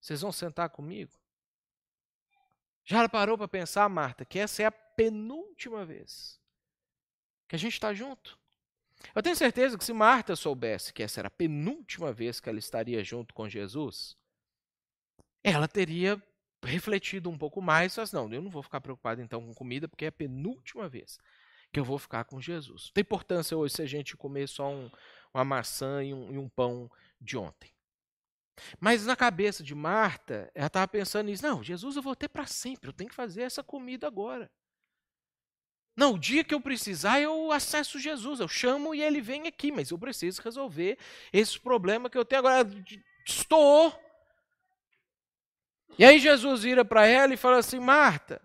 Vocês 0.00 0.20
vão 0.20 0.32
sentar 0.32 0.68
comigo? 0.68 1.12
Já 2.84 3.08
parou 3.08 3.38
para 3.38 3.46
pensar, 3.46 3.88
Marta, 3.88 4.24
que 4.24 4.40
essa 4.40 4.64
é 4.64 4.66
a 4.66 4.72
penúltima 4.72 5.84
vez 5.84 6.41
que 7.52 7.56
a 7.56 7.58
gente 7.58 7.74
está 7.74 7.92
junto? 7.92 8.38
Eu 9.14 9.22
tenho 9.22 9.36
certeza 9.36 9.76
que 9.76 9.84
se 9.84 9.92
Marta 9.92 10.34
soubesse 10.34 10.90
que 10.90 11.02
essa 11.02 11.20
era 11.20 11.28
a 11.28 11.30
penúltima 11.30 12.10
vez 12.10 12.40
que 12.40 12.48
ela 12.48 12.58
estaria 12.58 13.04
junto 13.04 13.34
com 13.34 13.46
Jesus, 13.46 14.16
ela 15.44 15.68
teria 15.68 16.22
refletido 16.64 17.28
um 17.28 17.36
pouco 17.36 17.60
mais, 17.60 17.94
mas 17.94 18.10
não, 18.10 18.32
eu 18.32 18.40
não 18.40 18.50
vou 18.50 18.62
ficar 18.62 18.80
preocupado 18.80 19.20
então 19.20 19.44
com 19.44 19.52
comida, 19.52 19.86
porque 19.86 20.06
é 20.06 20.08
a 20.08 20.12
penúltima 20.12 20.88
vez 20.88 21.18
que 21.70 21.78
eu 21.78 21.84
vou 21.84 21.98
ficar 21.98 22.24
com 22.24 22.40
Jesus. 22.40 22.84
Não 22.86 22.92
tem 22.94 23.02
importância 23.02 23.54
hoje 23.54 23.74
se 23.74 23.82
a 23.82 23.86
gente 23.86 24.16
comer 24.16 24.48
só 24.48 24.70
um, 24.70 24.90
uma 25.34 25.44
maçã 25.44 26.02
e 26.02 26.14
um, 26.14 26.32
e 26.32 26.38
um 26.38 26.48
pão 26.48 26.90
de 27.20 27.36
ontem. 27.36 27.70
Mas 28.80 29.04
na 29.04 29.14
cabeça 29.14 29.62
de 29.62 29.74
Marta, 29.74 30.50
ela 30.54 30.68
estava 30.68 30.88
pensando 30.88 31.26
nisso. 31.26 31.42
Não, 31.42 31.62
Jesus 31.62 31.96
eu 31.96 32.02
vou 32.02 32.16
ter 32.16 32.28
para 32.28 32.46
sempre, 32.46 32.88
eu 32.88 32.94
tenho 32.94 33.10
que 33.10 33.16
fazer 33.16 33.42
essa 33.42 33.62
comida 33.62 34.06
agora. 34.06 34.50
Não, 35.94 36.14
o 36.14 36.18
dia 36.18 36.42
que 36.42 36.54
eu 36.54 36.60
precisar, 36.60 37.20
eu 37.20 37.52
acesso 37.52 37.98
Jesus, 37.98 38.40
eu 38.40 38.48
chamo 38.48 38.94
e 38.94 39.02
ele 39.02 39.20
vem 39.20 39.46
aqui, 39.46 39.70
mas 39.70 39.90
eu 39.90 39.98
preciso 39.98 40.40
resolver 40.40 40.98
esse 41.32 41.60
problema 41.60 42.08
que 42.08 42.16
eu 42.16 42.24
tenho 42.24 42.40
agora. 42.40 42.66
Estou. 43.26 43.94
E 45.98 46.04
aí 46.04 46.18
Jesus 46.18 46.62
vira 46.62 46.84
para 46.84 47.06
ela 47.06 47.34
e 47.34 47.36
fala 47.36 47.58
assim: 47.58 47.78
Marta, 47.78 48.40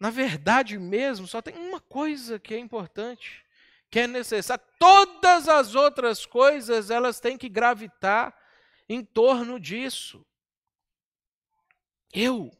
na 0.00 0.10
verdade 0.10 0.78
mesmo, 0.78 1.28
só 1.28 1.40
tem 1.40 1.54
uma 1.56 1.80
coisa 1.80 2.40
que 2.40 2.54
é 2.54 2.58
importante, 2.58 3.44
que 3.88 4.00
é 4.00 4.06
necessária. 4.08 4.64
Todas 4.80 5.48
as 5.48 5.76
outras 5.76 6.26
coisas, 6.26 6.90
elas 6.90 7.20
têm 7.20 7.38
que 7.38 7.48
gravitar 7.48 8.36
em 8.88 9.04
torno 9.04 9.60
disso. 9.60 10.26
Eu 12.12 12.50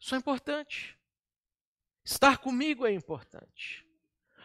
sou 0.00 0.18
importante. 0.18 0.98
Estar 2.04 2.38
comigo 2.38 2.86
é 2.86 2.92
importante. 2.92 3.86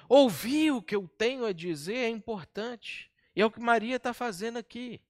Ouvir 0.07 0.71
o 0.71 0.81
que 0.81 0.95
eu 0.95 1.07
tenho 1.07 1.45
a 1.45 1.51
dizer 1.51 1.97
é 1.97 2.09
importante. 2.09 3.11
E 3.35 3.41
é 3.41 3.45
o 3.45 3.51
que 3.51 3.59
Maria 3.59 3.97
está 3.97 4.13
fazendo 4.13 4.57
aqui. 4.57 5.01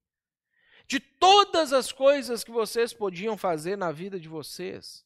De 0.88 1.00
todas 1.00 1.74
as 1.74 1.92
coisas 1.92 2.44
que 2.44 2.52
vocês 2.52 2.94
podiam 2.94 3.38
fazer 3.38 3.78
na 3.78 3.92
vida 3.92 4.20
de 4.20 4.30
vocês, 4.30 5.06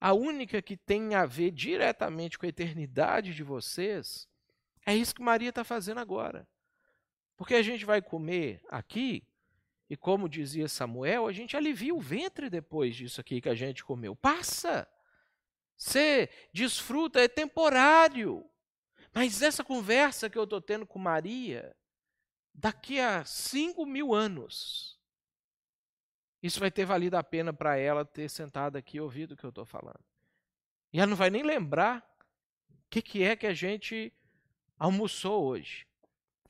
a 0.00 0.12
única 0.12 0.62
que 0.62 0.76
tem 0.76 1.14
a 1.14 1.26
ver 1.26 1.50
diretamente 1.50 2.38
com 2.38 2.46
a 2.46 2.48
eternidade 2.48 3.34
de 3.34 3.42
vocês 3.42 4.28
é 4.86 4.94
isso 4.94 5.14
que 5.14 5.20
Maria 5.20 5.50
está 5.50 5.64
fazendo 5.64 5.98
agora. 5.98 6.48
Porque 7.36 7.54
a 7.54 7.62
gente 7.62 7.84
vai 7.84 8.00
comer 8.00 8.62
aqui 8.68 9.22
e 9.90 9.96
como 9.96 10.28
dizia 10.28 10.68
Samuel, 10.68 11.26
a 11.26 11.32
gente 11.32 11.56
alivia 11.56 11.94
o 11.94 12.00
ventre 12.00 12.48
depois 12.48 12.96
disso 12.96 13.20
aqui 13.20 13.40
que 13.40 13.48
a 13.48 13.54
gente 13.54 13.84
comeu. 13.84 14.14
Passa. 14.14 14.88
Você 15.78 16.28
desfruta, 16.52 17.20
é 17.20 17.28
temporário. 17.28 18.44
Mas 19.14 19.40
essa 19.40 19.62
conversa 19.62 20.28
que 20.28 20.36
eu 20.36 20.42
estou 20.42 20.60
tendo 20.60 20.84
com 20.84 20.98
Maria, 20.98 21.74
daqui 22.52 22.98
a 22.98 23.24
cinco 23.24 23.86
mil 23.86 24.12
anos, 24.12 24.98
isso 26.42 26.58
vai 26.58 26.70
ter 26.70 26.84
valido 26.84 27.16
a 27.16 27.22
pena 27.22 27.52
para 27.52 27.76
ela 27.76 28.04
ter 28.04 28.28
sentado 28.28 28.76
aqui 28.76 28.96
e 28.96 29.00
ouvido 29.00 29.32
o 29.32 29.36
que 29.36 29.44
eu 29.44 29.50
estou 29.50 29.64
falando. 29.64 30.04
E 30.92 30.98
ela 30.98 31.06
não 31.06 31.16
vai 31.16 31.30
nem 31.30 31.44
lembrar 31.44 32.04
o 32.70 32.90
que, 32.90 33.00
que 33.00 33.22
é 33.22 33.36
que 33.36 33.46
a 33.46 33.54
gente 33.54 34.12
almoçou 34.76 35.44
hoje. 35.44 35.86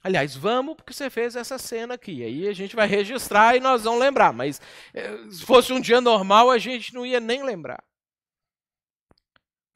Aliás, 0.02 0.34
vamos 0.34 0.76
porque 0.76 0.92
você 0.92 1.10
fez 1.10 1.36
essa 1.36 1.58
cena 1.58 1.94
aqui. 1.94 2.22
Aí 2.22 2.48
a 2.48 2.52
gente 2.52 2.74
vai 2.74 2.86
registrar 2.86 3.56
e 3.56 3.60
nós 3.60 3.84
vamos 3.84 4.00
lembrar. 4.00 4.32
Mas 4.32 4.60
eh, 4.94 5.28
se 5.30 5.44
fosse 5.44 5.72
um 5.72 5.80
dia 5.80 6.00
normal, 6.00 6.50
a 6.50 6.58
gente 6.58 6.94
não 6.94 7.04
ia 7.04 7.20
nem 7.20 7.42
lembrar. 7.42 7.82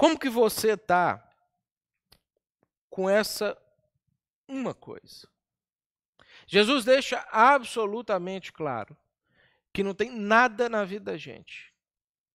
Como 0.03 0.18
que 0.18 0.28
você 0.28 0.72
está 0.72 1.32
com 2.90 3.09
essa 3.09 3.57
uma 4.48 4.74
coisa? 4.74 5.28
Jesus 6.44 6.84
deixa 6.84 7.24
absolutamente 7.30 8.53
claro 8.53 8.96
que 9.72 9.84
não 9.84 9.94
tem 9.94 10.11
nada 10.11 10.68
na 10.68 10.84
vida 10.84 11.12
da 11.12 11.16
gente, 11.16 11.72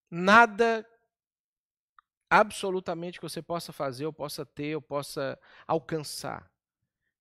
nada 0.09 0.88
absolutamente 2.30 3.20
que 3.20 3.28
você 3.28 3.41
possa 3.41 3.74
fazer, 3.74 4.05
ou 4.05 4.13
possa 4.13 4.45
ter, 4.45 4.74
ou 4.76 4.82
possa 4.82 5.38
alcançar, 5.68 6.49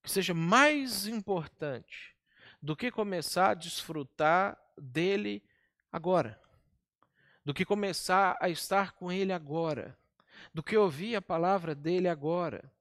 que 0.00 0.08
seja 0.08 0.32
mais 0.32 1.08
importante 1.08 2.16
do 2.62 2.76
que 2.76 2.92
começar 2.92 3.50
a 3.50 3.54
desfrutar 3.54 4.56
dele 4.78 5.42
agora, 5.90 6.40
do 7.44 7.52
que 7.52 7.64
começar 7.64 8.38
a 8.40 8.48
estar 8.48 8.92
com 8.92 9.10
ele 9.10 9.32
agora, 9.32 9.98
do 10.52 10.62
que 10.62 10.76
ouvir 10.76 11.16
a 11.16 11.22
palavra 11.22 11.74
dele 11.74 12.08
agora, 12.08 12.72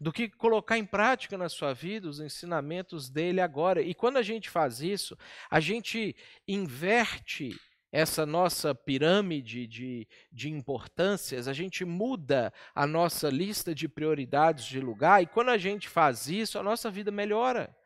do 0.00 0.12
que 0.12 0.28
colocar 0.28 0.78
em 0.78 0.84
prática 0.84 1.36
na 1.38 1.48
sua 1.48 1.72
vida 1.72 2.08
os 2.08 2.20
ensinamentos 2.20 3.08
dele 3.08 3.40
agora. 3.40 3.80
E 3.80 3.94
quando 3.94 4.16
a 4.16 4.22
gente 4.22 4.50
faz 4.50 4.80
isso, 4.80 5.16
a 5.50 5.60
gente 5.60 6.16
inverte 6.46 7.54
essa 7.92 8.24
nossa 8.24 8.74
pirâmide 8.74 9.66
de, 9.66 10.08
de 10.32 10.50
importâncias, 10.50 11.46
a 11.46 11.52
gente 11.52 11.84
muda 11.84 12.52
a 12.74 12.86
nossa 12.86 13.28
lista 13.28 13.74
de 13.74 13.86
prioridades 13.86 14.64
de 14.64 14.80
lugar, 14.80 15.22
e 15.22 15.26
quando 15.26 15.50
a 15.50 15.58
gente 15.58 15.88
faz 15.88 16.26
isso, 16.26 16.58
a 16.58 16.62
nossa 16.62 16.90
vida 16.90 17.10
melhora. 17.10 17.76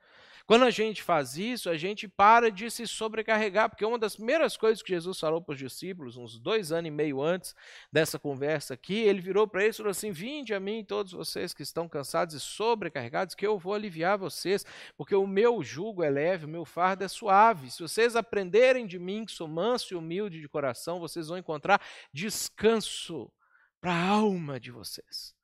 Quando 0.46 0.64
a 0.64 0.70
gente 0.70 1.02
faz 1.02 1.36
isso, 1.36 1.68
a 1.68 1.76
gente 1.76 2.06
para 2.06 2.52
de 2.52 2.70
se 2.70 2.86
sobrecarregar, 2.86 3.68
porque 3.68 3.84
uma 3.84 3.98
das 3.98 4.14
primeiras 4.14 4.56
coisas 4.56 4.80
que 4.80 4.90
Jesus 4.90 5.18
falou 5.18 5.42
para 5.42 5.54
os 5.54 5.58
discípulos, 5.58 6.16
uns 6.16 6.38
dois 6.38 6.70
anos 6.70 6.86
e 6.86 6.90
meio 6.92 7.20
antes 7.20 7.52
dessa 7.92 8.16
conversa 8.16 8.74
aqui, 8.74 8.94
ele 8.94 9.20
virou 9.20 9.48
para 9.48 9.64
eles 9.64 9.74
e 9.74 9.78
falou 9.78 9.90
assim: 9.90 10.12
Vinde 10.12 10.54
a 10.54 10.60
mim, 10.60 10.84
todos 10.84 11.10
vocês 11.12 11.52
que 11.52 11.64
estão 11.64 11.88
cansados 11.88 12.32
e 12.36 12.40
sobrecarregados, 12.40 13.34
que 13.34 13.44
eu 13.44 13.58
vou 13.58 13.74
aliviar 13.74 14.16
vocês, 14.16 14.64
porque 14.96 15.16
o 15.16 15.26
meu 15.26 15.64
jugo 15.64 16.04
é 16.04 16.10
leve, 16.10 16.44
o 16.44 16.48
meu 16.48 16.64
fardo 16.64 17.02
é 17.02 17.08
suave. 17.08 17.68
Se 17.68 17.82
vocês 17.82 18.14
aprenderem 18.14 18.86
de 18.86 19.00
mim, 19.00 19.24
que 19.24 19.32
sou 19.32 19.48
manso 19.48 19.94
e 19.94 19.96
humilde 19.96 20.40
de 20.40 20.48
coração, 20.48 21.00
vocês 21.00 21.26
vão 21.26 21.38
encontrar 21.38 21.82
descanso 22.12 23.32
para 23.80 23.92
a 23.92 24.08
alma 24.10 24.60
de 24.60 24.70
vocês. 24.70 25.35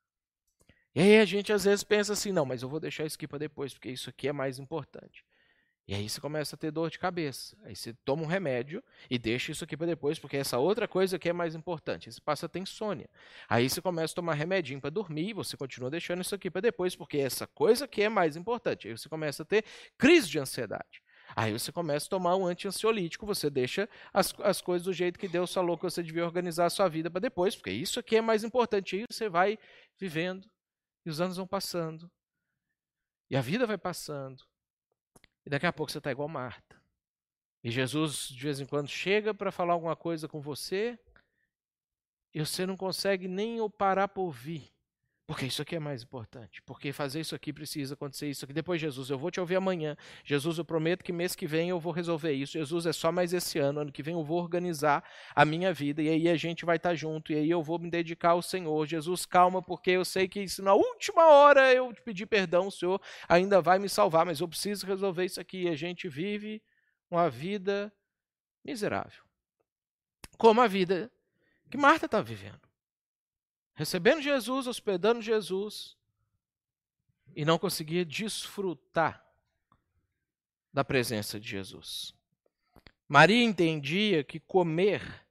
E 0.95 1.01
aí 1.01 1.19
a 1.19 1.25
gente 1.25 1.51
às 1.51 1.63
vezes 1.63 1.83
pensa 1.83 2.13
assim, 2.13 2.31
não, 2.31 2.45
mas 2.45 2.61
eu 2.61 2.69
vou 2.69 2.79
deixar 2.79 3.05
isso 3.05 3.15
aqui 3.15 3.27
para 3.27 3.39
depois, 3.39 3.73
porque 3.73 3.89
isso 3.89 4.09
aqui 4.09 4.27
é 4.27 4.33
mais 4.33 4.59
importante. 4.59 5.25
E 5.85 5.93
aí 5.93 6.07
você 6.07 6.21
começa 6.21 6.55
a 6.55 6.57
ter 6.57 6.71
dor 6.71 6.89
de 6.89 6.97
cabeça. 6.97 7.57
Aí 7.63 7.75
você 7.75 7.93
toma 8.05 8.23
um 8.23 8.25
remédio 8.25 8.81
e 9.09 9.19
deixa 9.19 9.51
isso 9.51 9.65
aqui 9.65 9.75
para 9.75 9.87
depois, 9.87 10.17
porque 10.17 10.37
essa 10.37 10.57
outra 10.57 10.87
coisa 10.87 11.17
aqui 11.17 11.27
é 11.27 11.33
mais 11.33 11.55
importante. 11.55 12.09
Você 12.09 12.21
passa 12.21 12.45
a 12.45 12.49
ter 12.49 12.59
insônia. 12.59 13.09
Aí 13.49 13.69
você 13.69 13.81
começa 13.81 14.13
a 14.13 14.15
tomar 14.15 14.33
remedinho 14.35 14.79
para 14.79 14.89
dormir 14.89 15.29
e 15.29 15.33
você 15.33 15.57
continua 15.57 15.89
deixando 15.89 16.21
isso 16.21 16.33
aqui 16.33 16.49
para 16.49 16.61
depois, 16.61 16.95
porque 16.95 17.17
essa 17.17 17.45
coisa 17.47 17.83
aqui 17.83 18.01
é 18.01 18.07
mais 18.07 18.37
importante. 18.37 18.87
Aí 18.87 18.97
você 18.97 19.09
começa 19.09 19.43
a 19.43 19.45
ter 19.45 19.65
crise 19.97 20.29
de 20.29 20.39
ansiedade. 20.39 21.03
Aí 21.35 21.51
você 21.51 21.71
começa 21.71 22.05
a 22.05 22.09
tomar 22.09 22.35
um 22.37 22.45
anti-ansiolítico, 22.45 23.25
você 23.25 23.49
deixa 23.49 23.89
as, 24.13 24.33
as 24.39 24.61
coisas 24.61 24.85
do 24.85 24.93
jeito 24.93 25.19
que 25.19 25.27
Deus 25.27 25.53
falou 25.53 25.75
que 25.75 25.83
você 25.83 26.01
devia 26.01 26.23
organizar 26.23 26.67
a 26.67 26.69
sua 26.69 26.87
vida 26.87 27.09
para 27.09 27.19
depois, 27.19 27.55
porque 27.55 27.71
isso 27.71 27.99
aqui 27.99 28.15
é 28.15 28.21
mais 28.21 28.43
importante. 28.43 28.95
Aí 28.95 29.05
você 29.09 29.27
vai 29.27 29.57
vivendo 29.99 30.47
e 31.05 31.09
os 31.09 31.21
anos 31.21 31.37
vão 31.37 31.47
passando. 31.47 32.11
E 33.29 33.35
a 33.35 33.41
vida 33.41 33.65
vai 33.65 33.77
passando. 33.77 34.43
E 35.45 35.49
daqui 35.49 35.65
a 35.65 35.73
pouco 35.73 35.91
você 35.91 35.97
está 35.97 36.11
igual 36.11 36.27
Marta. 36.27 36.81
E 37.63 37.71
Jesus, 37.71 38.27
de 38.27 38.41
vez 38.41 38.59
em 38.59 38.65
quando, 38.65 38.89
chega 38.89 39.33
para 39.33 39.51
falar 39.51 39.73
alguma 39.73 39.95
coisa 39.95 40.27
com 40.27 40.41
você 40.41 40.99
e 42.33 42.39
você 42.39 42.65
não 42.65 42.75
consegue 42.75 43.27
nem 43.27 43.57
parar 43.69 44.07
para 44.07 44.21
ouvir. 44.21 44.72
Porque 45.25 45.45
isso 45.45 45.61
aqui 45.61 45.75
é 45.75 45.79
mais 45.79 46.03
importante. 46.03 46.61
Porque 46.63 46.91
fazer 46.91 47.21
isso 47.21 47.33
aqui 47.33 47.53
precisa 47.53 47.93
acontecer 47.93 48.29
isso 48.29 48.43
aqui. 48.43 48.53
Depois, 48.53 48.81
Jesus, 48.81 49.09
eu 49.09 49.17
vou 49.17 49.31
te 49.31 49.39
ouvir 49.39 49.55
amanhã. 49.55 49.95
Jesus, 50.25 50.57
eu 50.57 50.65
prometo 50.65 51.01
que 51.01 51.13
mês 51.13 51.33
que 51.33 51.47
vem 51.47 51.69
eu 51.69 51.79
vou 51.79 51.93
resolver 51.93 52.33
isso. 52.33 52.53
Jesus, 52.53 52.85
é 52.85 52.91
só 52.91 53.09
mais 53.09 53.33
esse 53.33 53.57
ano. 53.57 53.79
Ano 53.79 53.91
que 53.91 54.03
vem 54.03 54.15
eu 54.15 54.23
vou 54.23 54.37
organizar 54.41 55.01
a 55.33 55.45
minha 55.45 55.73
vida. 55.73 56.01
E 56.01 56.09
aí 56.09 56.27
a 56.27 56.35
gente 56.35 56.65
vai 56.65 56.75
estar 56.75 56.93
junto. 56.93 57.31
E 57.31 57.35
aí 57.35 57.49
eu 57.49 57.63
vou 57.63 57.79
me 57.79 57.89
dedicar 57.89 58.31
ao 58.31 58.41
Senhor. 58.41 58.85
Jesus, 58.85 59.25
calma, 59.25 59.61
porque 59.61 59.91
eu 59.91 60.03
sei 60.03 60.27
que 60.27 60.45
se 60.45 60.61
na 60.61 60.73
última 60.73 61.25
hora 61.27 61.73
eu 61.73 61.93
te 61.93 62.01
pedir 62.01 62.25
perdão, 62.25 62.67
o 62.67 62.71
Senhor 62.71 63.01
ainda 63.29 63.61
vai 63.61 63.79
me 63.79 63.87
salvar. 63.87 64.25
Mas 64.25 64.41
eu 64.41 64.47
preciso 64.47 64.85
resolver 64.85 65.23
isso 65.23 65.39
aqui. 65.39 65.63
E 65.63 65.69
a 65.69 65.75
gente 65.75 66.09
vive 66.09 66.61
uma 67.09 67.29
vida 67.29 67.93
miserável. 68.61 69.23
Como 70.37 70.59
a 70.59 70.67
vida 70.67 71.09
que 71.71 71.77
Marta 71.77 72.07
está 72.07 72.19
vivendo 72.19 72.72
recebendo 73.73 74.21
Jesus, 74.21 74.67
hospedando 74.67 75.21
Jesus, 75.21 75.97
e 77.35 77.43
não 77.43 77.57
conseguia 77.57 78.05
desfrutar 78.05 79.25
da 80.71 80.83
presença 80.83 81.39
de 81.39 81.47
Jesus. 81.47 82.13
Maria 83.07 83.43
entendia 83.43 84.23
que 84.23 84.39
comer 84.39 85.25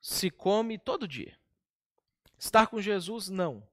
se 0.00 0.30
come 0.30 0.78
todo 0.78 1.08
dia. 1.08 1.38
Estar 2.38 2.66
com 2.68 2.80
Jesus, 2.80 3.28
não. 3.28 3.66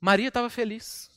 Maria 0.00 0.28
estava 0.28 0.50
feliz. 0.50 1.10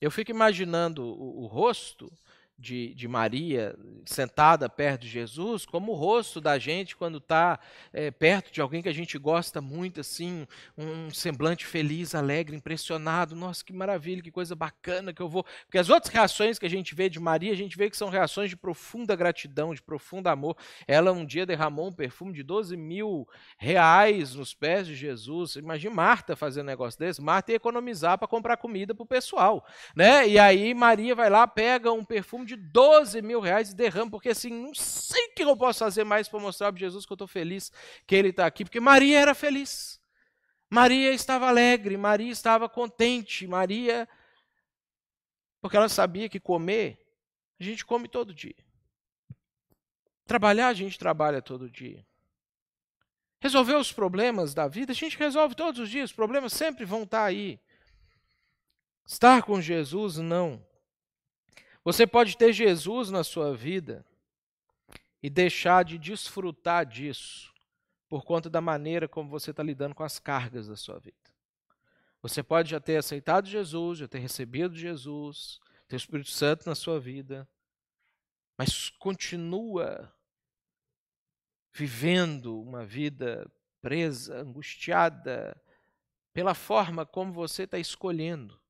Eu 0.00 0.10
fico 0.10 0.30
imaginando 0.30 1.04
o, 1.04 1.42
o 1.42 1.46
rosto 1.46 2.12
de, 2.58 2.94
de 2.94 3.08
Maria 3.08 3.76
sentada 4.04 4.68
perto 4.68 5.02
de 5.02 5.08
Jesus, 5.08 5.66
como 5.66 5.92
o 5.92 5.94
rosto 5.94 6.40
da 6.40 6.58
gente 6.58 6.96
quando 6.96 7.18
está 7.18 7.58
é, 7.92 8.10
perto 8.10 8.52
de 8.52 8.60
alguém 8.60 8.82
que 8.82 8.88
a 8.88 8.94
gente 8.94 9.18
gosta 9.18 9.60
muito, 9.60 10.00
assim, 10.00 10.46
um 10.76 11.10
semblante 11.10 11.66
feliz, 11.66 12.14
alegre, 12.14 12.54
impressionado. 12.54 13.34
Nossa, 13.34 13.64
que 13.64 13.72
maravilha, 13.72 14.22
que 14.22 14.30
coisa 14.30 14.54
bacana 14.54 15.12
que 15.12 15.20
eu 15.20 15.28
vou. 15.28 15.44
Porque 15.64 15.78
as 15.78 15.90
outras 15.90 16.12
reações 16.12 16.58
que 16.58 16.66
a 16.66 16.70
gente 16.70 16.94
vê 16.94 17.08
de 17.08 17.18
Maria, 17.18 17.52
a 17.52 17.56
gente 17.56 17.76
vê 17.76 17.90
que 17.90 17.96
são 17.96 18.08
reações 18.08 18.50
de 18.50 18.56
profunda 18.56 19.16
gratidão, 19.16 19.74
de 19.74 19.82
profundo 19.82 20.28
amor. 20.28 20.56
Ela 20.86 21.12
um 21.12 21.24
dia 21.24 21.44
derramou 21.44 21.88
um 21.88 21.92
perfume 21.92 22.32
de 22.32 22.42
12 22.42 22.76
mil 22.76 23.28
reais 23.58 24.34
nos 24.34 24.54
pés 24.54 24.86
de 24.86 24.94
Jesus. 24.94 25.56
Imagina 25.56 25.94
Marta 25.94 26.36
fazendo 26.36 26.64
um 26.64 26.70
negócio 26.70 26.98
desse. 26.98 27.20
Marta 27.20 27.52
ia 27.52 27.56
economizar 27.56 28.18
para 28.18 28.28
comprar 28.28 28.56
comida 28.56 28.94
para 28.94 29.02
o 29.02 29.06
pessoal. 29.06 29.66
Né? 29.96 30.28
E 30.28 30.38
aí 30.38 30.74
Maria 30.74 31.14
vai 31.14 31.28
lá, 31.28 31.46
pega 31.46 31.92
um 31.92 32.04
perfume 32.04 32.41
de 32.44 32.52
de 32.52 32.56
12 32.56 33.22
mil 33.22 33.40
reais 33.40 33.70
e 33.70 33.74
derrama, 33.74 34.10
porque 34.10 34.28
assim, 34.28 34.50
não 34.50 34.74
sei 34.74 35.26
o 35.28 35.34
que 35.34 35.42
eu 35.42 35.56
posso 35.56 35.78
fazer 35.78 36.04
mais 36.04 36.28
para 36.28 36.40
mostrar 36.40 36.72
para 36.72 36.80
Jesus 36.80 37.06
que 37.06 37.12
eu 37.12 37.14
estou 37.14 37.28
feliz 37.28 37.72
que 38.06 38.14
ele 38.14 38.28
está 38.28 38.46
aqui, 38.46 38.64
porque 38.64 38.80
Maria 38.80 39.18
era 39.18 39.34
feliz. 39.34 40.00
Maria 40.68 41.12
estava 41.12 41.48
alegre, 41.48 41.96
Maria 41.96 42.30
estava 42.30 42.68
contente, 42.68 43.46
Maria. 43.46 44.08
Porque 45.60 45.76
ela 45.76 45.88
sabia 45.88 46.28
que 46.28 46.40
comer, 46.40 46.98
a 47.60 47.64
gente 47.64 47.84
come 47.84 48.08
todo 48.08 48.34
dia. 48.34 48.56
Trabalhar, 50.26 50.68
a 50.68 50.74
gente 50.74 50.98
trabalha 50.98 51.42
todo 51.42 51.70
dia. 51.70 52.06
Resolver 53.40 53.74
os 53.74 53.92
problemas 53.92 54.54
da 54.54 54.66
vida, 54.66 54.92
a 54.92 54.94
gente 54.94 55.18
resolve 55.18 55.54
todos 55.54 55.80
os 55.80 55.90
dias, 55.90 56.10
os 56.10 56.16
problemas 56.16 56.52
sempre 56.52 56.84
vão 56.84 57.02
estar 57.02 57.24
aí. 57.24 57.60
Estar 59.06 59.42
com 59.42 59.60
Jesus, 59.60 60.16
não. 60.16 60.64
Você 61.84 62.06
pode 62.06 62.36
ter 62.36 62.52
Jesus 62.52 63.10
na 63.10 63.24
sua 63.24 63.54
vida 63.56 64.04
e 65.20 65.28
deixar 65.28 65.84
de 65.84 65.98
desfrutar 65.98 66.86
disso 66.86 67.52
por 68.08 68.24
conta 68.24 68.48
da 68.48 68.60
maneira 68.60 69.08
como 69.08 69.28
você 69.28 69.50
está 69.50 69.62
lidando 69.62 69.94
com 69.94 70.04
as 70.04 70.18
cargas 70.18 70.68
da 70.68 70.76
sua 70.76 70.98
vida. 70.98 71.16
Você 72.20 72.40
pode 72.40 72.70
já 72.70 72.78
ter 72.78 72.96
aceitado 72.98 73.48
Jesus, 73.48 73.98
já 73.98 74.06
ter 74.06 74.20
recebido 74.20 74.76
Jesus, 74.76 75.58
ter 75.88 75.96
o 75.96 75.98
Espírito 75.98 76.30
Santo 76.30 76.68
na 76.68 76.74
sua 76.76 77.00
vida, 77.00 77.48
mas 78.56 78.88
continua 78.90 80.12
vivendo 81.72 82.60
uma 82.60 82.84
vida 82.84 83.50
presa, 83.80 84.40
angustiada, 84.40 85.60
pela 86.32 86.54
forma 86.54 87.04
como 87.04 87.32
você 87.32 87.64
está 87.64 87.78
escolhendo 87.78 88.61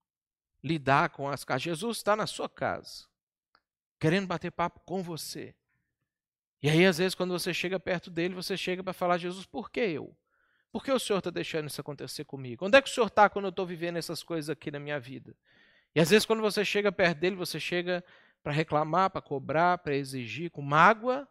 lidar 0.63 1.11
com 1.11 1.29
as 1.29 1.45
casas. 1.45 1.63
Jesus 1.63 1.99
está 1.99 2.15
na 2.15 2.27
sua 2.27 2.49
casa, 2.49 3.07
querendo 3.99 4.27
bater 4.27 4.51
papo 4.51 4.81
com 4.81 5.03
você. 5.03 5.55
E 6.63 6.69
aí, 6.69 6.87
às 6.87 6.99
vezes, 6.99 7.15
quando 7.15 7.33
você 7.33 7.53
chega 7.53 7.81
perto 7.81 8.11
dele, 8.11 8.35
você 8.35 8.57
chega 8.57 8.83
para 8.83 8.93
falar: 8.93 9.19
Jesus, 9.19 9.45
por 9.45 9.71
que 9.71 9.81
eu? 9.81 10.17
Por 10.71 10.83
que 10.83 10.93
o 10.93 10.99
Senhor 10.99 11.19
está 11.19 11.31
deixando 11.31 11.69
isso 11.69 11.81
acontecer 11.81 12.25
comigo? 12.25 12.65
Onde 12.65 12.79
é 12.79 12.83
que 12.83 12.89
o 12.89 12.93
Senhor 12.93 13.09
está 13.09 13.29
quando 13.29 13.47
eu 13.47 13.51
estou 13.51 13.67
vivendo 13.67 13.97
essas 13.97 14.23
coisas 14.23 14.49
aqui 14.49 14.71
na 14.71 14.79
minha 14.79 14.99
vida? 14.99 15.37
E 15.95 16.01
às 16.01 16.09
vezes, 16.09 16.25
quando 16.25 16.41
você 16.41 16.65
chega 16.65 16.91
perto 16.91 17.19
dele, 17.19 17.37
você 17.37 17.61
chega 17.61 18.03
para 18.43 18.53
reclamar, 18.53 19.11
para 19.11 19.21
cobrar, 19.21 19.79
para 19.79 19.95
exigir, 19.95 20.51
com 20.51 20.63
mágoa 20.63 21.29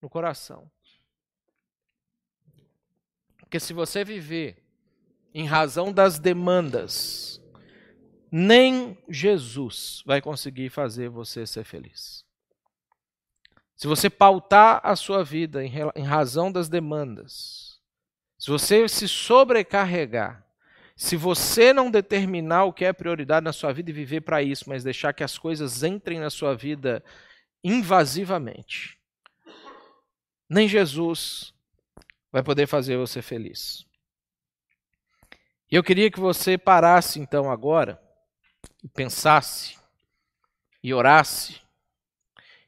no 0.00 0.08
coração. 0.08 0.70
Porque 3.38 3.58
se 3.58 3.72
você 3.72 4.04
viver 4.04 4.62
em 5.34 5.46
razão 5.46 5.92
das 5.92 6.18
demandas 6.18 7.40
nem 8.30 8.98
Jesus 9.08 10.02
vai 10.04 10.20
conseguir 10.20 10.68
fazer 10.70 11.08
você 11.08 11.46
ser 11.46 11.64
feliz. 11.64 12.24
Se 13.76 13.86
você 13.86 14.08
pautar 14.08 14.80
a 14.82 14.96
sua 14.96 15.22
vida 15.22 15.62
em 15.64 16.04
razão 16.04 16.50
das 16.50 16.68
demandas, 16.68 17.78
se 18.38 18.50
você 18.50 18.88
se 18.88 19.06
sobrecarregar, 19.06 20.44
se 20.96 21.14
você 21.14 21.74
não 21.74 21.90
determinar 21.90 22.64
o 22.64 22.72
que 22.72 22.84
é 22.84 22.92
prioridade 22.92 23.44
na 23.44 23.52
sua 23.52 23.72
vida 23.72 23.90
e 23.90 23.92
viver 23.92 24.22
para 24.22 24.42
isso, 24.42 24.64
mas 24.66 24.82
deixar 24.82 25.12
que 25.12 25.22
as 25.22 25.36
coisas 25.36 25.82
entrem 25.82 26.18
na 26.18 26.30
sua 26.30 26.54
vida 26.54 27.04
invasivamente, 27.62 28.98
nem 30.48 30.66
Jesus 30.66 31.52
vai 32.32 32.42
poder 32.42 32.66
fazer 32.66 32.96
você 32.96 33.20
feliz. 33.20 33.84
E 35.70 35.74
eu 35.74 35.82
queria 35.82 36.10
que 36.10 36.20
você 36.20 36.56
parasse 36.56 37.20
então 37.20 37.50
agora 37.50 38.05
pensasse 38.88 39.76
e 40.82 40.92
orasse 40.94 41.66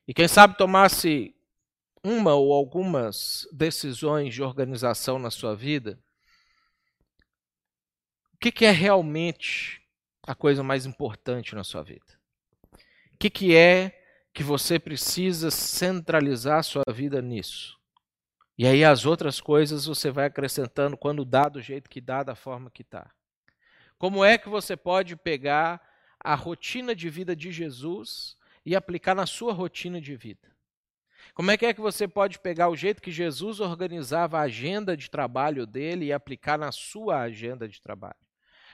e 0.09 0.14
quem 0.14 0.27
sabe 0.27 0.57
tomasse 0.57 1.37
uma 2.03 2.35
ou 2.35 2.55
algumas 2.55 3.47
decisões 3.53 4.33
de 4.33 4.43
organização 4.43 5.19
na 5.19 5.31
sua 5.31 5.55
vida, 5.55 6.03
o 8.33 8.39
que, 8.39 8.51
que 8.51 8.64
é 8.64 8.71
realmente 8.71 9.83
a 10.27 10.35
coisa 10.35 10.62
mais 10.62 10.87
importante 10.87 11.55
na 11.55 11.62
sua 11.62 11.83
vida? 11.83 12.07
O 13.12 13.19
que, 13.19 13.29
que 13.29 13.55
é 13.55 14.03
que 14.33 14.43
você 14.43 14.79
precisa 14.79 15.51
centralizar 15.51 16.61
a 16.61 16.62
sua 16.62 16.85
vida 16.91 17.21
nisso? 17.21 17.79
E 18.57 18.66
aí 18.66 18.83
as 18.83 19.05
outras 19.05 19.43
coisas 19.43 19.85
você 19.85 20.11
vai 20.11 20.25
acrescentando 20.25 20.97
quando 20.97 21.23
dá 21.23 21.51
do 21.51 21.61
jeito 21.61 21.91
que 21.91 22.01
dá, 22.01 22.23
da 22.23 22.35
forma 22.35 22.71
que 22.71 22.81
está. 22.81 23.11
Como 23.99 24.25
é 24.25 24.39
que 24.39 24.49
você 24.49 24.75
pode 24.75 25.16
pegar 25.16 25.83
a 26.21 26.35
rotina 26.35 26.95
de 26.95 27.09
vida 27.09 27.35
de 27.35 27.51
Jesus 27.53 28.37
e 28.64 28.75
aplicar 28.75 29.14
na 29.14 29.27
sua 29.27 29.53
rotina 29.53 30.01
de 30.01 30.16
vida? 30.16 30.49
Como 31.35 31.51
é 31.51 31.57
que 31.57 31.66
é 31.66 31.75
que 31.75 31.81
você 31.81 32.09
pode 32.09 32.39
pegar 32.39 32.69
o 32.69 32.77
jeito 32.77 33.03
que 33.03 33.12
Jesus 33.12 33.61
organizava 33.61 34.39
a 34.39 34.43
agenda 34.43 34.97
de 34.97 35.09
trabalho 35.09 35.66
dele 35.66 36.07
e 36.07 36.12
aplicar 36.12 36.59
na 36.59 36.73
sua 36.73 37.21
agenda 37.21 37.69
de 37.69 37.81
trabalho? 37.81 38.16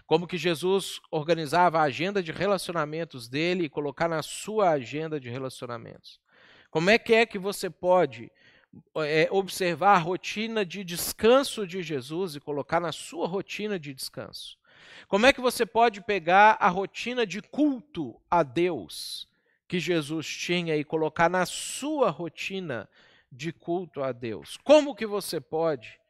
Como 0.06 0.26
que 0.26 0.36
Jesus 0.36 1.00
organizava 1.10 1.78
a 1.78 1.84
agenda 1.84 2.22
de 2.22 2.30
relacionamentos 2.30 3.28
dele 3.28 3.64
e 3.64 3.68
colocar 3.68 4.08
na 4.08 4.22
sua 4.22 4.70
agenda 4.70 5.18
de 5.18 5.30
relacionamentos? 5.30 6.20
Como 6.70 6.90
é 6.90 6.98
que 6.98 7.14
é 7.14 7.24
que 7.24 7.38
você 7.38 7.70
pode 7.70 8.30
é, 8.96 9.28
observar 9.30 9.94
a 9.94 9.98
rotina 9.98 10.64
de 10.64 10.84
descanso 10.84 11.66
de 11.66 11.82
Jesus 11.82 12.34
e 12.34 12.40
colocar 12.40 12.80
na 12.80 12.92
sua 12.92 13.26
rotina 13.26 13.78
de 13.78 13.94
descanso? 13.94 14.58
Como 15.08 15.26
é 15.26 15.32
que 15.32 15.40
você 15.40 15.64
pode 15.64 16.00
pegar 16.00 16.56
a 16.60 16.68
rotina 16.68 17.26
de 17.26 17.40
culto 17.42 18.20
a 18.30 18.42
Deus 18.42 19.28
que 19.66 19.78
Jesus 19.78 20.26
tinha 20.26 20.76
e 20.76 20.84
colocar 20.84 21.28
na 21.28 21.46
sua 21.46 22.10
rotina 22.10 22.88
de 23.30 23.52
culto 23.52 24.02
a 24.02 24.12
Deus? 24.12 24.56
Como 24.58 24.94
que 24.94 25.06
você 25.06 25.40
pode 25.40 26.00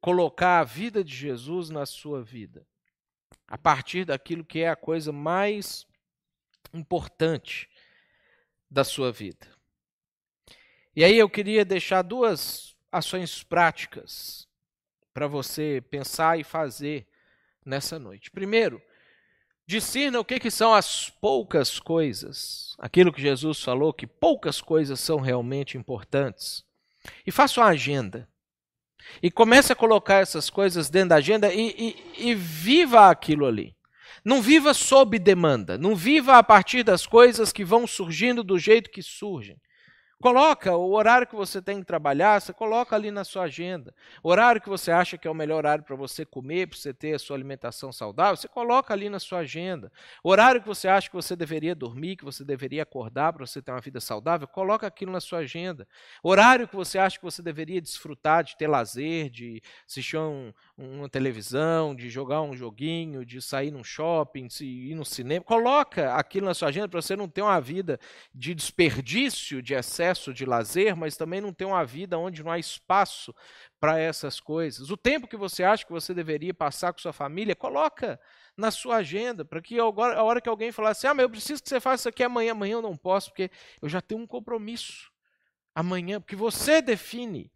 colocar 0.00 0.60
a 0.60 0.64
vida 0.64 1.02
de 1.02 1.14
Jesus 1.14 1.70
na 1.70 1.86
sua 1.86 2.22
vida? 2.22 2.66
A 3.46 3.58
partir 3.58 4.04
daquilo 4.04 4.44
que 4.44 4.60
é 4.60 4.68
a 4.68 4.76
coisa 4.76 5.12
mais 5.12 5.86
importante 6.72 7.68
da 8.70 8.84
sua 8.84 9.10
vida. 9.10 9.48
E 10.94 11.04
aí 11.04 11.16
eu 11.16 11.28
queria 11.28 11.64
deixar 11.64 12.02
duas 12.02 12.76
ações 12.90 13.42
práticas 13.42 14.48
para 15.12 15.26
você 15.26 15.82
pensar 15.90 16.38
e 16.38 16.44
fazer 16.44 17.06
nessa 17.64 17.98
noite. 17.98 18.30
Primeiro, 18.30 18.80
discirna 19.66 20.18
o 20.18 20.24
que, 20.24 20.40
que 20.40 20.50
são 20.50 20.74
as 20.74 21.08
poucas 21.08 21.78
coisas, 21.78 22.74
aquilo 22.78 23.12
que 23.12 23.22
Jesus 23.22 23.62
falou, 23.62 23.92
que 23.92 24.06
poucas 24.06 24.60
coisas 24.60 24.98
são 25.00 25.20
realmente 25.20 25.78
importantes, 25.78 26.64
e 27.26 27.30
faça 27.30 27.60
uma 27.60 27.68
agenda. 27.68 28.28
E 29.22 29.30
comece 29.30 29.72
a 29.72 29.76
colocar 29.76 30.16
essas 30.16 30.50
coisas 30.50 30.90
dentro 30.90 31.10
da 31.10 31.16
agenda 31.16 31.52
e, 31.52 31.96
e, 32.16 32.30
e 32.30 32.34
viva 32.34 33.08
aquilo 33.08 33.46
ali. 33.46 33.74
Não 34.24 34.42
viva 34.42 34.74
sob 34.74 35.18
demanda, 35.18 35.78
não 35.78 35.96
viva 35.96 36.36
a 36.36 36.42
partir 36.42 36.82
das 36.82 37.06
coisas 37.06 37.52
que 37.52 37.64
vão 37.64 37.86
surgindo 37.86 38.44
do 38.44 38.58
jeito 38.58 38.90
que 38.90 39.02
surgem. 39.02 39.56
Coloca 40.22 40.76
o 40.76 40.92
horário 40.92 41.26
que 41.26 41.34
você 41.34 41.62
tem 41.62 41.80
que 41.80 41.86
trabalhar, 41.86 42.38
você 42.38 42.52
coloca 42.52 42.94
ali 42.94 43.10
na 43.10 43.24
sua 43.24 43.44
agenda. 43.44 43.94
O 44.22 44.28
horário 44.28 44.60
que 44.60 44.68
você 44.68 44.90
acha 44.90 45.16
que 45.16 45.26
é 45.26 45.30
o 45.30 45.34
melhor 45.34 45.56
horário 45.56 45.82
para 45.82 45.96
você 45.96 46.26
comer, 46.26 46.68
para 46.68 46.76
você 46.76 46.92
ter 46.92 47.14
a 47.14 47.18
sua 47.18 47.34
alimentação 47.34 47.90
saudável, 47.90 48.36
você 48.36 48.46
coloca 48.46 48.92
ali 48.92 49.08
na 49.08 49.18
sua 49.18 49.38
agenda. 49.38 49.90
O 50.22 50.28
horário 50.28 50.60
que 50.60 50.68
você 50.68 50.88
acha 50.88 51.08
que 51.08 51.16
você 51.16 51.34
deveria 51.34 51.74
dormir, 51.74 52.16
que 52.16 52.24
você 52.24 52.44
deveria 52.44 52.82
acordar 52.82 53.32
para 53.32 53.46
você 53.46 53.62
ter 53.62 53.72
uma 53.72 53.80
vida 53.80 53.98
saudável, 53.98 54.46
coloca 54.46 54.86
aquilo 54.86 55.10
na 55.10 55.22
sua 55.22 55.38
agenda. 55.38 55.88
O 56.22 56.28
horário 56.28 56.68
que 56.68 56.76
você 56.76 56.98
acha 56.98 57.16
que 57.16 57.24
você 57.24 57.40
deveria 57.40 57.80
desfrutar 57.80 58.44
de 58.44 58.58
ter 58.58 58.66
lazer, 58.66 59.30
de 59.30 59.62
assistir 59.88 60.18
um, 60.18 60.52
uma 60.76 61.08
televisão, 61.08 61.94
de 61.94 62.10
jogar 62.10 62.42
um 62.42 62.54
joguinho, 62.54 63.24
de 63.24 63.40
sair 63.40 63.70
num 63.70 63.82
shopping, 63.82 64.48
de 64.48 64.66
ir 64.66 64.94
no 64.94 65.04
cinema, 65.06 65.42
coloca 65.42 66.12
aquilo 66.14 66.44
na 66.44 66.52
sua 66.52 66.68
agenda 66.68 66.90
para 66.90 67.00
você 67.00 67.16
não 67.16 67.26
ter 67.26 67.40
uma 67.40 67.58
vida 67.58 67.98
de 68.34 68.54
desperdício, 68.54 69.62
de 69.62 69.72
excesso 69.72 70.09
excesso 70.10 70.34
de 70.34 70.44
lazer, 70.44 70.96
mas 70.96 71.16
também 71.16 71.40
não 71.40 71.52
tem 71.52 71.66
uma 71.66 71.84
vida 71.84 72.18
onde 72.18 72.42
não 72.42 72.50
há 72.50 72.58
espaço 72.58 73.34
para 73.78 73.98
essas 73.98 74.40
coisas. 74.40 74.90
O 74.90 74.96
tempo 74.96 75.26
que 75.26 75.36
você 75.36 75.62
acha 75.62 75.84
que 75.84 75.92
você 75.92 76.12
deveria 76.12 76.52
passar 76.52 76.92
com 76.92 76.98
sua 76.98 77.12
família, 77.12 77.54
coloca 77.54 78.20
na 78.56 78.70
sua 78.70 78.96
agenda, 78.96 79.44
para 79.44 79.60
que 79.62 79.78
agora, 79.78 80.18
a 80.18 80.22
hora 80.22 80.40
que 80.40 80.48
alguém 80.48 80.72
falar 80.72 80.90
assim, 80.90 81.06
ah, 81.06 81.14
mas 81.14 81.22
eu 81.22 81.30
preciso 81.30 81.62
que 81.62 81.68
você 81.68 81.80
faça 81.80 82.02
isso 82.02 82.08
aqui 82.08 82.22
amanhã, 82.22 82.52
amanhã 82.52 82.74
eu 82.74 82.82
não 82.82 82.96
posso, 82.96 83.30
porque 83.30 83.50
eu 83.80 83.88
já 83.88 84.00
tenho 84.00 84.20
um 84.20 84.26
compromisso 84.26 85.10
amanhã, 85.74 86.20
porque 86.20 86.36
você 86.36 86.82
define 86.82 87.50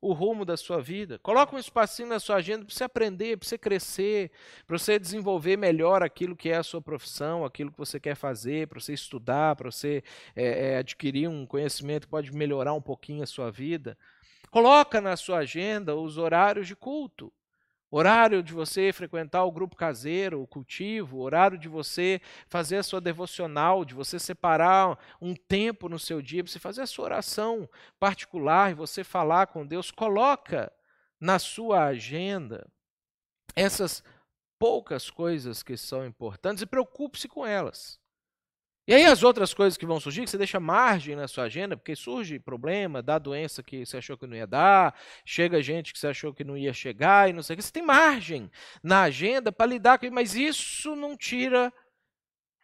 o 0.00 0.12
rumo 0.12 0.44
da 0.44 0.56
sua 0.56 0.80
vida. 0.80 1.18
Coloca 1.18 1.54
um 1.54 1.58
espacinho 1.58 2.08
na 2.08 2.20
sua 2.20 2.36
agenda 2.36 2.64
para 2.64 2.74
você 2.74 2.84
aprender, 2.84 3.36
para 3.36 3.48
você 3.48 3.58
crescer, 3.58 4.30
para 4.66 4.78
você 4.78 4.98
desenvolver 4.98 5.56
melhor 5.56 6.02
aquilo 6.02 6.36
que 6.36 6.50
é 6.50 6.56
a 6.56 6.62
sua 6.62 6.80
profissão, 6.80 7.44
aquilo 7.44 7.72
que 7.72 7.78
você 7.78 7.98
quer 7.98 8.14
fazer, 8.14 8.68
para 8.68 8.80
você 8.80 8.92
estudar, 8.92 9.56
para 9.56 9.70
você 9.70 10.02
é, 10.34 10.72
é, 10.72 10.78
adquirir 10.78 11.28
um 11.28 11.46
conhecimento 11.46 12.06
que 12.06 12.10
pode 12.10 12.32
melhorar 12.32 12.74
um 12.74 12.82
pouquinho 12.82 13.22
a 13.22 13.26
sua 13.26 13.50
vida. 13.50 13.96
Coloca 14.50 15.00
na 15.00 15.16
sua 15.16 15.38
agenda 15.38 15.94
os 15.96 16.18
horários 16.18 16.66
de 16.66 16.76
culto. 16.76 17.32
Horário 17.96 18.42
de 18.42 18.52
você 18.52 18.92
frequentar 18.92 19.42
o 19.44 19.50
grupo 19.50 19.74
caseiro, 19.74 20.42
o 20.42 20.46
cultivo, 20.46 21.20
horário 21.20 21.56
de 21.56 21.66
você 21.66 22.20
fazer 22.46 22.76
a 22.76 22.82
sua 22.82 23.00
devocional, 23.00 23.86
de 23.86 23.94
você 23.94 24.18
separar 24.18 24.98
um 25.18 25.34
tempo 25.34 25.88
no 25.88 25.98
seu 25.98 26.20
dia 26.20 26.44
para 26.44 26.52
você 26.52 26.58
fazer 26.58 26.82
a 26.82 26.86
sua 26.86 27.06
oração 27.06 27.66
particular 27.98 28.70
e 28.70 28.74
você 28.74 29.02
falar 29.02 29.46
com 29.46 29.66
Deus. 29.66 29.90
Coloca 29.90 30.70
na 31.18 31.38
sua 31.38 31.86
agenda 31.86 32.70
essas 33.54 34.04
poucas 34.58 35.08
coisas 35.08 35.62
que 35.62 35.74
são 35.74 36.04
importantes 36.04 36.62
e 36.62 36.66
preocupe-se 36.66 37.26
com 37.26 37.46
elas. 37.46 37.98
E 38.86 38.94
aí 38.94 39.04
as 39.04 39.24
outras 39.24 39.52
coisas 39.52 39.76
que 39.76 39.84
vão 39.84 39.98
surgir, 39.98 40.22
que 40.22 40.30
você 40.30 40.38
deixa 40.38 40.60
margem 40.60 41.16
na 41.16 41.26
sua 41.26 41.44
agenda, 41.44 41.76
porque 41.76 41.96
surge 41.96 42.38
problema, 42.38 43.02
dá 43.02 43.18
doença 43.18 43.60
que 43.60 43.84
você 43.84 43.96
achou 43.96 44.16
que 44.16 44.28
não 44.28 44.36
ia 44.36 44.46
dar, 44.46 44.96
chega 45.24 45.60
gente 45.60 45.92
que 45.92 45.98
você 45.98 46.06
achou 46.06 46.32
que 46.32 46.44
não 46.44 46.56
ia 46.56 46.72
chegar 46.72 47.28
e 47.28 47.32
não 47.32 47.42
sei 47.42 47.54
o 47.54 47.56
que. 47.56 47.64
Você 47.64 47.72
tem 47.72 47.82
margem 47.82 48.48
na 48.82 49.02
agenda 49.02 49.50
para 49.50 49.66
lidar 49.66 49.98
com 49.98 50.06
isso, 50.06 50.14
mas 50.14 50.36
isso 50.36 50.94
não 50.94 51.16
tira 51.16 51.72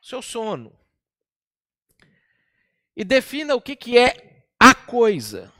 seu 0.00 0.22
sono. 0.22 0.78
E 2.96 3.04
defina 3.04 3.56
o 3.56 3.60
que, 3.60 3.74
que 3.74 3.98
é 3.98 4.46
a 4.60 4.74
coisa. 4.74 5.52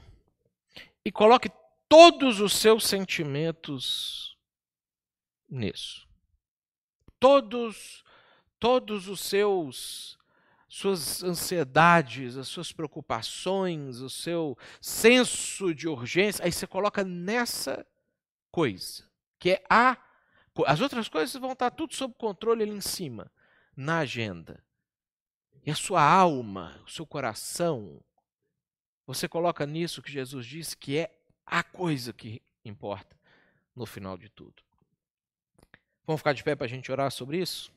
E 1.03 1.11
coloque 1.11 1.49
todos 1.89 2.39
os 2.39 2.55
seus 2.55 2.87
sentimentos 2.87 4.37
nisso. 5.49 6.07
Todos, 7.19 8.03
todos 8.59 9.09
os 9.09 9.19
seus 9.19 10.17
suas 10.73 11.21
ansiedades, 11.21 12.35
as 12.35 12.47
suas 12.47 12.71
preocupações, 12.71 13.99
o 13.99 14.09
seu 14.09 14.57
senso 14.81 15.71
de 15.71 15.87
urgência, 15.87 16.43
aí 16.43 16.51
você 16.51 16.65
coloca 16.65 17.03
nessa 17.03 17.85
coisa, 18.51 19.07
que 19.37 19.51
é 19.51 19.63
a. 19.69 19.95
As 20.65 20.81
outras 20.81 21.07
coisas 21.07 21.39
vão 21.39 21.51
estar 21.51 21.69
tudo 21.69 21.93
sob 21.93 22.15
controle 22.15 22.63
ali 22.63 22.71
em 22.71 22.81
cima, 22.81 23.31
na 23.77 23.99
agenda. 23.99 24.63
E 25.63 25.69
a 25.69 25.75
sua 25.75 26.01
alma, 26.01 26.81
o 26.83 26.89
seu 26.89 27.05
coração, 27.05 28.01
você 29.05 29.27
coloca 29.27 29.67
nisso 29.67 30.01
que 30.01 30.11
Jesus 30.11 30.43
disse 30.43 30.75
que 30.75 30.97
é 30.97 31.15
a 31.45 31.61
coisa 31.61 32.11
que 32.11 32.41
importa 32.65 33.15
no 33.75 33.85
final 33.85 34.17
de 34.17 34.27
tudo. 34.27 34.63
Vamos 36.07 36.21
ficar 36.21 36.33
de 36.33 36.43
pé 36.43 36.55
para 36.55 36.65
a 36.65 36.69
gente 36.69 36.91
orar 36.91 37.11
sobre 37.11 37.37
isso? 37.37 37.71